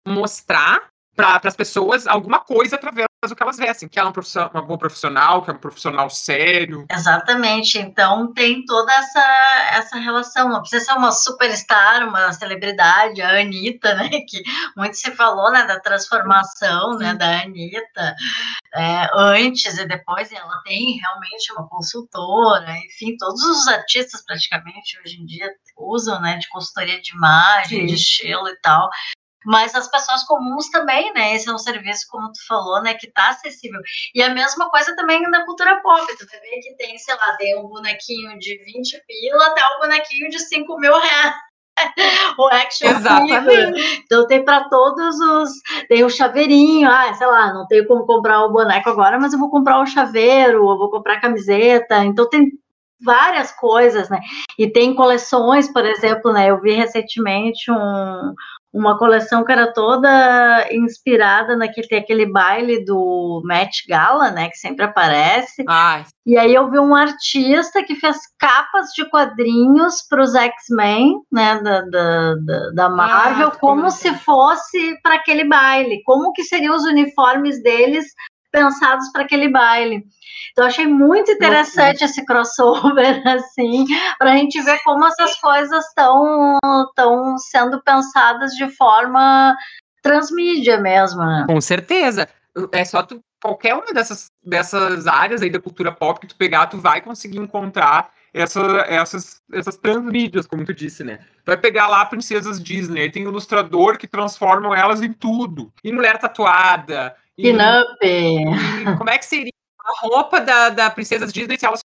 mostrar 0.07 0.88
para 1.17 1.40
as 1.45 1.57
pessoas 1.57 2.07
alguma 2.07 2.40
coisa 2.40 2.77
através 2.77 3.07
do 3.28 3.37
que 3.37 3.42
elas 3.42 3.56
vestem, 3.56 3.88
que 3.88 3.98
ela 3.98 4.10
é 4.10 4.12
uma, 4.12 4.50
uma 4.50 4.62
boa 4.62 4.78
profissional, 4.78 5.42
que 5.42 5.50
é 5.50 5.54
um 5.54 5.58
profissional 5.58 6.08
sério. 6.10 6.87
Exatamente. 6.90 7.78
Então 7.78 8.32
tem 8.32 8.64
toda 8.64 8.92
essa, 8.92 9.68
essa 9.72 9.96
relação. 9.96 10.48
Não 10.48 10.60
precisa 10.60 10.84
ser 10.84 10.92
uma 10.92 11.12
superstar, 11.12 12.06
uma 12.08 12.32
celebridade, 12.32 13.22
a 13.22 13.40
Anitta, 13.40 13.94
né? 13.94 14.10
Que 14.28 14.42
muito 14.76 14.96
se 14.96 15.10
falou 15.12 15.50
né, 15.52 15.64
da 15.64 15.78
transformação 15.80 16.96
né, 16.96 17.14
da 17.14 17.42
Anitta 17.42 18.14
é, 18.74 19.08
antes 19.14 19.76
e 19.78 19.87
depois. 19.87 20.30
E 20.30 20.37
ela 20.37 20.60
tem 20.64 20.98
realmente 20.98 21.52
uma 21.52 21.68
consultora, 21.68 22.70
enfim, 22.78 23.16
todos 23.18 23.42
os 23.42 23.68
artistas 23.68 24.24
praticamente 24.24 24.98
hoje 25.00 25.20
em 25.20 25.26
dia 25.26 25.50
usam 25.76 26.20
né, 26.20 26.38
de 26.38 26.48
consultoria 26.48 27.00
de 27.00 27.12
imagem, 27.12 27.80
Sim. 27.80 27.87
de 27.87 27.94
estilo 27.94 28.48
e 28.48 28.56
tal 28.60 28.88
mas 29.44 29.74
as 29.74 29.88
pessoas 29.88 30.24
comuns 30.24 30.68
também, 30.70 31.12
né? 31.12 31.35
Esse 31.35 31.48
é 31.48 31.52
um 31.52 31.59
serviço, 31.59 32.07
como 32.11 32.33
tu 32.33 32.46
falou, 32.46 32.83
né? 32.83 32.94
Que 32.94 33.11
tá 33.11 33.30
acessível. 33.30 33.80
E 34.14 34.22
a 34.22 34.30
mesma 34.30 34.70
coisa 34.70 34.94
também 34.96 35.21
na 35.23 35.44
cultura 35.44 35.81
pop. 35.83 36.06
Tu 36.16 36.27
vê 36.27 36.60
que 36.60 36.77
tem, 36.77 36.96
sei 36.98 37.14
lá, 37.14 37.37
tem 37.37 37.58
um 37.58 37.69
bonequinho 37.69 38.38
de 38.38 38.58
20 38.64 39.02
pila 39.06 39.46
até 39.46 39.62
um 39.77 39.81
bonequinho 39.81 40.29
de 40.31 40.38
5 40.38 40.79
mil 40.79 40.98
reais. 40.98 41.35
o 42.38 42.46
action 42.46 42.88
Exatamente. 42.88 43.73
figure. 43.73 44.02
Então 44.04 44.27
tem 44.27 44.44
para 44.44 44.69
todos 44.69 45.19
os. 45.19 45.50
Tem 45.88 46.04
o 46.04 46.10
chaveirinho, 46.10 46.88
ah, 46.88 47.12
sei 47.14 47.27
lá, 47.27 47.52
não 47.52 47.66
tenho 47.66 47.87
como 47.87 48.06
comprar 48.06 48.44
o 48.44 48.52
boneco 48.52 48.88
agora, 48.88 49.19
mas 49.19 49.33
eu 49.33 49.38
vou 49.38 49.50
comprar 49.50 49.81
o 49.81 49.87
chaveiro, 49.87 50.58
eu 50.58 50.79
vou 50.79 50.90
comprar 50.90 51.14
a 51.14 51.21
camiseta. 51.21 52.04
Então 52.04 52.29
tem 52.29 52.52
várias 53.00 53.52
coisas, 53.52 54.08
né? 54.08 54.21
E 54.58 54.71
tem 54.71 54.94
coleções, 54.94 55.71
por 55.73 55.85
exemplo, 55.85 56.33
né? 56.33 56.50
Eu 56.50 56.60
vi 56.60 56.73
recentemente 56.73 57.71
um, 57.71 58.35
uma 58.75 58.98
coleção 58.98 59.44
que 59.44 59.52
era 59.52 59.72
toda 59.72 60.66
inspirada 60.72 61.56
naquele 61.56 61.87
tem 61.87 61.98
aquele 61.98 62.27
baile 62.27 62.85
do 62.85 63.40
Met 63.44 63.87
Gala, 63.88 64.33
né, 64.33 64.48
que 64.48 64.56
sempre 64.56 64.85
aparece. 64.85 65.62
Ai. 65.68 66.04
E 66.27 66.37
aí 66.37 66.52
eu 66.52 66.68
vi 66.68 66.81
um 66.81 66.94
artista 66.94 67.85
que 67.85 67.94
fez 67.94 68.16
capas 68.37 68.88
de 68.96 69.08
quadrinhos 69.08 70.02
para 70.08 70.22
os 70.22 70.35
X-Men, 70.35 71.20
né, 71.31 71.60
da, 71.62 71.83
da, 71.83 72.70
da 72.75 72.88
Marvel, 72.90 73.48
ah, 73.48 73.58
como 73.60 73.90
se 73.92 74.12
fosse 74.14 75.00
para 75.02 75.14
aquele 75.14 75.44
baile, 75.44 76.02
como 76.04 76.33
que 76.33 76.42
seriam 76.42 76.75
os 76.75 76.83
uniformes 76.83 77.62
deles 77.62 78.06
pensados 78.50 79.10
para 79.12 79.22
aquele 79.22 79.48
baile. 79.48 80.04
Então, 80.54 80.66
achei 80.66 80.87
muito 80.87 81.33
interessante 81.33 82.00
Nossa. 82.00 82.04
esse 82.04 82.25
crossover, 82.25 83.20
assim, 83.27 83.85
para 84.18 84.33
a 84.33 84.37
gente 84.37 84.60
ver 84.62 84.79
como 84.85 85.04
essas 85.04 85.35
coisas 85.40 85.85
estão 85.87 86.58
tão 86.94 87.13
sendo 87.38 87.82
pensadas 87.82 88.52
de 88.52 88.68
forma 88.70 89.56
transmídia 90.02 90.78
mesmo. 90.78 91.24
Né? 91.24 91.46
Com 91.48 91.60
certeza. 91.60 92.28
É 92.72 92.85
só 92.85 93.02
tu, 93.02 93.20
qualquer 93.42 93.74
uma 93.74 93.92
dessas, 93.92 94.30
dessas 94.42 95.06
áreas 95.06 95.42
aí 95.42 95.50
da 95.50 95.60
cultura 95.60 95.90
pop 95.90 96.20
que 96.20 96.26
tu 96.26 96.37
pegar, 96.37 96.66
tu 96.66 96.78
vai 96.78 97.00
conseguir 97.00 97.38
encontrar 97.38 98.10
essa, 98.32 98.60
essas, 98.88 99.42
essas 99.52 99.76
transmídias, 99.76 100.46
como 100.46 100.64
tu 100.64 100.74
disse, 100.74 101.04
né? 101.04 101.20
Vai 101.46 101.56
pegar 101.56 101.87
lá 101.87 102.04
princesas 102.04 102.62
Disney, 102.62 103.10
tem 103.10 103.22
ilustrador 103.22 103.96
que 103.96 104.08
transformam 104.08 104.74
elas 104.74 105.02
em 105.02 105.12
tudo. 105.12 105.72
E 105.82 105.92
mulher 105.92 106.18
tatuada. 106.18 107.14
Pin-up. 107.37 107.98
Como 108.98 109.10
é 109.10 109.18
que 109.18 109.24
seria 109.24 109.52
a 109.80 110.06
roupa 110.06 110.40
da, 110.40 110.70
da 110.70 110.90
princesa 110.90 111.26
Disney 111.26 111.58
se 111.58 111.66
elas 111.66 111.80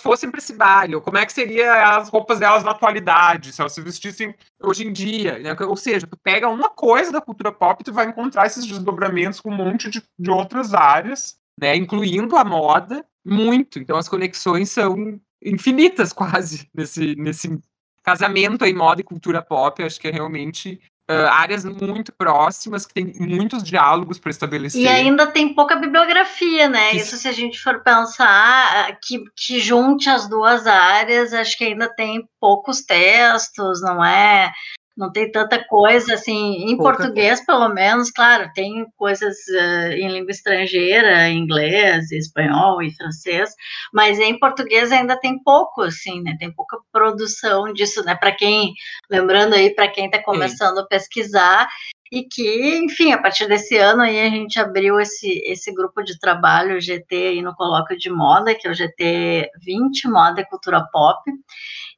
fossem 0.00 0.30
para 0.30 0.38
esse 0.38 0.52
baile? 0.52 1.00
Como 1.00 1.18
é 1.18 1.26
que 1.26 1.32
seria 1.32 1.96
as 1.96 2.08
roupas 2.08 2.38
delas 2.38 2.64
na 2.64 2.70
atualidade, 2.70 3.52
se 3.52 3.60
elas 3.60 3.72
se 3.72 3.80
vestissem 3.80 4.34
hoje 4.62 4.86
em 4.86 4.92
dia? 4.92 5.38
Né? 5.38 5.56
Ou 5.60 5.76
seja, 5.76 6.06
tu 6.06 6.16
pega 6.16 6.48
uma 6.48 6.70
coisa 6.70 7.12
da 7.12 7.20
cultura 7.20 7.52
pop 7.52 7.80
e 7.80 7.84
tu 7.84 7.92
vai 7.92 8.06
encontrar 8.06 8.46
esses 8.46 8.64
desdobramentos 8.66 9.40
com 9.40 9.50
um 9.50 9.56
monte 9.56 9.90
de, 9.90 10.02
de 10.18 10.30
outras 10.30 10.74
áreas, 10.74 11.36
né? 11.60 11.76
incluindo 11.76 12.36
a 12.36 12.44
moda, 12.44 13.04
muito. 13.24 13.78
Então 13.78 13.96
as 13.96 14.08
conexões 14.08 14.70
são 14.70 15.20
infinitas 15.42 16.12
quase 16.14 16.68
nesse, 16.74 17.14
nesse 17.16 17.58
casamento 18.02 18.64
aí 18.64 18.72
moda 18.72 19.00
e 19.00 19.04
cultura 19.04 19.42
pop. 19.42 19.80
Eu 19.80 19.86
acho 19.86 20.00
que 20.00 20.08
é 20.08 20.12
realmente 20.12 20.80
Uh, 21.10 21.26
áreas 21.30 21.64
muito 21.64 22.12
próximas, 22.12 22.84
que 22.84 22.92
tem 22.92 23.14
muitos 23.18 23.62
diálogos 23.62 24.18
para 24.18 24.30
estabelecer. 24.30 24.82
E 24.82 24.86
ainda 24.86 25.26
tem 25.26 25.54
pouca 25.54 25.74
bibliografia, 25.74 26.68
né? 26.68 26.92
Isso, 26.92 27.14
Isso 27.14 27.16
se 27.18 27.28
a 27.28 27.32
gente 27.32 27.58
for 27.58 27.82
pensar 27.82 28.98
que, 29.02 29.24
que 29.34 29.58
junte 29.58 30.10
as 30.10 30.28
duas 30.28 30.66
áreas, 30.66 31.32
acho 31.32 31.56
que 31.56 31.64
ainda 31.64 31.88
tem 31.88 32.28
poucos 32.38 32.82
textos, 32.82 33.80
não 33.80 34.04
é? 34.04 34.52
Não 34.98 35.12
tem 35.12 35.30
tanta 35.30 35.64
coisa 35.64 36.14
assim, 36.14 36.64
em 36.64 36.76
Pouca 36.76 36.96
português, 36.96 37.38
coisa. 37.38 37.46
pelo 37.46 37.68
menos, 37.72 38.10
claro, 38.10 38.50
tem 38.52 38.84
coisas 38.96 39.36
uh, 39.48 39.92
em 39.92 40.08
língua 40.08 40.32
estrangeira, 40.32 41.30
inglês, 41.30 42.10
espanhol 42.10 42.82
e 42.82 42.90
francês, 42.90 43.54
mas 43.94 44.18
em 44.18 44.36
português 44.36 44.90
ainda 44.90 45.16
tem 45.16 45.40
pouco, 45.40 45.82
assim, 45.82 46.20
né? 46.20 46.36
Tem 46.36 46.52
pouca 46.52 46.78
produção 46.90 47.72
disso, 47.72 48.04
né? 48.04 48.16
Para 48.16 48.32
quem, 48.32 48.72
lembrando 49.08 49.54
aí, 49.54 49.72
para 49.72 49.86
quem 49.86 50.06
está 50.06 50.20
começando 50.20 50.78
Sim. 50.78 50.82
a 50.82 50.86
pesquisar, 50.86 51.68
e 52.10 52.24
que, 52.24 52.78
enfim, 52.78 53.12
a 53.12 53.22
partir 53.22 53.46
desse 53.46 53.76
ano 53.76 54.02
aí 54.02 54.18
a 54.20 54.30
gente 54.30 54.58
abriu 54.58 54.98
esse, 54.98 55.42
esse 55.44 55.72
grupo 55.72 56.02
de 56.02 56.18
trabalho, 56.18 56.76
o 56.76 56.80
GT 56.80 57.14
aí 57.14 57.42
no 57.42 57.54
Colóquio 57.54 57.96
de 57.96 58.10
Moda, 58.10 58.54
que 58.54 58.66
é 58.66 58.70
o 58.70 58.74
GT 58.74 59.50
20 59.62 60.08
Moda 60.08 60.40
e 60.40 60.46
Cultura 60.46 60.84
Pop, 60.90 61.20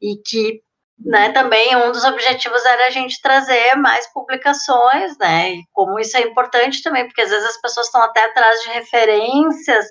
e 0.03 0.17
que 0.17 0.61
né, 1.05 1.33
também 1.33 1.75
um 1.77 1.93
dos 1.93 2.05
objetivos 2.05 2.65
era 2.65 2.87
a 2.87 2.91
gente 2.91 3.21
trazer 3.21 3.75
mais 3.77 4.07
publicações, 4.13 5.17
né, 5.19 5.55
e 5.55 5.63
como 5.73 5.99
isso 5.99 6.17
é 6.17 6.23
importante 6.23 6.83
também, 6.83 7.07
porque 7.07 7.23
às 7.23 7.31
vezes 7.31 7.49
as 7.49 7.61
pessoas 7.61 7.87
estão 7.87 8.03
até 8.03 8.25
atrás 8.25 8.61
de 8.63 8.71
referências 8.71 9.87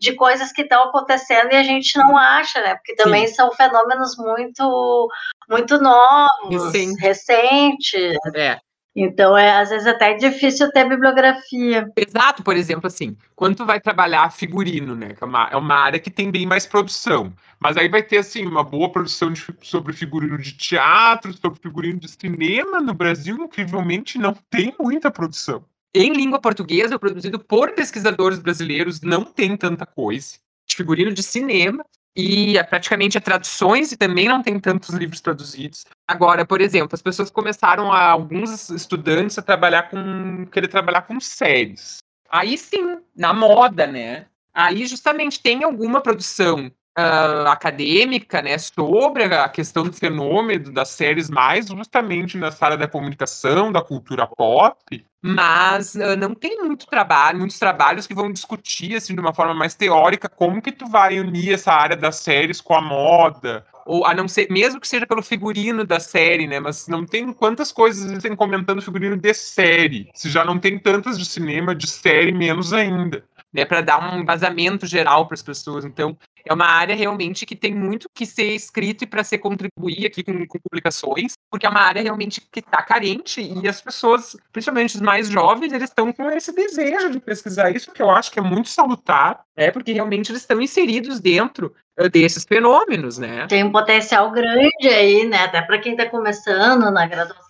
de 0.00 0.14
coisas 0.14 0.50
que 0.52 0.62
estão 0.62 0.84
acontecendo 0.84 1.52
e 1.52 1.56
a 1.56 1.62
gente 1.62 1.98
não 1.98 2.16
acha, 2.16 2.60
né, 2.60 2.74
porque 2.74 2.94
também 2.94 3.26
Sim. 3.26 3.34
são 3.34 3.52
fenômenos 3.52 4.16
muito, 4.16 5.08
muito 5.48 5.78
novos, 5.78 6.72
Sim. 6.72 6.94
recentes. 6.98 8.16
É. 8.34 8.58
Então, 8.94 9.36
é, 9.36 9.60
às 9.60 9.68
vezes 9.70 9.86
até 9.86 10.12
é 10.12 10.16
difícil 10.16 10.70
ter 10.72 10.88
bibliografia. 10.88 11.88
Exato, 11.96 12.42
por 12.42 12.56
exemplo, 12.56 12.86
assim, 12.88 13.16
quando 13.36 13.56
tu 13.56 13.64
vai 13.64 13.80
trabalhar 13.80 14.32
figurino, 14.32 14.96
né? 14.96 15.14
Que 15.14 15.22
é 15.22 15.26
uma, 15.26 15.48
é 15.52 15.56
uma 15.56 15.74
área 15.74 16.00
que 16.00 16.10
tem 16.10 16.30
bem 16.30 16.44
mais 16.44 16.66
produção. 16.66 17.32
Mas 17.60 17.76
aí 17.76 17.88
vai 17.88 18.02
ter, 18.02 18.18
assim, 18.18 18.44
uma 18.44 18.64
boa 18.64 18.90
produção 18.90 19.32
de, 19.32 19.46
sobre 19.62 19.92
figurino 19.92 20.36
de 20.38 20.52
teatro, 20.52 21.32
sobre 21.32 21.60
figurino 21.60 22.00
de 22.00 22.08
cinema. 22.08 22.80
No 22.80 22.94
Brasil, 22.94 23.36
incrivelmente, 23.36 24.18
não 24.18 24.34
tem 24.50 24.74
muita 24.78 25.10
produção. 25.10 25.64
Em 25.94 26.12
língua 26.12 26.40
portuguesa, 26.40 26.98
produzido 26.98 27.38
por 27.38 27.72
pesquisadores 27.72 28.38
brasileiros, 28.38 29.00
não 29.00 29.24
tem 29.24 29.56
tanta 29.56 29.86
coisa. 29.86 30.36
De 30.66 30.76
figurino 30.76 31.12
de 31.12 31.22
cinema, 31.22 31.84
e 32.16 32.58
é 32.58 32.62
praticamente 32.62 33.16
é 33.16 33.20
traduções 33.20 33.92
e 33.92 33.96
também 33.96 34.28
não 34.28 34.42
tem 34.42 34.58
tantos 34.58 34.90
livros 34.90 35.20
traduzidos. 35.20 35.84
Agora, 36.10 36.44
por 36.44 36.60
exemplo, 36.60 36.90
as 36.92 37.00
pessoas 37.00 37.30
começaram 37.30 37.92
a 37.92 38.10
alguns 38.10 38.68
estudantes 38.70 39.38
a 39.38 39.42
trabalhar 39.42 39.84
com 39.90 40.44
querer 40.46 40.66
trabalhar 40.66 41.02
com 41.02 41.20
séries. 41.20 41.98
Aí 42.28 42.58
sim, 42.58 42.98
na 43.16 43.32
moda, 43.32 43.86
né? 43.86 44.26
Aí 44.52 44.86
justamente 44.86 45.40
tem 45.40 45.62
alguma 45.62 46.00
produção 46.00 46.68
uh, 46.98 47.48
acadêmica, 47.48 48.42
né, 48.42 48.58
sobre 48.58 49.24
a 49.24 49.48
questão 49.48 49.84
do 49.84 49.92
fenômeno 49.92 50.72
das 50.72 50.90
séries 50.90 51.30
mais 51.30 51.66
justamente 51.68 52.36
nessa 52.36 52.64
área 52.64 52.76
da 52.76 52.88
comunicação, 52.88 53.72
da 53.72 53.82
cultura 53.82 54.26
pop, 54.26 55.04
mas 55.22 55.94
uh, 55.94 56.16
não 56.16 56.34
tem 56.34 56.56
muito 56.58 56.86
trabalho, 56.86 57.38
muitos 57.38 57.58
trabalhos 57.58 58.06
que 58.06 58.14
vão 58.14 58.32
discutir 58.32 58.96
assim 58.96 59.14
de 59.14 59.20
uma 59.20 59.34
forma 59.34 59.54
mais 59.54 59.74
teórica 59.74 60.28
como 60.28 60.62
que 60.62 60.72
tu 60.72 60.86
vai 60.86 61.20
unir 61.20 61.54
essa 61.54 61.72
área 61.72 61.96
das 61.96 62.16
séries 62.16 62.60
com 62.60 62.74
a 62.74 62.80
moda, 62.80 63.64
ou 63.90 64.06
a 64.06 64.14
não 64.14 64.28
ser, 64.28 64.48
mesmo 64.50 64.80
que 64.80 64.86
seja 64.86 65.06
pelo 65.06 65.22
figurino 65.22 65.84
da 65.84 65.98
série, 65.98 66.46
né? 66.46 66.60
Mas 66.60 66.86
não 66.86 67.04
tem 67.04 67.32
quantas 67.32 67.72
coisas 67.72 68.04
existem 68.04 68.36
comentando 68.36 68.80
figurino 68.80 69.16
de 69.16 69.34
série. 69.34 70.08
Se 70.14 70.30
já 70.30 70.44
não 70.44 70.58
tem 70.58 70.78
tantas 70.78 71.18
de 71.18 71.24
cinema, 71.24 71.74
de 71.74 71.88
série, 71.88 72.32
menos 72.32 72.72
ainda. 72.72 73.24
Né, 73.52 73.64
para 73.64 73.80
dar 73.80 74.14
um 74.14 74.20
embasamento 74.20 74.86
geral 74.86 75.26
para 75.26 75.34
as 75.34 75.42
pessoas. 75.42 75.84
Então, 75.84 76.16
é 76.44 76.52
uma 76.52 76.66
área 76.66 76.94
realmente 76.94 77.44
que 77.44 77.56
tem 77.56 77.74
muito 77.74 78.08
que 78.14 78.24
ser 78.24 78.54
escrito 78.54 79.04
e 79.04 79.06
para 79.06 79.24
ser 79.24 79.38
contribuir 79.38 80.06
aqui 80.06 80.22
com, 80.22 80.46
com, 80.46 80.58
publicações, 80.60 81.34
porque 81.50 81.66
é 81.66 81.68
uma 81.68 81.80
área 81.80 82.02
realmente 82.02 82.40
que 82.40 82.60
está 82.60 82.82
carente 82.82 83.40
e 83.40 83.68
as 83.68 83.80
pessoas, 83.80 84.36
principalmente 84.52 84.94
os 84.94 85.00
mais 85.00 85.28
jovens, 85.28 85.72
eles 85.72 85.88
estão 85.88 86.12
com 86.12 86.30
esse 86.30 86.52
desejo 86.54 87.10
de 87.10 87.20
pesquisar 87.20 87.70
isso, 87.70 87.92
que 87.92 88.02
eu 88.02 88.10
acho 88.10 88.30
que 88.30 88.38
é 88.38 88.42
muito 88.42 88.68
salutar, 88.68 89.42
é 89.56 89.70
porque 89.70 89.92
realmente 89.92 90.30
eles 90.30 90.42
estão 90.42 90.60
inseridos 90.60 91.20
dentro 91.20 91.74
uh, 91.98 92.08
desses 92.08 92.44
fenômenos, 92.44 93.18
né? 93.18 93.46
Tem 93.48 93.64
um 93.64 93.72
potencial 93.72 94.30
grande 94.30 94.88
aí, 94.88 95.26
né? 95.26 95.44
Até 95.44 95.62
para 95.62 95.78
quem 95.78 95.92
está 95.92 96.06
começando 96.06 96.90
na 96.90 97.06
graduação 97.06 97.49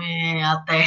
e 0.00 0.42
até 0.42 0.84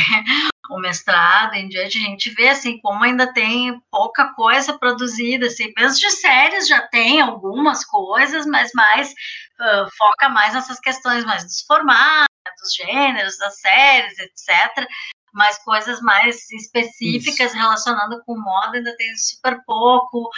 o 0.69 0.79
mestrado 0.79 1.55
em 1.55 1.67
diante, 1.67 1.97
a 1.97 2.01
gente 2.01 2.29
vê 2.29 2.49
assim 2.49 2.79
como 2.79 3.03
ainda 3.03 3.33
tem 3.33 3.81
pouca 3.91 4.33
coisa 4.33 4.77
produzida, 4.77 5.47
assim, 5.47 5.73
mesmo 5.75 5.97
de 5.97 6.11
séries 6.11 6.67
já 6.67 6.87
tem 6.87 7.19
algumas 7.21 7.83
coisas, 7.83 8.45
mas 8.45 8.71
mais 8.73 9.09
uh, 9.09 9.89
foca 9.97 10.29
mais 10.29 10.53
nessas 10.53 10.79
questões 10.79 11.25
mais 11.25 11.43
dos 11.43 11.61
formatos, 11.61 12.27
dos 12.61 12.75
gêneros, 12.75 13.37
das 13.37 13.59
séries, 13.59 14.17
etc. 14.19 14.87
Mas 15.33 15.63
coisas 15.63 16.01
mais 16.01 16.49
específicas 16.51 17.51
Isso. 17.51 17.57
relacionando 17.57 18.21
com 18.25 18.39
moda 18.39 18.77
ainda 18.77 18.95
tem 18.95 19.15
super 19.15 19.59
pouco 19.65 20.29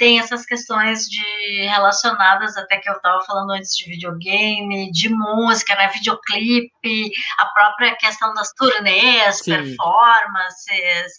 tem 0.00 0.18
essas 0.18 0.46
questões 0.46 1.04
de 1.04 1.66
relacionadas 1.68 2.56
até 2.56 2.78
que 2.78 2.88
eu 2.88 2.94
estava 2.94 3.22
falando 3.22 3.50
antes 3.50 3.76
de 3.76 3.84
videogame, 3.84 4.90
de 4.90 5.10
música, 5.10 5.74
né, 5.74 5.88
videoclipe, 5.88 7.12
a 7.38 7.44
própria 7.44 7.94
questão 7.96 8.32
das 8.32 8.50
turnês, 8.54 9.40
Sim. 9.40 9.50
performances. 9.50 11.12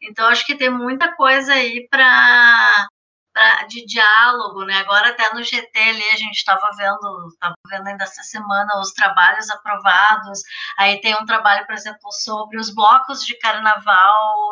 Então 0.00 0.28
acho 0.28 0.46
que 0.46 0.54
tem 0.54 0.70
muita 0.70 1.16
coisa 1.16 1.52
aí 1.52 1.88
para 1.90 2.86
de 3.68 3.84
diálogo, 3.86 4.64
né? 4.64 4.74
Agora 4.78 5.10
até 5.10 5.32
no 5.32 5.42
GT 5.42 5.78
ali 5.78 6.10
a 6.10 6.16
gente 6.16 6.36
estava 6.36 6.68
vendo, 6.76 7.28
estava 7.28 7.54
vendo 7.68 7.86
ainda 7.86 8.04
essa 8.04 8.22
semana 8.22 8.80
os 8.80 8.92
trabalhos 8.92 9.48
aprovados. 9.50 10.40
Aí 10.78 11.00
tem 11.00 11.14
um 11.14 11.24
trabalho, 11.24 11.64
por 11.66 11.74
exemplo, 11.74 12.10
sobre 12.12 12.58
os 12.58 12.74
blocos 12.74 13.24
de 13.24 13.38
carnaval 13.38 14.50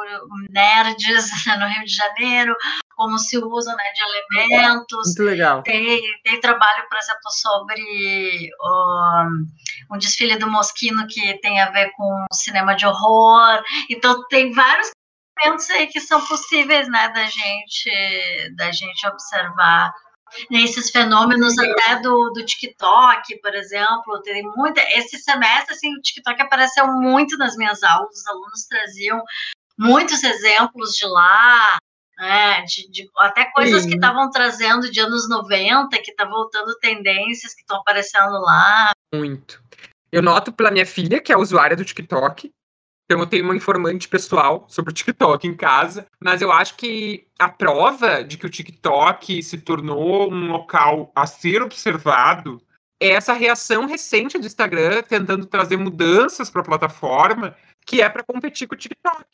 nerds 0.51 1.31
né, 1.47 1.57
no 1.57 1.67
Rio 1.67 1.85
de 1.85 1.95
Janeiro, 1.95 2.57
como 2.97 3.19
se 3.19 3.39
usa, 3.39 3.75
né, 3.77 3.85
de 3.93 4.49
elementos. 4.49 5.07
Muito 5.07 5.23
legal. 5.23 5.63
Tem, 5.63 6.01
tem 6.25 6.41
trabalho, 6.41 6.89
por 6.89 6.99
exemplo, 6.99 7.31
sobre 7.31 8.51
um, 8.61 9.95
um 9.95 9.99
desfile 9.99 10.39
do 10.39 10.51
Moschino 10.51 11.07
que 11.07 11.39
tem 11.41 11.61
a 11.61 11.71
ver 11.71 11.93
com 11.93 12.25
cinema 12.33 12.75
de 12.75 12.87
horror. 12.87 13.63
Então 13.91 14.27
tem 14.29 14.51
vários 14.53 14.91
elementos 15.39 15.71
aí 15.71 15.87
que 15.87 16.01
são 16.01 16.25
possíveis, 16.27 16.89
né, 16.89 17.09
da 17.11 17.27
gente, 17.27 18.55
da 18.57 18.73
gente 18.73 19.07
observar 19.07 19.93
esses 20.51 20.91
fenômenos 20.91 21.57
até 21.59 22.01
do, 22.01 22.31
do 22.31 22.45
TikTok, 22.45 23.41
por 23.41 23.55
exemplo, 23.55 24.21
tem 24.23 24.43
muita. 24.57 24.81
Esse 24.99 25.19
semestre, 25.19 25.75
assim, 25.75 25.95
o 25.95 26.01
TikTok 26.01 26.41
apareceu 26.43 26.87
muito 26.89 27.37
nas 27.37 27.55
minhas 27.57 27.83
aulas, 27.83 28.17
os 28.17 28.27
alunos 28.27 28.67
traziam 28.69 29.23
muitos 29.79 30.25
exemplos 30.25 30.95
de 30.95 31.07
lá, 31.07 31.77
né, 32.19 32.63
de, 32.63 32.91
de, 32.91 33.11
até 33.19 33.45
coisas 33.53 33.83
Sim. 33.83 33.91
que 33.91 33.95
estavam 33.97 34.31
trazendo 34.31 34.91
de 34.91 35.01
anos 35.01 35.29
90, 35.29 35.97
que 36.03 36.15
tá 36.15 36.25
voltando 36.25 36.79
tendências 36.79 37.55
que 37.55 37.61
estão 37.61 37.79
aparecendo 37.79 38.41
lá. 38.41 38.93
Muito. 39.15 39.63
Eu 40.11 40.23
noto 40.23 40.53
pela 40.53 40.71
minha 40.71 40.87
filha, 40.87 41.21
que 41.21 41.33
é 41.33 41.37
usuária 41.37 41.77
do 41.77 41.85
TikTok, 41.85 42.51
então 43.07 43.21
eu 43.21 43.27
tenho 43.27 43.45
uma 43.45 43.57
informante 43.57 44.09
pessoal 44.09 44.67
sobre 44.69 44.91
o 44.91 44.95
TikTok 44.95 45.47
em 45.47 45.57
casa, 45.57 46.07
mas 46.21 46.43
eu 46.43 46.51
acho 46.51 46.77
que 46.77 47.27
a 47.39 47.49
prova 47.49 48.25
de 48.25 48.37
que 48.37 48.47
o 48.47 48.51
TikTok 48.51 49.43
se 49.43 49.59
tornou 49.59 50.33
um 50.33 50.51
local 50.51 51.13
a 51.15 51.27
ser 51.27 51.63
observado 51.63 52.61
é 53.01 53.11
essa 53.11 53.33
reação 53.33 53.87
recente 53.87 54.39
do 54.39 54.47
Instagram 54.47 55.03
tentando 55.03 55.47
trazer 55.47 55.77
mudanças 55.77 56.51
para 56.51 56.63
a 56.63 56.65
plataforma, 56.65 57.55
que 57.87 58.03
é 58.03 58.09
para 58.09 58.25
competir 58.25 58.67
com 58.67 58.75
o 58.75 58.79
TikTok. 58.79 59.25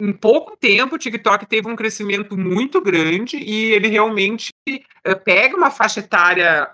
Em 0.00 0.12
pouco 0.12 0.56
tempo, 0.56 0.96
o 0.96 0.98
TikTok 0.98 1.46
teve 1.46 1.68
um 1.68 1.76
crescimento 1.76 2.36
muito 2.36 2.80
grande 2.80 3.36
e 3.36 3.72
ele 3.72 3.88
realmente 3.88 4.52
eh, 4.68 5.14
pega 5.14 5.56
uma 5.56 5.70
faixa 5.70 6.00
etária 6.00 6.68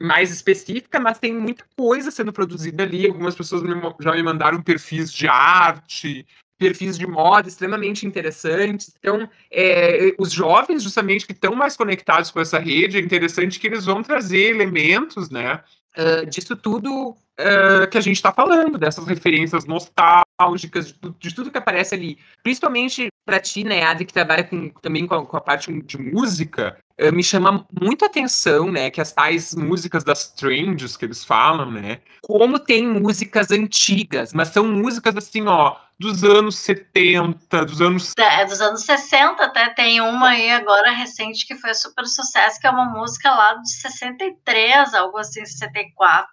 mais 0.00 0.30
específica, 0.30 1.00
mas 1.00 1.18
tem 1.18 1.34
muita 1.34 1.64
coisa 1.76 2.10
sendo 2.10 2.32
produzida 2.32 2.84
ali. 2.84 3.06
Algumas 3.06 3.34
pessoas 3.34 3.62
já 4.00 4.12
me 4.12 4.22
mandaram 4.22 4.62
perfis 4.62 5.12
de 5.12 5.26
arte, 5.28 6.26
perfis 6.58 6.96
de 6.96 7.06
moda 7.08 7.48
extremamente 7.48 8.06
interessantes. 8.06 8.94
Então, 8.98 9.28
é, 9.50 10.14
os 10.16 10.30
jovens, 10.30 10.84
justamente, 10.84 11.26
que 11.26 11.32
estão 11.32 11.56
mais 11.56 11.76
conectados 11.76 12.30
com 12.30 12.40
essa 12.40 12.58
rede, 12.58 12.98
é 12.98 13.00
interessante 13.00 13.58
que 13.58 13.66
eles 13.66 13.84
vão 13.84 14.02
trazer 14.02 14.50
elementos, 14.50 15.28
né? 15.28 15.60
Uh, 15.96 16.24
disso 16.24 16.56
tudo 16.56 17.10
uh, 17.10 17.86
que 17.90 17.98
a 17.98 18.00
gente 18.00 18.16
está 18.16 18.32
falando, 18.32 18.78
dessas 18.78 19.06
referências 19.06 19.66
nostálgicas, 19.66 20.31
de, 20.54 20.70
de, 21.18 21.34
tudo 21.34 21.50
que 21.50 21.58
aparece 21.58 21.94
ali. 21.94 22.18
Principalmente 22.42 23.08
para 23.24 23.40
ti, 23.40 23.64
né, 23.64 23.84
Adri, 23.84 24.04
que 24.04 24.12
trabalha 24.12 24.44
com, 24.44 24.68
também 24.80 25.06
com 25.06 25.14
a, 25.14 25.26
com 25.26 25.36
a 25.36 25.40
parte 25.40 25.72
de 25.82 25.98
música, 25.98 26.76
eh, 26.98 27.10
me 27.10 27.22
chama 27.22 27.66
muito 27.80 28.04
atenção, 28.04 28.70
né, 28.70 28.90
que 28.90 29.00
as 29.00 29.12
tais 29.12 29.54
músicas 29.54 30.02
das 30.02 30.32
trends 30.32 30.96
que 30.96 31.04
eles 31.04 31.24
falam, 31.24 31.70
né, 31.70 32.00
como 32.20 32.58
tem 32.58 32.86
músicas 32.86 33.50
antigas, 33.50 34.32
mas 34.32 34.48
são 34.48 34.64
músicas 34.66 35.16
assim, 35.16 35.46
ó, 35.46 35.76
dos 35.98 36.24
anos 36.24 36.58
70, 36.58 37.64
dos 37.64 37.80
anos... 37.80 38.12
É, 38.18 38.44
dos 38.44 38.60
anos 38.60 38.82
60 38.82 39.42
até 39.44 39.70
tem 39.70 40.00
uma 40.00 40.30
aí 40.30 40.50
agora 40.50 40.90
recente 40.90 41.46
que 41.46 41.54
foi 41.54 41.72
super 41.74 42.04
sucesso, 42.06 42.60
que 42.60 42.66
é 42.66 42.70
uma 42.70 42.86
música 42.86 43.30
lá 43.30 43.54
de 43.54 43.70
63, 43.70 44.94
algo 44.94 45.16
assim, 45.18 45.44
64. 45.44 46.28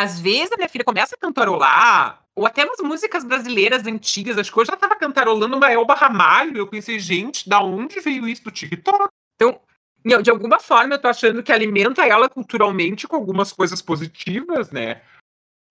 Às 0.00 0.18
vezes 0.20 0.52
a 0.52 0.56
minha 0.56 0.68
filha 0.68 0.84
começa 0.84 1.14
a 1.14 1.18
cantarolar, 1.18 2.23
ou 2.36 2.46
até 2.46 2.64
umas 2.64 2.80
músicas 2.80 3.24
brasileiras 3.24 3.86
antigas, 3.86 4.36
acho 4.38 4.52
que 4.52 4.58
eu 4.58 4.64
já 4.64 4.76
tava 4.76 4.96
cantarolando 4.96 5.56
uma 5.56 5.70
Elba 5.70 5.94
Ramalho, 5.94 6.58
eu 6.58 6.66
pensei, 6.66 6.98
gente, 6.98 7.48
da 7.48 7.60
onde 7.60 8.00
veio 8.00 8.26
isso 8.26 8.44
do 8.44 8.50
TikTok? 8.50 9.08
Então, 9.36 9.60
de 10.22 10.30
alguma 10.30 10.58
forma 10.58 10.94
eu 10.94 11.00
tô 11.00 11.08
achando 11.08 11.42
que 11.42 11.52
alimenta 11.52 12.04
ela 12.04 12.28
culturalmente 12.28 13.06
com 13.06 13.16
algumas 13.16 13.52
coisas 13.52 13.80
positivas, 13.80 14.70
né? 14.70 15.00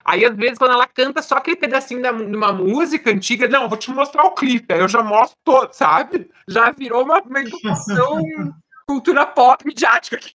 Aí, 0.05 0.26
às 0.26 0.36
vezes, 0.36 0.57
quando 0.57 0.74
ela 0.74 0.88
canta 0.88 1.22
só 1.22 1.36
aquele 1.36 1.55
pedacinho 1.55 2.01
de 2.01 2.36
uma 2.36 2.51
música 2.51 3.09
antiga, 3.09 3.47
não, 3.47 3.70
vou 3.70 3.78
te 3.78 3.89
mostrar 3.89 4.26
o 4.26 4.34
clipe, 4.36 4.74
aí 4.74 4.82
eu 4.82 4.88
já 4.88 5.01
mostro 5.01 5.38
todo, 5.45 5.72
sabe? 5.72 6.30
Já 6.47 6.72
virou 6.72 7.03
uma, 7.03 7.22
uma 7.22 7.39
educação 7.39 8.22
cultura 8.86 9.26
pop 9.26 9.66
midiática. 9.66 10.20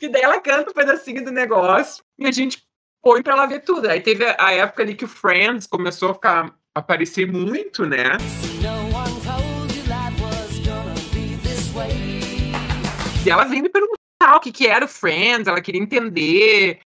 E 0.00 0.08
daí 0.08 0.22
ela 0.22 0.40
canta 0.40 0.70
um 0.70 0.74
pedacinho 0.74 1.22
do 1.22 1.30
negócio 1.30 2.02
e 2.18 2.26
a 2.26 2.32
gente 2.32 2.66
põe 3.02 3.22
pra 3.22 3.34
ela 3.34 3.46
ver 3.46 3.60
tudo. 3.60 3.88
Aí 3.88 4.00
teve 4.00 4.24
a, 4.24 4.52
época 4.52 4.82
ali 4.82 4.94
que 4.94 5.04
o 5.04 5.08
Friends 5.08 5.66
começou 5.66 6.10
a 6.10 6.14
ficar, 6.14 6.54
a 6.74 6.78
aparecer 6.78 7.30
muito, 7.30 7.84
né? 7.84 8.16
E 13.24 13.30
ela 13.30 13.44
veio 13.44 13.62
me 13.62 13.68
perguntar 13.68 14.36
o 14.36 14.40
que, 14.40 14.52
que 14.52 14.66
era 14.66 14.84
o 14.84 14.88
Friends, 14.88 15.46
ela 15.46 15.60
queria 15.60 15.80
entender. 15.80 16.80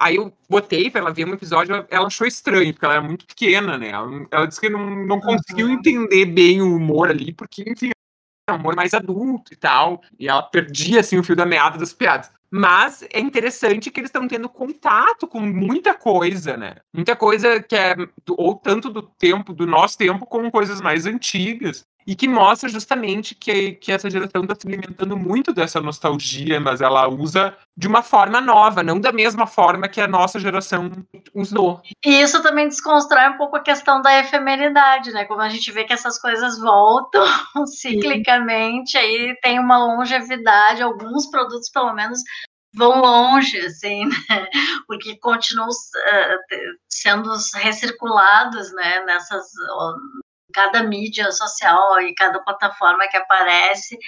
Aí 0.00 0.14
eu 0.14 0.32
botei 0.48 0.90
pra 0.90 1.00
ela 1.00 1.12
ver 1.12 1.26
um 1.26 1.34
episódio, 1.34 1.84
ela 1.90 2.06
achou 2.06 2.24
estranho, 2.24 2.72
porque 2.72 2.84
ela 2.84 2.94
era 2.94 3.02
muito 3.02 3.26
pequena, 3.26 3.76
né? 3.76 3.88
Ela, 3.88 4.26
ela 4.30 4.46
disse 4.46 4.60
que 4.60 4.68
não, 4.68 5.04
não 5.06 5.20
conseguiu 5.20 5.68
entender 5.68 6.24
bem 6.24 6.62
o 6.62 6.76
humor 6.76 7.10
ali, 7.10 7.32
porque, 7.32 7.64
enfim, 7.66 7.90
humor 8.54 8.74
mais 8.76 8.94
adulto 8.94 9.52
e 9.52 9.56
tal. 9.56 10.02
E 10.18 10.28
ela 10.28 10.42
perdia, 10.42 11.00
assim, 11.00 11.18
o 11.18 11.24
fio 11.24 11.36
da 11.36 11.46
meada 11.46 11.78
das 11.78 11.92
piadas. 11.92 12.30
Mas 12.50 13.04
é 13.12 13.20
interessante 13.20 13.90
que 13.90 14.00
eles 14.00 14.08
estão 14.08 14.26
tendo 14.26 14.48
contato 14.48 15.26
com 15.26 15.40
muita 15.40 15.94
coisa, 15.94 16.56
né? 16.56 16.76
Muita 16.94 17.14
coisa 17.14 17.62
que 17.62 17.76
é, 17.76 17.94
ou 18.30 18.54
tanto 18.54 18.88
do 18.88 19.02
tempo, 19.02 19.52
do 19.52 19.66
nosso 19.66 19.98
tempo, 19.98 20.24
como 20.24 20.50
coisas 20.50 20.80
mais 20.80 21.04
antigas 21.04 21.86
e 22.06 22.16
que 22.16 22.26
mostra 22.26 22.68
justamente 22.68 23.34
que, 23.34 23.72
que 23.72 23.92
essa 23.92 24.08
geração 24.08 24.42
está 24.42 24.54
se 24.54 24.66
alimentando 24.66 25.16
muito 25.16 25.52
dessa 25.52 25.80
nostalgia, 25.80 26.58
mas 26.58 26.80
ela 26.80 27.06
usa 27.06 27.54
de 27.76 27.86
uma 27.86 28.02
forma 28.02 28.40
nova, 28.40 28.82
não 28.82 28.98
da 28.98 29.12
mesma 29.12 29.46
forma 29.46 29.88
que 29.88 30.00
a 30.00 30.08
nossa 30.08 30.40
geração 30.40 30.90
usou. 31.34 31.82
E 32.04 32.20
isso 32.20 32.42
também 32.42 32.66
desconstrói 32.66 33.28
um 33.28 33.36
pouco 33.36 33.56
a 33.56 33.62
questão 33.62 34.00
da 34.00 34.18
efemeridade, 34.20 35.12
né? 35.12 35.24
Como 35.26 35.40
a 35.40 35.48
gente 35.50 35.70
vê 35.70 35.84
que 35.84 35.92
essas 35.92 36.18
coisas 36.18 36.58
voltam 36.58 37.24
ciclicamente, 37.66 38.96
aí 38.96 39.36
tem 39.42 39.58
uma 39.58 39.78
longevidade, 39.78 40.82
alguns 40.82 41.26
produtos 41.30 41.68
pelo 41.70 41.92
menos 41.92 42.20
vão 42.74 43.00
longe, 43.00 43.58
assim, 43.60 44.06
né? 44.06 44.48
porque 44.86 45.18
continuam 45.18 45.68
uh, 45.68 46.78
sendo 46.88 47.30
recirculados, 47.54 48.72
né, 48.72 49.04
nessas 49.04 49.46
cada 50.52 50.82
mídia 50.82 51.30
social 51.30 52.00
e 52.00 52.14
cada 52.14 52.42
plataforma 52.42 53.08
que 53.08 53.16
aparece 53.16 53.98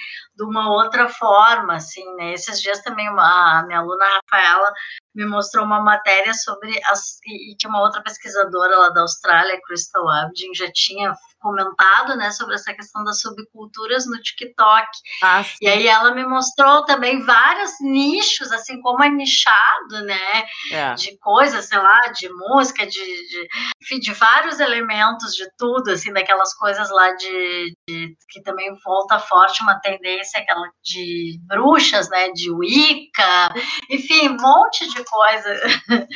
de 0.41 0.43
uma 0.43 0.71
outra 0.71 1.07
forma, 1.07 1.75
assim, 1.75 2.03
né? 2.15 2.33
Esses 2.33 2.59
dias 2.59 2.81
também 2.81 3.07
uma, 3.07 3.59
a 3.59 3.63
minha 3.63 3.79
aluna 3.79 4.03
Rafaela 4.03 4.73
me 5.13 5.25
mostrou 5.25 5.63
uma 5.63 5.81
matéria 5.81 6.33
sobre 6.33 6.81
as 6.85 7.19
e 7.25 7.55
que 7.59 7.67
uma 7.67 7.81
outra 7.81 8.01
pesquisadora 8.01 8.77
lá 8.77 8.89
da 8.89 9.01
Austrália, 9.01 9.59
Crystal 9.67 10.09
Abdin, 10.09 10.53
já 10.55 10.71
tinha 10.73 11.13
comentado, 11.41 12.15
né, 12.15 12.31
sobre 12.31 12.53
essa 12.53 12.71
questão 12.71 13.03
das 13.03 13.19
subculturas 13.19 14.05
no 14.05 14.21
TikTok. 14.21 14.87
Ah, 15.23 15.43
e 15.59 15.67
aí 15.67 15.87
ela 15.87 16.13
me 16.13 16.23
mostrou 16.23 16.85
também 16.85 17.19
vários 17.23 17.71
nichos, 17.81 18.51
assim 18.51 18.79
como 18.79 19.03
é 19.03 19.09
nichado, 19.09 20.05
né, 20.05 20.43
é. 20.71 20.93
de 20.93 21.17
coisas, 21.17 21.65
sei 21.65 21.79
lá, 21.79 21.99
de 22.15 22.29
música, 22.29 22.85
de, 22.85 22.93
de, 22.93 23.99
de 23.99 24.13
vários 24.13 24.59
elementos 24.59 25.33
de 25.33 25.49
tudo, 25.57 25.89
assim, 25.89 26.13
daquelas 26.13 26.53
coisas 26.53 26.89
lá 26.91 27.11
de, 27.15 27.75
de 27.89 28.15
que 28.29 28.41
também 28.43 28.71
volta 28.85 29.19
forte 29.19 29.63
uma 29.63 29.79
tendência 29.79 30.30
aquela 30.39 30.69
de 30.83 31.39
bruxas, 31.47 32.09
né, 32.09 32.31
de 32.31 32.49
Wicca, 32.51 33.53
enfim, 33.89 34.29
um 34.29 34.37
monte 34.37 34.87
de 34.89 35.03
coisa 35.03 35.61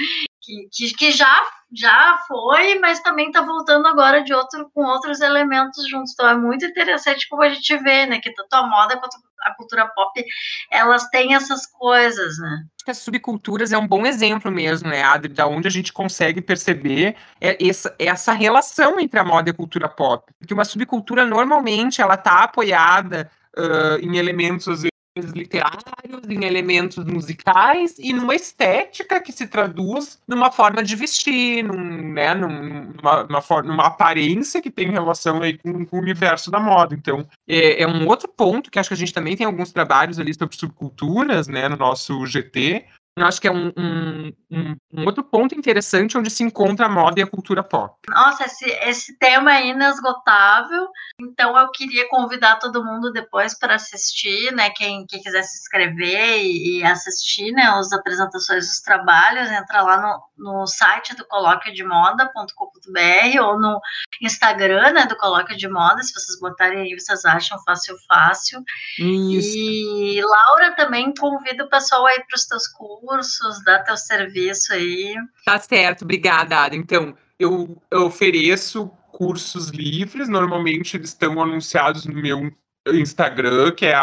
que, 0.41 0.69
que, 0.71 0.93
que 0.93 1.11
já 1.11 1.43
já 1.77 2.17
foi, 2.27 2.79
mas 2.79 3.01
também 3.01 3.27
está 3.27 3.41
voltando 3.41 3.87
agora 3.87 4.23
de 4.23 4.33
outro 4.33 4.69
com 4.73 4.85
outros 4.85 5.19
elementos 5.19 5.87
juntos. 5.89 6.13
Então 6.13 6.29
é 6.29 6.37
muito 6.37 6.65
interessante 6.65 7.27
como 7.27 7.43
a 7.43 7.49
gente 7.49 7.77
vê, 7.77 8.05
né, 8.05 8.19
que 8.19 8.31
tanto 8.33 8.53
a 8.53 8.67
moda 8.67 8.97
quanto 8.97 9.17
a 9.41 9.53
cultura 9.55 9.87
pop, 9.87 10.23
elas 10.71 11.07
têm 11.09 11.35
essas 11.35 11.67
coisas, 11.67 12.37
né? 12.39 12.63
As 12.87 12.97
subculturas 12.97 13.71
é 13.71 13.77
um 13.77 13.87
bom 13.87 14.05
exemplo 14.05 14.51
mesmo, 14.51 14.89
né, 14.89 15.03
Adri, 15.03 15.33
da 15.33 15.47
onde 15.47 15.67
a 15.67 15.71
gente 15.71 15.93
consegue 15.93 16.41
perceber 16.41 17.15
essa, 17.39 17.95
essa 17.99 18.33
relação 18.33 18.99
entre 18.99 19.19
a 19.19 19.23
moda 19.23 19.49
e 19.49 19.51
a 19.51 19.55
cultura 19.55 19.87
pop. 19.87 20.31
Porque 20.39 20.53
uma 20.53 20.65
subcultura 20.65 21.25
normalmente 21.25 22.01
ela 22.01 22.15
está 22.15 22.43
apoiada 22.43 23.29
uh, 23.57 23.99
em 24.01 24.17
elementos 24.17 24.67
às 24.67 25.31
literários, 25.31 26.27
em 26.29 26.43
elementos 26.43 27.03
musicais 27.05 27.95
e 27.97 28.11
numa 28.11 28.35
estética 28.35 29.21
que 29.21 29.31
se 29.31 29.47
traduz 29.47 30.21
numa 30.27 30.51
forma 30.51 30.83
de 30.83 30.93
vestir, 30.95 31.63
num, 31.63 32.13
né, 32.13 32.33
numa, 32.33 33.23
numa, 33.23 33.61
numa 33.63 33.87
aparência 33.87 34.61
que 34.61 34.69
tem 34.69 34.91
relação 34.91 35.41
aí 35.41 35.57
com, 35.57 35.85
com 35.85 35.97
o 35.97 36.01
universo 36.01 36.51
da 36.51 36.59
moda. 36.59 36.93
Então, 36.93 37.25
é, 37.47 37.83
é, 37.83 37.87
um 37.87 38.07
outro 38.07 38.27
ponto 38.27 38.69
que 38.69 38.77
acho 38.77 38.89
que 38.89 38.93
a 38.93 38.97
gente 38.97 39.13
também 39.13 39.37
tem 39.37 39.45
alguns 39.45 39.71
trabalhos 39.71 40.19
ali 40.19 40.33
sobre 40.33 40.57
subculturas, 40.57 41.47
né, 41.47 41.69
no 41.69 41.77
nosso 41.77 42.25
GT, 42.25 42.85
eu 43.17 43.25
acho 43.25 43.39
que 43.39 43.47
é 43.47 43.51
um, 43.51 43.71
um, 43.77 44.33
um, 44.51 44.75
um, 44.93 45.05
outro 45.05 45.23
ponto 45.23 45.55
interessante 45.55 46.17
onde 46.17 46.29
se 46.29 46.43
encontra 46.43 46.87
a 46.87 46.89
moda 46.89 47.17
e 47.17 47.23
a 47.23 47.27
cultura 47.27 47.63
pop. 47.63 47.95
Nossa, 48.09 48.43
esse, 48.43 48.65
esse 48.65 49.17
tema 49.17 49.55
é 49.55 49.67
inesgotável, 49.67 50.89
então 51.19 51.57
eu 51.57 51.71
queria 51.71 52.09
convidar 52.09 52.57
todo 52.57 52.83
mundo 52.83 53.13
depois 53.13 53.57
para 53.57 53.75
assistir, 53.75 54.51
né? 54.51 54.69
Quem, 54.71 55.05
quem 55.07 55.21
quiser 55.21 55.43
se 55.43 55.59
inscrever 55.59 56.43
e, 56.43 56.79
e, 56.79 56.83
assistir 56.83 57.53
né, 57.53 57.63
as 57.63 57.93
apresentações 57.93 58.67
dos 58.67 58.81
trabalhos, 58.81 59.49
entra 59.49 59.81
lá 59.81 60.01
no, 60.37 60.59
no 60.59 60.67
site 60.67 61.15
do 61.15 61.25
colóquio 61.25 61.73
de 61.73 61.85
moda.com.br 61.85 63.41
ou 63.43 63.57
no 63.57 63.79
Instagram 64.21 64.91
né, 64.91 65.05
do 65.05 65.15
colóquio 65.15 65.55
de 65.55 65.69
moda, 65.69 66.03
se 66.03 66.11
vocês 66.11 66.37
botarem 66.37 66.81
aí, 66.81 66.99
vocês 66.99 67.23
acham 67.23 67.57
fácil, 67.63 67.95
fácil. 68.09 68.61
Isso. 68.99 69.57
E 69.57 70.21
Laura 70.21 70.75
também 70.75 71.13
convida 71.17 71.63
o 71.63 71.69
pessoal 71.69 72.05
aí 72.07 72.17
para 72.17 72.35
os 72.35 72.45
teus 72.45 72.67
cursos 72.67 73.04
cursos, 73.05 73.63
dá 73.63 73.79
teu 73.83 73.97
serviço 73.97 74.73
aí. 74.73 75.15
Tá 75.45 75.59
certo, 75.59 76.03
obrigada, 76.03 76.57
Ada. 76.57 76.75
Então, 76.75 77.15
eu, 77.39 77.81
eu 77.91 78.05
ofereço 78.05 78.87
cursos 79.11 79.69
livres, 79.69 80.27
normalmente 80.27 80.97
eles 80.97 81.09
estão 81.09 81.41
anunciados 81.41 82.05
no 82.05 82.21
meu 82.21 82.51
Instagram, 82.87 83.71
que 83.71 83.85
é 83.85 83.95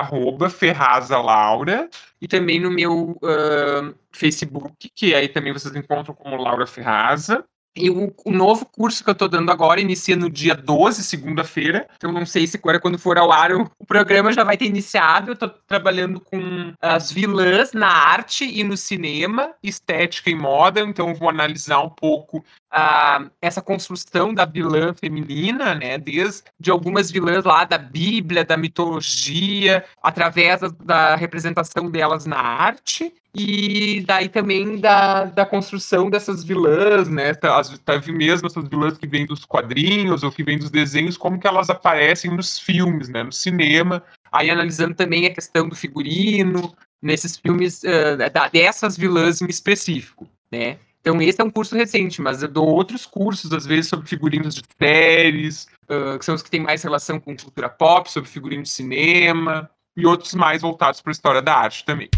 @ferrazalaura, 0.50 1.88
e 2.20 2.26
também 2.26 2.61
no 2.61 2.70
meu 2.70 3.18
uh, 3.22 3.94
Facebook, 4.11 4.90
que 4.94 5.14
aí 5.14 5.28
também 5.28 5.53
vocês 5.53 5.74
encontram 5.74 6.14
como 6.14 6.36
Laura 6.36 6.66
Ferraza. 6.66 7.44
E 7.75 7.89
o, 7.89 8.14
o, 8.25 8.31
novo 8.31 8.66
curso 8.66 9.03
que 9.03 9.09
eu 9.09 9.12
estou 9.12 9.29
dando 9.29 9.51
agora 9.51 9.81
inicia 9.81 10.14
no 10.14 10.29
dia 10.29 10.55
12, 10.55 11.03
segunda-feira. 11.03 11.89
Então 11.97 12.12
não 12.12 12.27
sei 12.27 12.47
se 12.47 12.59
agora, 12.59 12.79
quando 12.79 12.99
for 12.99 13.16
ao 13.16 13.33
ar, 13.33 13.53
o, 13.53 13.70
o 13.79 13.87
programa 13.87 14.31
já 14.31 14.45
vai 14.45 14.59
ter 14.59 14.66
iniciado. 14.66 15.31
Eu 15.31 15.35
estou 15.35 15.49
trabalhando 15.49 16.20
com 16.20 16.75
as 16.83 17.11
vilãs 17.11 17.73
na 17.73 17.89
arte 17.89 18.45
e 18.45 18.62
no 18.62 18.77
cinema, 18.77 19.55
estética 19.62 20.29
e 20.29 20.35
moda. 20.35 20.81
Então 20.81 21.14
vou 21.14 21.31
analisar 21.31 21.81
um 21.81 21.89
pouco 21.89 22.45
uh, 22.73 23.31
essa 23.41 23.62
construção 23.62 24.35
da 24.35 24.45
vilã 24.45 24.93
feminina, 24.93 25.75
né? 25.75 25.97
Desde 25.97 26.43
de 26.61 26.70
algumas 26.70 27.11
vilãs 27.11 27.43
lá 27.43 27.64
da 27.64 27.79
Bíblia, 27.79 28.45
da 28.45 28.57
mitologia, 28.57 29.83
através 30.03 30.61
da, 30.61 30.68
da 30.68 31.16
representação 31.16 31.91
delas 31.91 32.27
na 32.27 32.39
arte 32.39 33.14
e 33.35 34.03
daí 34.07 34.28
também 34.28 34.78
da, 34.78 35.24
da 35.24 35.47
construção 35.47 36.11
dessas 36.11 36.45
vilãs, 36.45 37.09
né? 37.09 37.33
Tá, 37.33 37.62
tá 37.85 38.01
mesmo 38.09 38.47
essas 38.47 38.68
vilãs 38.68 38.99
que 38.99 39.07
vêm 39.07 39.24
dos 39.24 39.45
quadrinhos 39.45 40.22
ou 40.22 40.30
que 40.30 40.45
vêm 40.45 40.59
dos 40.59 40.70
desenhos, 40.70 41.16
como 41.16 41.39
que 41.39 41.47
elas 41.47 41.70
aparecem 41.70 42.30
nos 42.30 42.59
filmes, 42.59 43.09
né? 43.09 43.22
No 43.22 43.33
cinema. 43.33 44.03
Aí 44.30 44.51
analisando 44.51 44.95
também 44.95 45.26
a 45.26 45.35
questão 45.35 45.66
do 45.68 45.74
figurino, 45.74 46.74
nesses 47.01 47.37
filmes 47.37 47.83
uh, 47.83 48.51
dessas 48.53 48.97
vilãs 48.97 49.41
em 49.41 49.47
específico, 49.47 50.28
né? 50.51 50.78
Então 51.01 51.20
esse 51.20 51.41
é 51.41 51.45
um 51.45 51.51
curso 51.51 51.74
recente, 51.74 52.22
mas 52.22 52.43
eu 52.43 52.49
dou 52.49 52.68
outros 52.68 53.07
cursos, 53.07 53.51
às 53.53 53.66
vezes, 53.66 53.89
sobre 53.89 54.09
figurinos 54.09 54.55
de 54.55 54.62
séries, 54.78 55.66
uh, 55.85 56.18
que 56.18 56.24
são 56.24 56.35
os 56.35 56.43
que 56.43 56.51
têm 56.51 56.61
mais 56.61 56.83
relação 56.83 57.18
com 57.18 57.37
cultura 57.37 57.68
pop, 57.68 58.11
sobre 58.11 58.28
figurino 58.28 58.62
de 58.62 58.68
cinema, 58.68 59.68
e 59.97 60.07
outros 60.07 60.35
mais 60.35 60.62
voltados 60.62 61.01
para 61.01 61.11
a 61.11 61.12
história 61.12 61.43
da 61.43 61.55
arte 61.55 61.85
também. 61.85 62.09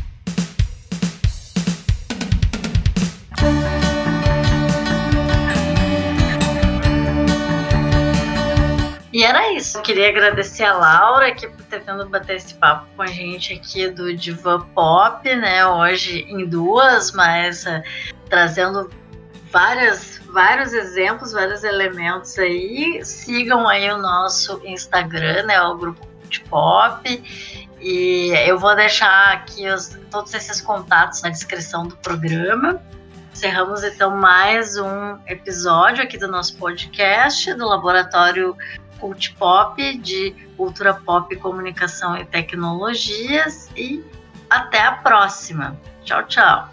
Isso. 9.57 9.79
Eu 9.79 9.83
queria 9.83 10.09
agradecer 10.09 10.65
a 10.65 10.75
Laura 10.75 11.29
aqui 11.29 11.49
por 11.49 11.65
ter 11.65 11.81
vindo 11.81 12.09
bater 12.09 12.37
esse 12.37 12.55
papo 12.55 12.87
com 12.97 13.03
a 13.03 13.07
gente 13.07 13.55
aqui 13.55 13.89
do 13.89 14.15
Diva 14.15 14.61
Pop, 14.75 15.35
né? 15.35 15.67
Hoje 15.67 16.23
em 16.29 16.47
duas, 16.47 17.13
mas 17.13 17.65
uh, 17.65 17.83
trazendo 18.29 18.91
várias, 19.51 20.21
vários 20.31 20.73
exemplos, 20.73 21.33
vários 21.33 21.63
elementos 21.63 22.39
aí. 22.39 23.05
Sigam 23.05 23.69
aí 23.69 23.91
o 23.91 23.99
nosso 23.99 24.61
Instagram, 24.65 25.45
né? 25.45 25.61
O 25.63 25.77
grupo 25.77 26.07
de 26.29 26.41
pop. 26.41 27.23
E 27.81 28.33
eu 28.47 28.59
vou 28.59 28.75
deixar 28.75 29.33
aqui 29.33 29.69
os, 29.69 29.99
todos 30.11 30.33
esses 30.35 30.61
contatos 30.61 31.23
na 31.23 31.29
descrição 31.29 31.87
do 31.87 31.97
programa. 31.99 32.83
Encerramos 33.33 33.83
então 33.83 34.17
mais 34.17 34.79
um 34.79 35.19
episódio 35.27 36.03
aqui 36.05 36.17
do 36.17 36.29
nosso 36.29 36.57
podcast 36.57 37.53
do 37.55 37.67
Laboratório 37.67 38.57
cult 39.05 39.35
pop, 39.35 39.99
de 39.99 40.35
cultura 40.57 40.95
pop, 40.95 41.37
comunicação 41.37 42.17
e 42.17 42.25
tecnologias. 42.25 43.71
E 43.77 44.03
até 44.49 44.81
a 44.81 44.93
próxima. 44.93 45.79
Tchau, 46.03 46.23
tchau. 46.25 46.71